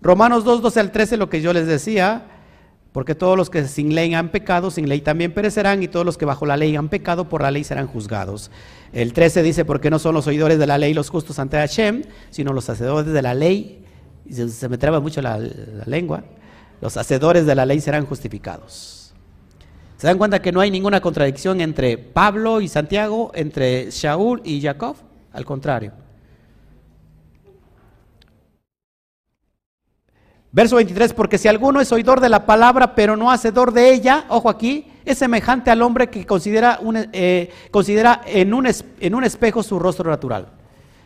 [0.00, 2.22] Romanos 2, 12 al 13, lo que yo les decía,
[2.92, 6.16] porque todos los que sin ley han pecado, sin ley también perecerán, y todos los
[6.16, 8.50] que bajo la ley han pecado, por la ley serán juzgados.
[8.94, 12.04] El 13 dice, porque no son los oidores de la ley los justos ante Hashem,
[12.30, 13.84] sino los hacedores de la ley,
[14.24, 15.38] y se, me traba mucho la,
[15.84, 16.24] lengua,
[16.82, 19.14] los hacedores de la ley serán justificados.
[19.96, 24.60] ¿Se dan cuenta que no hay ninguna contradicción entre Pablo y Santiago, entre Shaul y
[24.60, 24.96] Jacob?
[25.32, 25.92] Al contrario.
[30.50, 34.24] Verso 23, porque si alguno es oidor de la palabra, pero no hacedor de ella,
[34.28, 36.80] ojo aquí, es semejante al hombre que considera,
[37.12, 38.66] eh, considera en, un
[38.98, 40.48] en un espejo su rostro natural.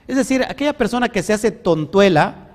[0.09, 2.46] Es decir, aquella persona que se hace tontuela,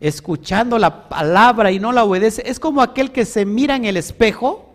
[0.00, 3.96] escuchando la palabra y no la obedece, es como aquel que se mira en el
[3.96, 4.74] espejo,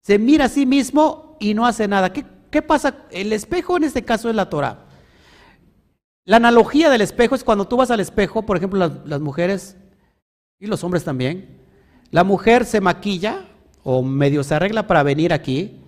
[0.00, 2.12] se mira a sí mismo y no hace nada.
[2.12, 2.96] ¿Qué, pasa?
[3.10, 4.84] El espejo en este caso es la Torah.
[6.24, 9.76] La analogía del espejo es cuando tú vas al espejo, por ejemplo, las, las mujeres
[10.58, 11.58] y los hombres también.
[12.10, 13.46] La mujer se maquilla
[13.82, 15.80] o medio se arregla para venir aquí.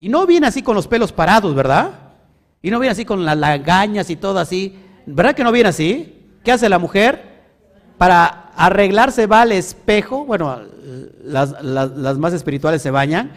[0.00, 1.92] Y no viene así con los pelos parados, ¿verdad?
[2.60, 4.76] Y no viene así con las lagañas y todo así.
[5.06, 6.21] ¿Verdad que no viene así?
[6.44, 7.22] ¿Qué hace la mujer?
[7.98, 10.24] Para arreglarse va al espejo.
[10.24, 10.60] Bueno,
[11.22, 13.32] las, más espirituales se bañan.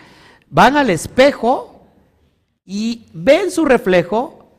[0.50, 1.88] Van al espejo
[2.66, 4.50] y ven su reflejo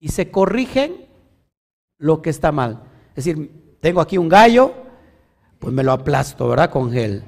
[0.00, 1.06] y se corrigen
[1.98, 2.82] lo que está mal.
[3.10, 4.72] Es decir, tengo aquí un gallo,
[5.58, 6.70] pues me lo aplasto, ¿verdad?
[6.70, 7.24] Con gel.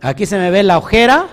[0.00, 1.26] Aquí se me ve la ojera,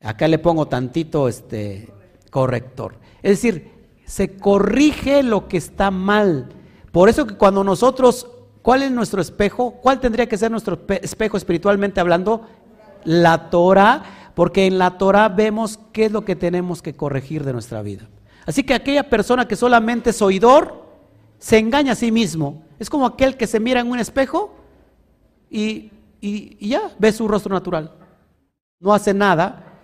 [0.00, 1.92] acá le pongo tantito este
[2.30, 2.98] corrector.
[3.22, 3.72] Es decir,
[4.06, 6.48] se corrige lo que está mal.
[6.96, 8.26] Por eso que cuando nosotros,
[8.62, 9.72] ¿cuál es nuestro espejo?
[9.82, 12.46] ¿Cuál tendría que ser nuestro espejo espiritualmente hablando?
[13.04, 17.52] La Torah, porque en la Torah vemos qué es lo que tenemos que corregir de
[17.52, 18.08] nuestra vida.
[18.46, 20.86] Así que aquella persona que solamente es oidor,
[21.38, 22.64] se engaña a sí mismo.
[22.78, 24.54] Es como aquel que se mira en un espejo
[25.50, 25.92] y,
[26.22, 27.92] y ya ve su rostro natural.
[28.80, 29.80] No hace nada.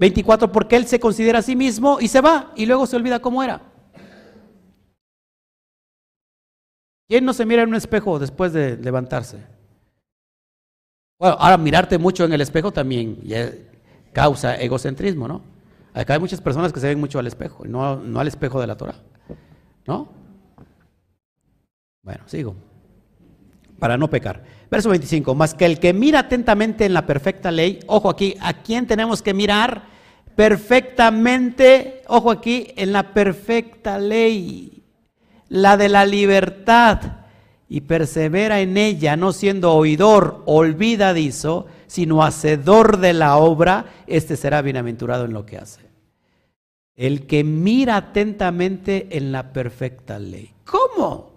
[0.00, 3.20] 24 porque él se considera a sí mismo y se va y luego se olvida
[3.20, 3.62] cómo era.
[7.08, 9.38] ¿Quién no se mira en un espejo después de levantarse?
[11.18, 13.18] Bueno, ahora mirarte mucho en el espejo también
[14.12, 15.42] causa egocentrismo, ¿no?
[15.94, 18.66] Acá hay muchas personas que se ven mucho al espejo, no, no al espejo de
[18.66, 18.96] la Torah,
[19.86, 20.08] ¿no?
[22.02, 22.54] Bueno, sigo.
[23.78, 24.44] Para no pecar.
[24.70, 28.52] Verso 25, más que el que mira atentamente en la perfecta ley, ojo aquí, ¿a
[28.52, 29.84] quién tenemos que mirar?
[30.36, 34.77] Perfectamente, ojo aquí, en la perfecta ley,
[35.48, 37.18] la de la libertad,
[37.68, 44.62] y persevera en ella, no siendo oidor olvidadizo, sino hacedor de la obra, este será
[44.62, 45.82] bienaventurado en lo que hace.
[46.96, 50.54] El que mira atentamente en la perfecta ley.
[50.64, 51.30] ¿Cómo?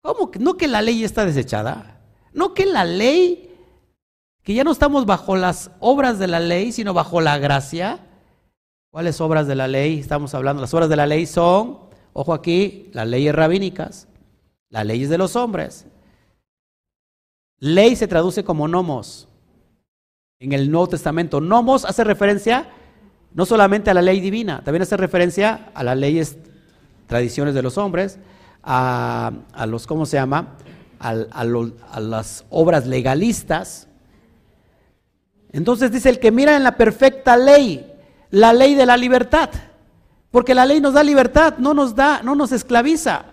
[0.00, 0.30] ¿Cómo?
[0.40, 2.00] ¿No que la ley está desechada?
[2.32, 3.54] ¿No que la ley,
[4.42, 8.00] que ya no estamos bajo las obras de la ley, sino bajo la gracia?
[8.90, 10.62] ¿Cuáles obras de la ley estamos hablando?
[10.62, 11.78] Las obras de la ley son,
[12.12, 14.08] ojo aquí, las leyes rabínicas,
[14.68, 15.86] las leyes de los hombres.
[17.58, 19.28] Ley se traduce como nomos
[20.40, 21.40] en el Nuevo Testamento.
[21.40, 22.68] Nomos hace referencia
[23.34, 26.36] no solamente a la ley divina, también hace referencia a las leyes,
[27.06, 28.18] tradiciones de los hombres,
[28.62, 29.32] a,
[29.66, 30.56] los, ¿cómo se llama?
[31.00, 33.88] A, a las obras legalistas.
[35.52, 37.90] Entonces dice el que mira en la perfecta ley,
[38.30, 39.50] la ley de la libertad,
[40.32, 43.26] porque la ley nos da libertad, no nos da, no nos esclaviza.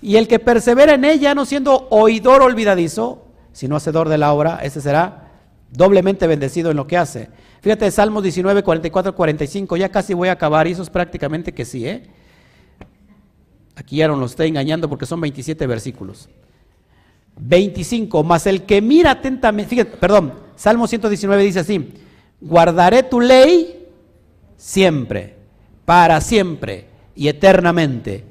[0.00, 4.60] Y el que persevera en ella, no siendo oidor olvidadizo, sino hacedor de la obra,
[4.62, 5.28] ese será
[5.70, 7.28] doblemente bendecido en lo que hace.
[7.60, 11.64] Fíjate, Salmos 19, 44, 45, ya casi voy a acabar, y eso es prácticamente que
[11.64, 12.04] sí, ¿eh?
[13.74, 16.28] Aquí ya no lo estoy engañando porque son 27 versículos.
[17.36, 21.92] 25, más el que mira atentamente, fíjate, perdón, Salmo 119 dice así,
[22.40, 23.88] guardaré tu ley
[24.56, 25.39] siempre,
[25.90, 26.86] para siempre
[27.16, 28.24] y eternamente,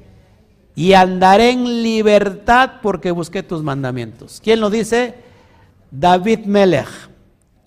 [0.74, 4.40] y andaré en libertad porque busqué tus mandamientos.
[4.42, 5.14] ¿Quién lo dice?
[5.90, 6.88] David Melech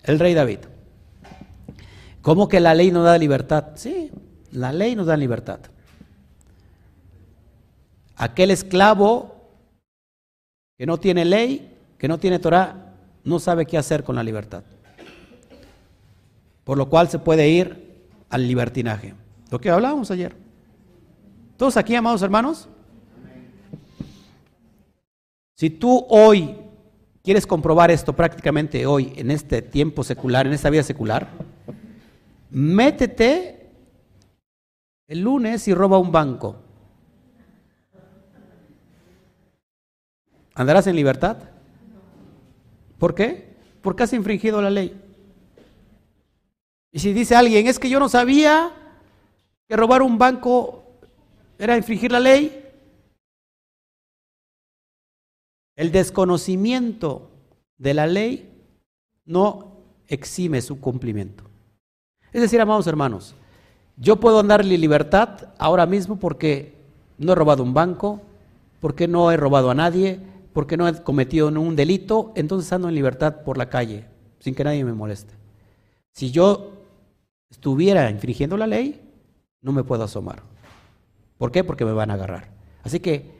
[0.02, 0.58] el rey David.
[2.22, 3.66] ¿Cómo que la ley no da libertad?
[3.76, 4.10] Sí,
[4.50, 5.60] la ley nos da libertad.
[8.16, 9.36] Aquel esclavo
[10.76, 14.64] que no tiene ley, que no tiene Torah, no sabe qué hacer con la libertad.
[16.64, 17.94] Por lo cual se puede ir
[18.28, 19.14] al libertinaje.
[19.54, 20.34] Lo que hablábamos ayer.
[21.56, 22.68] ¿Todos aquí, amados hermanos?
[25.54, 26.56] Si tú hoy
[27.22, 31.28] ¿Quieres comprobar esto prácticamente hoy, en este tiempo secular, en esta vida secular?
[32.50, 33.70] Métete
[35.06, 36.56] el lunes y roba un banco.
[40.54, 41.38] ¿Andarás en libertad?
[42.98, 43.54] ¿Por qué?
[43.80, 45.00] Porque has infringido la ley.
[46.92, 48.83] Y si dice alguien, es que yo no sabía
[49.68, 50.84] que robar un banco
[51.58, 52.60] era infringir la ley,
[55.76, 57.30] el desconocimiento
[57.78, 58.50] de la ley
[59.24, 61.44] no exime su cumplimiento.
[62.32, 63.34] Es decir, amados hermanos,
[63.96, 66.74] yo puedo en libertad ahora mismo porque
[67.18, 68.20] no he robado un banco,
[68.80, 70.20] porque no he robado a nadie,
[70.52, 74.04] porque no he cometido un delito, entonces ando en libertad por la calle,
[74.40, 75.34] sin que nadie me moleste.
[76.12, 76.72] Si yo
[77.50, 79.00] estuviera infringiendo la ley,
[79.64, 80.42] no me puedo asomar.
[81.38, 81.64] ¿Por qué?
[81.64, 82.50] Porque me van a agarrar.
[82.84, 83.32] Así que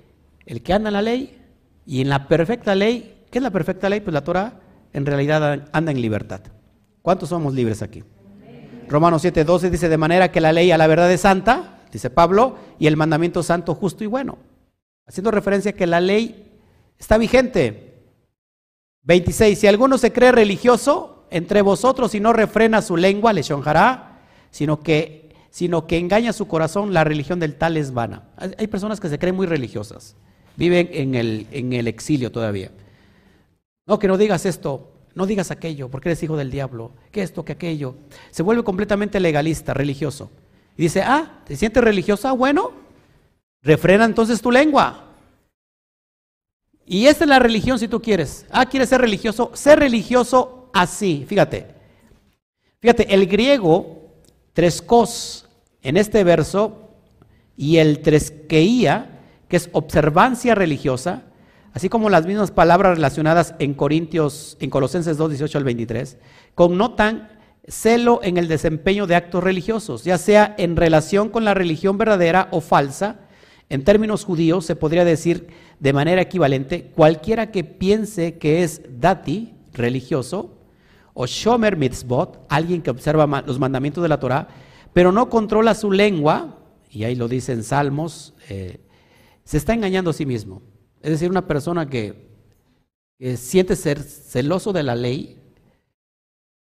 [0.46, 1.38] el que anda en la ley
[1.86, 4.00] y en la perfecta ley, ¿qué es la perfecta ley?
[4.00, 4.54] Pues la Torah
[4.94, 6.40] en realidad anda en libertad.
[7.02, 8.02] ¿Cuántos somos libres aquí?
[8.88, 12.56] Romanos 7:12 dice, de manera que la ley a la verdad es santa, dice Pablo,
[12.78, 14.38] y el mandamiento santo, justo y bueno.
[15.06, 16.58] Haciendo referencia a que la ley
[16.98, 18.02] está vigente.
[19.02, 24.22] 26, si alguno se cree religioso entre vosotros y no refrena su lengua, le shonjará,
[24.50, 25.23] sino que,
[25.54, 28.24] sino que engaña su corazón, la religión del tal es vana.
[28.58, 30.16] Hay personas que se creen muy religiosas
[30.56, 32.72] viven en el, en el exilio todavía.
[33.86, 37.44] No, que no digas esto, no digas aquello, porque eres hijo del diablo, que esto,
[37.44, 37.94] que aquello.
[38.32, 40.32] Se vuelve completamente legalista, religioso.
[40.76, 42.32] Y dice, ah, ¿te sientes religiosa?
[42.32, 42.72] Bueno,
[43.62, 45.04] refrena entonces tu lengua.
[46.84, 48.44] Y esta es la religión si tú quieres.
[48.50, 49.52] Ah, quieres ser religioso.
[49.54, 51.24] Ser religioso así.
[51.28, 51.68] Fíjate.
[52.80, 54.02] Fíjate, el griego
[54.54, 55.43] trescos
[55.84, 56.90] en este verso
[57.56, 61.22] y el tresqueía, que es observancia religiosa,
[61.72, 66.16] así como las mismas palabras relacionadas en Corintios, en Colosenses 2, 18 al 23,
[66.54, 67.28] connotan
[67.68, 72.48] celo en el desempeño de actos religiosos, ya sea en relación con la religión verdadera
[72.50, 73.20] o falsa.
[73.68, 75.48] En términos judíos se podría decir
[75.80, 80.54] de manera equivalente, cualquiera que piense que es dati, religioso,
[81.12, 84.48] o shomer mitzvot, alguien que observa los mandamientos de la Torah,
[84.94, 86.56] pero no controla su lengua,
[86.88, 88.80] y ahí lo dice en Salmos, eh,
[89.42, 90.62] se está engañando a sí mismo.
[91.02, 92.30] Es decir, una persona que,
[93.18, 95.42] que siente ser celoso de la ley,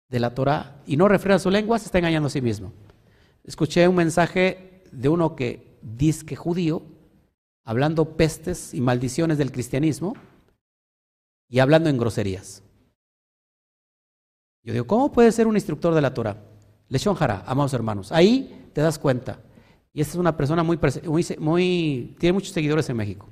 [0.10, 2.72] de la Torah y no refrena su lengua, se está engañando a sí mismo.
[3.44, 6.84] Escuché un mensaje de uno que dice que judío,
[7.66, 10.16] hablando pestes y maldiciones del cristianismo
[11.50, 12.64] y hablando en groserías.
[14.64, 16.51] Yo digo, ¿cómo puede ser un instructor de la Torah?
[16.92, 18.12] Leshon Jara, amados hermanos.
[18.12, 19.40] Ahí te das cuenta.
[19.94, 20.78] Y esta es una persona muy,
[21.40, 23.28] muy, tiene muchos seguidores en México.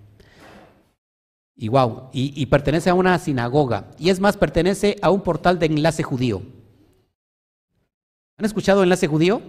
[1.55, 3.91] Y wow, y pertenece a una sinagoga.
[3.99, 6.41] Y es más, pertenece a un portal de enlace judío.
[8.39, 9.41] ¿Han escuchado Enlace Judío?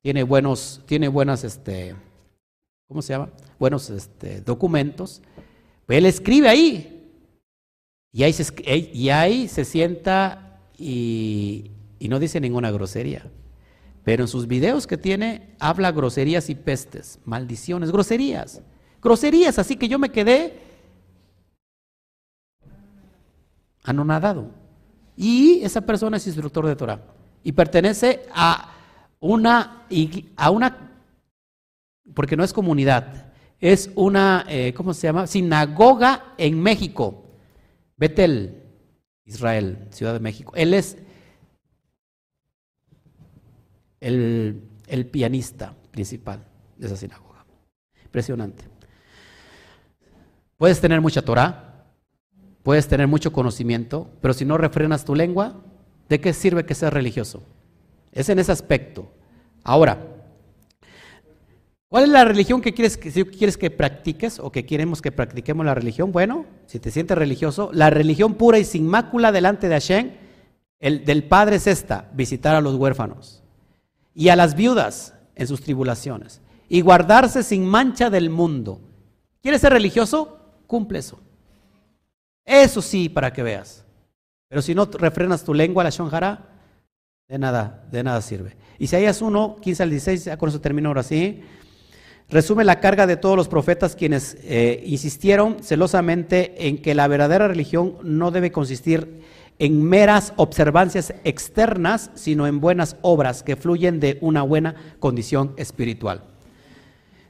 [0.00, 1.94] Tiene buenos, tiene buenas, este,
[2.86, 3.28] ¿cómo se llama?
[3.58, 5.20] Buenos este, documentos.
[5.84, 7.12] Pues él escribe ahí.
[8.12, 8.46] Y ahí se,
[8.94, 13.30] y ahí se sienta y, y no dice ninguna grosería.
[14.04, 18.62] Pero en sus videos que tiene, habla groserías y pestes, maldiciones, groserías.
[19.02, 20.60] Groserías, así que yo me quedé
[23.82, 24.50] anonadado.
[25.16, 27.02] Y esa persona es instructor de Torah
[27.42, 28.72] y pertenece a
[29.20, 29.86] una,
[30.36, 31.00] a una,
[32.14, 35.26] porque no es comunidad, es una, eh, ¿cómo se llama?
[35.26, 37.24] Sinagoga en México,
[37.96, 38.62] Betel,
[39.24, 40.52] Israel, Ciudad de México.
[40.54, 40.96] Él es
[44.00, 44.62] el,
[45.10, 46.44] pianista principal
[46.76, 47.44] de esa sinagoga.
[48.04, 48.64] Impresionante.
[50.56, 51.86] Puedes tener mucha Torah,
[52.62, 55.62] puedes tener mucho conocimiento, pero si no refrenas tu lengua,
[56.08, 57.42] ¿De qué sirve que seas religioso?
[58.12, 59.10] Es en ese aspecto.
[59.62, 59.98] Ahora,
[61.88, 65.66] ¿cuál es la religión que quieres que, quieres que practiques o que queremos que practiquemos
[65.66, 66.10] la religión?
[66.10, 70.12] Bueno, si te sientes religioso, la religión pura y sin mácula delante de Hashem,
[70.80, 73.42] el del Padre es esta, visitar a los huérfanos
[74.18, 78.80] y a las viudas en sus tribulaciones y guardarse sin mancha del mundo.
[79.40, 80.40] ¿Quieres ser religioso?
[80.66, 81.20] Cumple eso.
[82.44, 83.84] Eso sí, para que veas.
[84.48, 86.48] Pero si no refrenas tu lengua, la shonjara,
[87.28, 88.56] de nada, de nada sirve.
[88.80, 91.44] Isaías 1, 15 al 16, ya con eso termino ahora sí.
[92.28, 97.46] Resume la carga de todos los profetas quienes eh, insistieron celosamente en que la verdadera
[97.46, 99.22] religión no debe consistir en
[99.58, 106.22] meras observancias externas, sino en buenas obras que fluyen de una buena condición espiritual.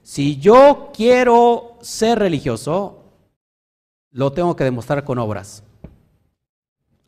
[0.03, 3.05] Si yo quiero ser religioso,
[4.11, 5.63] lo tengo que demostrar con obras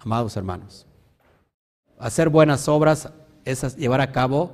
[0.03, 0.87] amados hermanos.
[1.99, 3.11] Hacer buenas obras
[3.45, 4.53] es llevar a cabo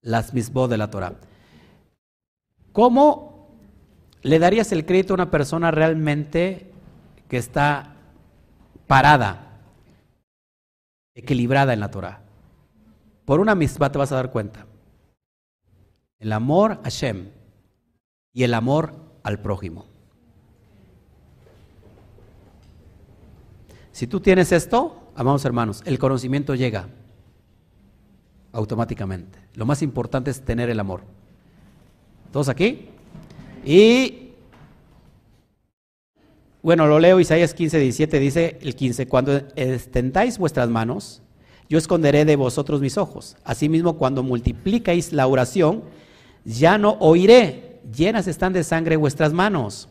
[0.00, 1.14] las misbos de la Torah.
[2.72, 3.48] ¿Cómo
[4.22, 6.72] le darías el crédito a una persona realmente
[7.28, 7.94] que está
[8.86, 9.49] parada,
[11.14, 12.22] equilibrada en la Torah?
[13.24, 14.66] Por una misma te vas a dar cuenta.
[16.18, 17.30] El amor a Hashem
[18.32, 19.86] y el amor al prójimo.
[23.92, 26.88] Si tú tienes esto, amados hermanos, el conocimiento llega
[28.52, 29.38] automáticamente.
[29.54, 31.02] Lo más importante es tener el amor.
[32.32, 32.88] ¿Todos aquí?
[33.64, 34.19] Y
[36.62, 41.22] bueno, lo leo Isaías 15, 17, dice el 15, cuando extendáis vuestras manos,
[41.68, 43.36] yo esconderé de vosotros mis ojos.
[43.44, 45.84] Asimismo, cuando multiplicáis la oración,
[46.44, 49.88] ya no oiré, llenas están de sangre vuestras manos.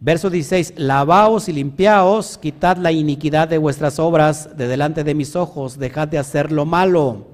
[0.00, 5.36] Verso 16, lavaos y limpiaos, quitad la iniquidad de vuestras obras de delante de mis
[5.36, 7.31] ojos, dejad de hacer lo malo.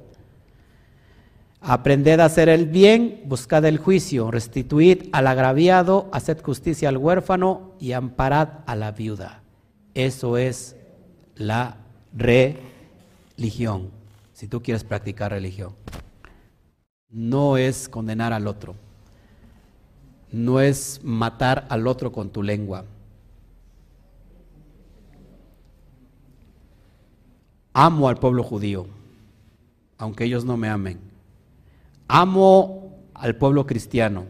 [1.61, 7.73] Aprended a hacer el bien, buscad el juicio, restituid al agraviado, haced justicia al huérfano
[7.81, 9.43] y amparad a la viuda.
[9.95, 10.77] Eso es
[11.35, 11.79] la
[12.15, 13.91] religión,
[14.33, 15.75] si tú quieres practicar religión.
[17.11, 18.75] No es condenar al otro
[20.33, 22.85] no es matar al otro con tu lengua.
[27.73, 28.87] Amo al pueblo judío,
[29.97, 31.08] aunque ellos no me amen.
[32.09, 34.25] Amo al pueblo cristiano,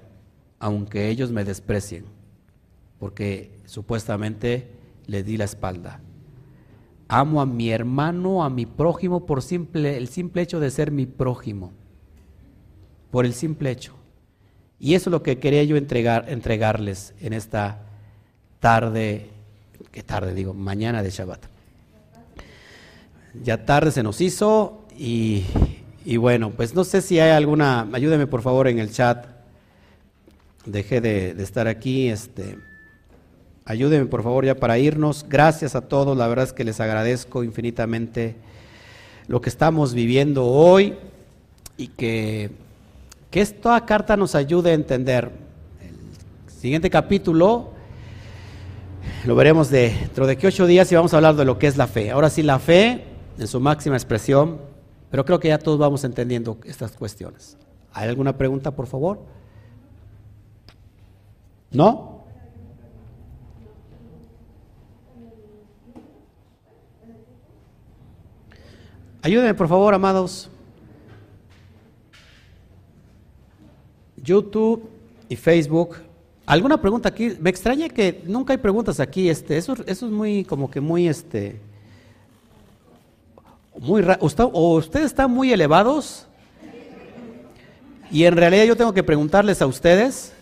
[0.59, 2.05] aunque ellos me desprecien,
[2.99, 4.73] porque supuestamente
[5.07, 6.01] le di la espalda.
[7.07, 11.07] Amo a mi hermano, a mi prójimo por simple, el simple hecho de ser mi
[11.07, 11.73] prójimo.
[13.11, 13.95] Por el simple hecho.
[14.81, 17.87] Y eso es lo que quería yo entregar, entregarles en esta
[18.61, 19.31] tarde,
[19.91, 21.47] qué tarde digo, mañana de Shabbat.
[23.43, 25.45] Ya tarde se nos hizo y,
[26.17, 29.27] bueno, pues no sé si hay alguna, ayúdeme por favor en el chat.
[30.65, 32.57] Dejé de, estar aquí, este,
[33.69, 35.27] Ayúdenme por favor ya para irnos.
[35.29, 38.37] Gracias a todos, la verdad es que les agradezco infinitamente
[39.27, 40.95] lo que estamos viviendo hoy
[41.77, 42.51] y que,
[43.31, 45.31] que esta carta nos ayude a entender.
[45.83, 47.73] El siguiente capítulo
[49.27, 51.77] lo veremos dentro de que ocho días y vamos a hablar de lo que es
[51.77, 52.11] la fe.
[52.11, 53.05] Ahora sí, la fe
[53.39, 54.63] en su máxima expresión,
[55.11, 57.57] pero creo que ya todos vamos entendiendo estas cuestiones.
[57.93, 59.21] ¿Hay alguna pregunta, por favor?
[61.71, 62.19] ¿No?
[69.23, 70.49] Ayúdenme, por favor, amados.
[74.17, 74.89] YouTube
[75.29, 75.97] y Facebook.
[76.47, 77.37] ¿Alguna pregunta aquí?
[77.41, 79.29] Me extraña que nunca hay preguntas aquí.
[79.29, 81.61] Este, eso, eso es muy, como que muy, este,
[83.81, 84.05] muy
[84.53, 86.27] o ustedes están muy elevados
[88.11, 90.33] y en realidad yo tengo que preguntarles a ustedes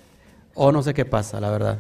[0.55, 1.79] o no sé qué pasa, la verdad.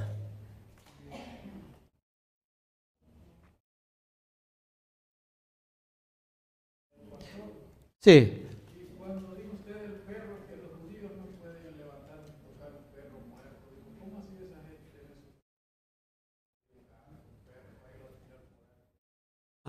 [8.00, 8.46] Sí.
[8.98, 13.18] cuando dijo usted el perro, que los judíos no pueden levantar y tocar un perro
[13.28, 13.66] muerto,
[13.98, 15.16] ¿cómo así esa gente?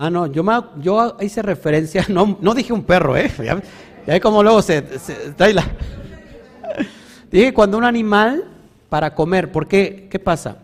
[0.00, 0.44] Ah, no, yo,
[0.80, 3.30] yo hice referencia, no, no dije un perro, ¿eh?
[3.44, 3.60] Ya,
[4.06, 5.34] ya como luego se, se.
[7.32, 8.44] Dije cuando un animal
[8.88, 10.06] para comer, ¿por qué?
[10.08, 10.58] ¿Qué pasa?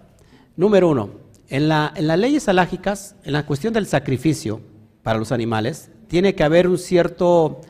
[0.56, 1.10] Número uno,
[1.48, 4.60] en, la, en las leyes alágicas, en la cuestión del sacrificio
[5.02, 7.60] para los animales, tiene que haber un cierto,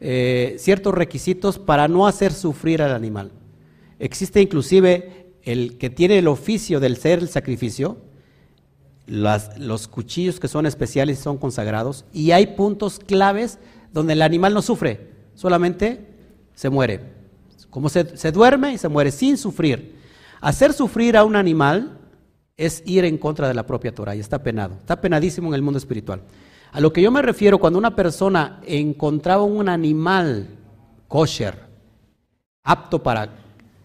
[0.00, 3.30] eh, ciertos requisitos para no hacer sufrir al animal.
[4.00, 7.96] Existe inclusive el que tiene el oficio del ser el sacrificio,
[9.06, 13.58] los cuchillos que son especiales son consagrados, y hay puntos claves
[13.92, 16.06] donde el animal no sufre, solamente
[16.54, 17.00] se muere.
[17.70, 19.96] Como se, se duerme y se muere sin sufrir.
[20.40, 21.98] Hacer sufrir a un animal
[22.56, 25.62] es ir en contra de la propia Torah y está penado, está penadísimo en el
[25.62, 26.22] mundo espiritual.
[26.72, 30.48] A lo que yo me refiero cuando una persona encontraba un animal
[31.08, 31.58] kosher,
[32.62, 33.28] apto para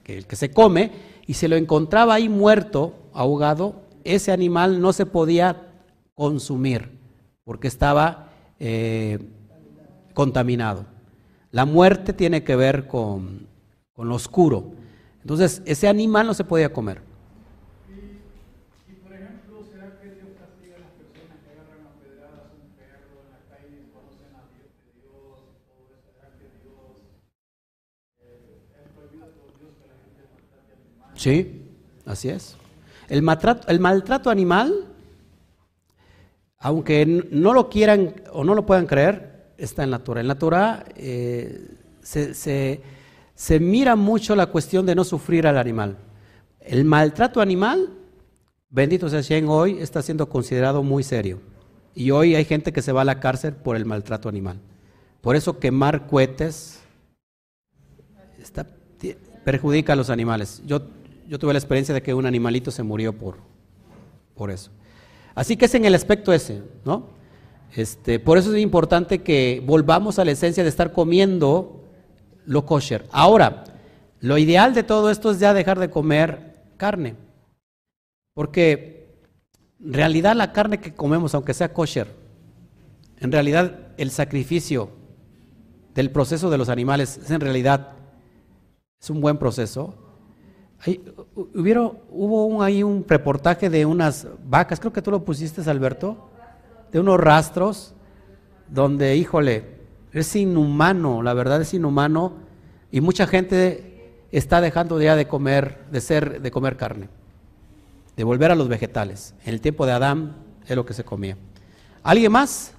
[0.06, 0.92] el que se come,
[1.26, 5.68] y se lo encontraba ahí muerto, ahogado, ese animal no se podía
[6.16, 6.90] consumir
[7.44, 8.30] porque estaba
[8.60, 9.20] eh,
[10.14, 10.86] contaminado.
[11.52, 13.48] La muerte tiene que ver con,
[13.94, 14.72] con lo oscuro.
[15.22, 17.02] Entonces, ese animal no se podía comer.
[31.16, 31.66] Sí,
[32.06, 32.56] así es.
[33.08, 34.74] El maltrato, el maltrato animal,
[36.60, 40.22] aunque no lo quieran o no lo puedan creer, está en la Torah.
[40.22, 45.98] En la Torah eh, se, mira mucho la cuestión de no sufrir al animal.
[46.60, 47.90] El maltrato animal,
[48.70, 51.40] bendito sea Shen, hoy está siendo considerado muy serio.
[51.96, 54.60] Y hoy hay gente que se va a la cárcel por el maltrato animal.
[55.22, 56.80] Por eso quemar cohetes
[59.44, 60.62] perjudica a los animales.
[60.66, 60.82] Yo
[61.28, 63.38] yo tuve la experiencia de que un animalito se murió por,
[64.36, 64.72] por eso.
[65.36, 67.10] Así que es en el aspecto ese, ¿no?
[67.76, 71.84] Este, por eso es importante que volvamos a la esencia de estar comiendo
[72.46, 73.06] lo kosher.
[73.12, 73.66] Ahora,
[74.20, 77.16] lo ideal de todo esto es ya dejar de comer carne.
[78.34, 79.20] Porque
[79.84, 82.08] en realidad la carne que comemos, aunque sea kosher,
[83.20, 84.90] en realidad el sacrificio
[85.94, 87.94] del proceso de los animales es en realidad
[89.00, 90.07] es un buen proceso
[92.10, 96.30] hubo un, ahí un reportaje de unas vacas, creo que tú lo pusiste, Alberto,
[96.92, 97.94] de unos rastros,
[98.70, 99.78] donde, híjole,
[100.14, 102.34] es inhumano, la verdad es inhumano,
[102.92, 107.10] y mucha gente está dejando ya de comer, de ser, de comer carne,
[108.16, 109.34] de volver a los vegetales.
[109.46, 110.36] En el tiempo de Adán
[110.66, 111.38] es lo que se comía.
[112.04, 112.74] ¿Alguien más?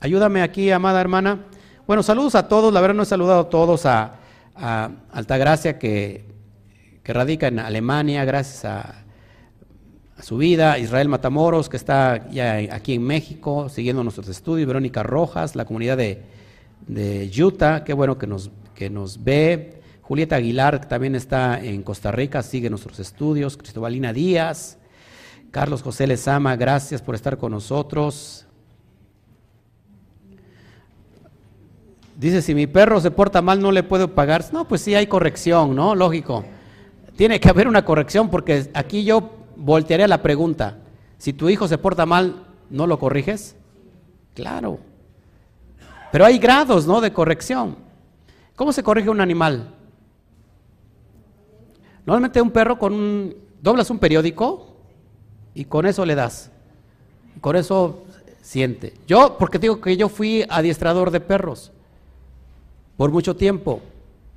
[0.00, 1.46] Ayúdame aquí, amada hermana.
[1.86, 4.16] Bueno, saludos a todos, la verdad no he saludado a todos a,
[4.54, 6.33] a Altagracia que
[7.04, 9.00] que radica en Alemania gracias a,
[10.22, 15.54] su vida, Israel Matamoros, que está ya aquí en México siguiendo nuestros estudios, Verónica Rojas,
[15.54, 21.14] la comunidad de, Utah, qué bueno que nos, que nos ve, Julieta Aguilar, que también
[21.14, 23.56] está en Costa Rica, sigue nuestros estudios.
[23.56, 24.78] Cristobalina Díaz.
[25.50, 28.46] Carlos José Lezama, gracias por estar con nosotros.
[32.16, 34.44] Dice, si mi perro se porta mal, no le puedo pagar.
[34.52, 35.94] No, pues sí hay corrección, ¿no?
[35.94, 36.44] Lógico.
[37.16, 40.78] Tiene que haber una corrección porque aquí yo voltearía la pregunta.
[41.18, 43.56] Si tu hijo se porta mal, ¿no lo corriges?
[44.34, 44.78] Claro.
[46.10, 47.00] Pero hay grados, ¿no?
[47.00, 47.76] De corrección.
[48.56, 49.74] ¿Cómo se corrige un animal?
[52.06, 53.36] Normalmente un perro con un...
[53.62, 54.76] Doblas un periódico
[55.54, 56.50] y con eso le das.
[57.40, 58.04] con eso
[58.42, 58.92] siente.
[59.06, 61.72] Yo, porque digo que yo fui adiestrador de perros
[62.98, 63.80] por mucho tiempo.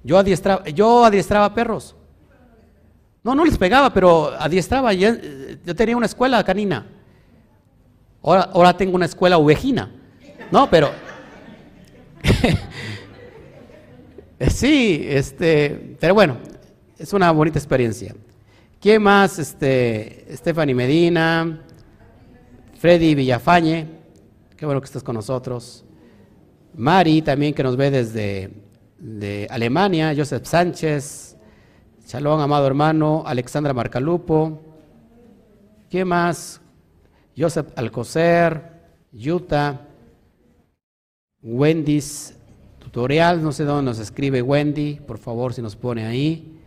[0.03, 1.96] Yo adiestraba, yo adiestraba perros.
[3.27, 4.93] No, no les pegaba, pero adiestraba.
[4.93, 5.09] Yo,
[5.75, 6.87] tenía una escuela canina.
[8.23, 9.91] Ahora, ahora tengo una escuela ovejina.
[10.49, 10.91] No, pero.
[14.47, 15.97] sí, este.
[15.99, 16.37] Pero bueno,
[16.97, 18.15] es una bonita experiencia.
[18.79, 19.39] ¿Quién más?
[19.39, 21.59] Este, Stephanie Medina,
[22.79, 23.87] Freddy Villafañe.
[24.55, 25.83] Qué bueno que estás con nosotros.
[26.75, 28.51] Mari también que nos ve desde
[28.97, 31.36] de Alemania, Joseph Sánchez,
[32.07, 34.61] Shalom, amado hermano, Alexandra Marcalupo,
[35.89, 36.61] ¿quién más?
[37.37, 38.61] Joseph Alcocer,
[39.11, 39.81] Yuta,
[41.43, 42.33] Wendy's
[42.79, 46.57] tutorial, no sé dónde nos escribe Wendy, por favor si nos pone ahí.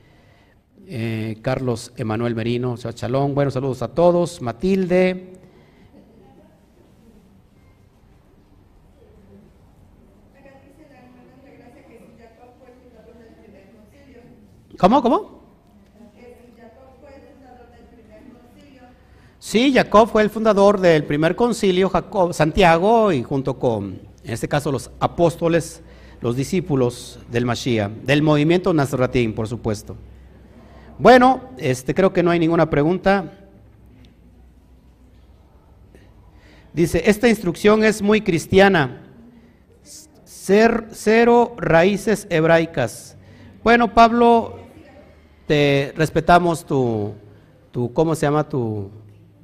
[0.87, 4.43] Eh, Carlos Emanuel Merino, Shalom, buenos saludos a todos.
[4.43, 5.40] Matilde,
[14.81, 15.41] ¿Cómo, cómo?
[19.39, 24.49] Sí, Jacob fue el fundador del primer concilio, Jacob, Santiago, y junto con, en este
[24.49, 25.83] caso, los apóstoles,
[26.23, 29.97] los discípulos del Mashiach, del movimiento Nazratín, por supuesto.
[30.99, 33.39] Bueno, este, creo que no hay ninguna pregunta.
[36.73, 39.03] Dice, esta instrucción es muy cristiana.
[40.25, 43.19] Ser, cero raíces hebraicas.
[43.63, 44.70] Bueno, Pablo
[45.97, 47.13] respetamos tu,
[47.71, 48.49] tu, ¿cómo se llama?
[48.49, 48.91] Tu,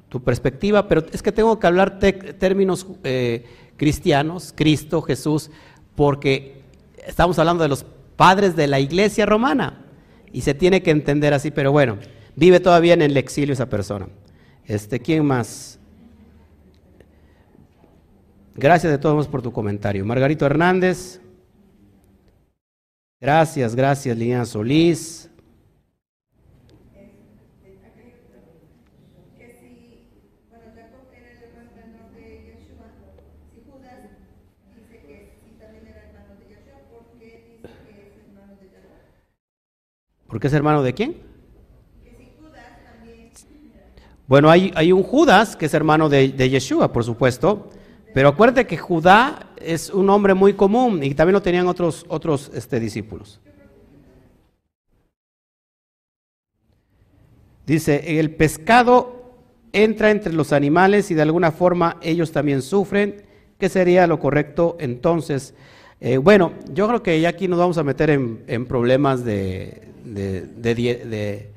[0.09, 5.51] tu perspectiva, pero es que tengo que hablar términos eh, cristianos, Cristo, Jesús,
[5.95, 6.61] porque
[7.05, 7.85] estamos hablando de los
[8.15, 9.85] padres de la iglesia romana
[10.31, 11.97] y se tiene que entender así, pero bueno,
[12.35, 14.07] vive todavía en el exilio esa persona.
[14.65, 15.79] Este, ¿Quién más?
[18.55, 20.03] Gracias de todos por tu comentario.
[20.03, 21.21] Margarito Hernández.
[23.19, 25.29] Gracias, gracias, Liliana Solís.
[40.27, 41.27] ¿Por qué es hermano de quién?
[44.27, 47.69] Bueno, hay, hay, un Judas que es hermano de, Yeshua, por supuesto,
[48.13, 52.51] pero acuérdate que Judá es un nombre muy común y también lo tenían otros, otros
[52.53, 53.39] este, discípulos.
[57.65, 59.33] Dice, el pescado
[59.71, 63.23] entra entre los animales y de alguna forma ellos también sufren.
[63.57, 65.53] ¿Qué sería lo correcto entonces?
[65.99, 71.49] Eh, bueno, yo creo que ya aquí nos vamos a meter en problemas de, de,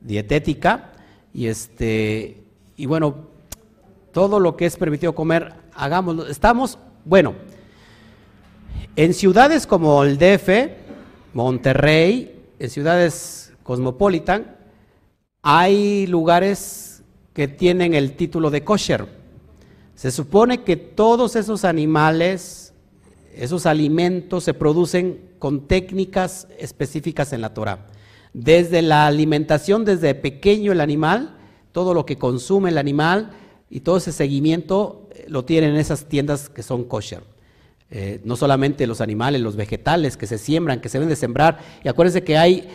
[0.00, 0.92] dietética.
[1.34, 2.42] Y este
[2.76, 3.14] y bueno
[4.12, 6.26] todo lo que es permitido comer hagámoslo.
[6.26, 7.34] Estamos bueno
[8.96, 10.18] en ciudades como el
[11.32, 14.56] Monterrey en ciudades cosmopolitan
[15.42, 17.02] hay lugares
[17.32, 19.06] que tienen el título de kosher.
[19.94, 22.61] Se supone que todos esos animales
[23.36, 27.86] esos alimentos se producen con técnicas específicas en la Torah
[28.32, 31.36] desde la alimentación, desde pequeño el animal,
[31.72, 33.30] todo lo que consume el animal
[33.70, 37.22] y todo ese seguimiento eh, lo tienen en esas tiendas que son kosher.
[37.90, 41.58] Eh, no solamente los animales, los vegetales que se siembran, que se deben de sembrar.
[41.84, 42.66] Y acuérdense que hay,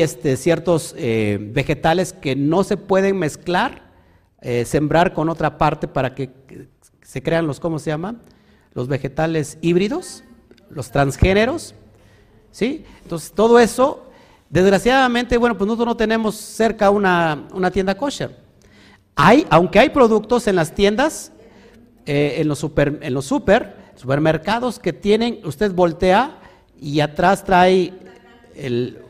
[0.00, 3.88] este, ciertos eh, vegetales que no se pueden mezclar,
[4.66, 6.30] sembrar con otra parte para que
[7.02, 8.22] se crean los, ¿cómo se llaman?
[8.78, 10.24] Los vegetales híbridos,
[10.70, 11.74] los transgéneros.
[12.50, 12.84] ¿Sí?
[13.02, 14.08] Entonces, todo eso
[14.50, 18.34] Desgraciadamente, bueno, pues nosotros no tenemos cerca una, tienda kosher.
[19.14, 21.32] Hay, aunque hay productos en las tiendas,
[22.06, 26.38] eh, en, los super, en los super, supermercados que tienen, usted voltea
[26.80, 27.92] y atrás trae
[28.54, 29.02] el,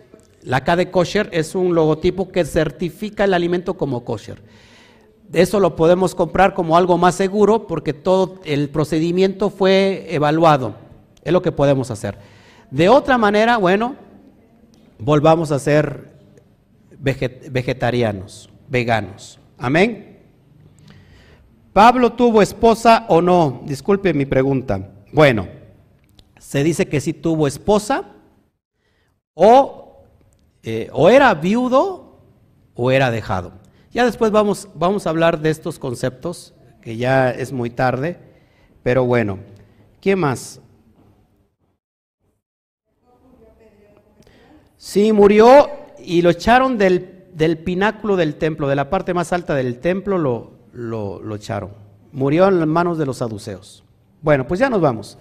[0.43, 4.43] la K de kosher, es un logotipo que certifica el alimento como kosher.
[5.33, 10.75] Eso lo podemos comprar como algo más seguro porque todo el procedimiento fue evaluado.
[11.23, 12.19] Es lo que podemos hacer.
[12.71, 13.97] De otra manera, bueno,
[14.99, 16.13] volvamos a ser
[16.99, 19.39] vegetarianos, veganos.
[19.59, 20.19] Amén.
[21.73, 23.63] ¿Pablo tuvo esposa o no?
[23.65, 24.91] Disculpe mi pregunta.
[25.13, 25.47] Bueno,
[26.39, 28.05] se dice que sí tuvo esposa
[29.35, 30.03] o,
[30.63, 32.19] eh, o era viudo
[32.75, 33.53] o era dejado.
[33.93, 38.19] Ya después vamos, vamos a hablar de estos conceptos, que ya es muy tarde,
[38.83, 39.39] pero bueno,
[40.01, 40.61] ¿qué más?
[44.77, 49.55] Sí, murió y lo echaron del, del, pináculo del templo, de la parte más alta
[49.55, 51.71] del templo lo, lo, lo echaron.
[52.13, 53.85] Murió en las manos de los saduceos.
[54.23, 55.19] Bueno, pues ya nos vamos.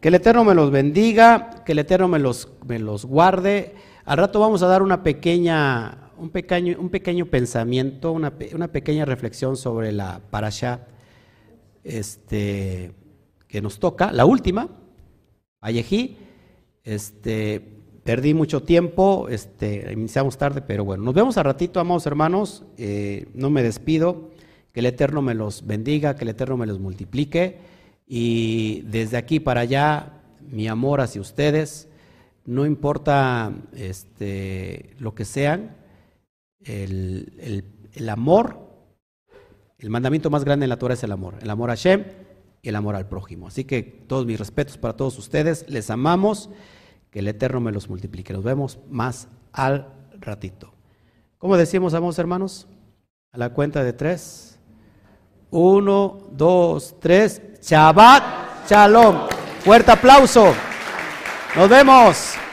[0.00, 3.74] Que el Eterno me los bendiga, que el Eterno me los, me los guarde.
[4.04, 9.04] Al rato vamos a dar una pequeña, un pequeño, un pequeño pensamiento, una, una pequeña
[9.04, 10.86] reflexión sobre la parasha
[11.84, 12.92] este,
[13.48, 14.68] que nos toca, la última,
[15.60, 16.16] Ayejí.
[16.84, 17.76] Este,
[18.06, 22.62] Perdí mucho tiempo, este, iniciamos tarde, pero bueno, nos vemos a ratito, amados hermanos.
[22.78, 24.30] Eh, no me despido.
[24.72, 27.58] Que el Eterno me los bendiga, que el Eterno me los multiplique.
[28.06, 31.88] Y desde aquí para allá, mi amor hacia ustedes,
[32.44, 35.74] no importa este, lo que sean,
[36.66, 37.64] el,
[37.94, 38.58] el, amor,
[39.78, 42.04] el mandamiento más grande en la Torah es el amor, el amor a Hashem
[42.62, 43.48] y el amor al prójimo.
[43.48, 46.50] Así que todos mis respetos para todos ustedes, les amamos,
[47.10, 48.32] que el Eterno me los multiplique.
[48.32, 50.72] Nos vemos más al ratito.
[51.38, 52.66] ¿Cómo decimos, amados hermanos?
[53.32, 54.58] A la cuenta de tres.
[55.50, 57.40] Uno, dos, tres.
[57.62, 59.28] Shabbat Shalom.
[59.60, 60.52] Fuerte aplauso.
[61.54, 62.45] Nos vemos.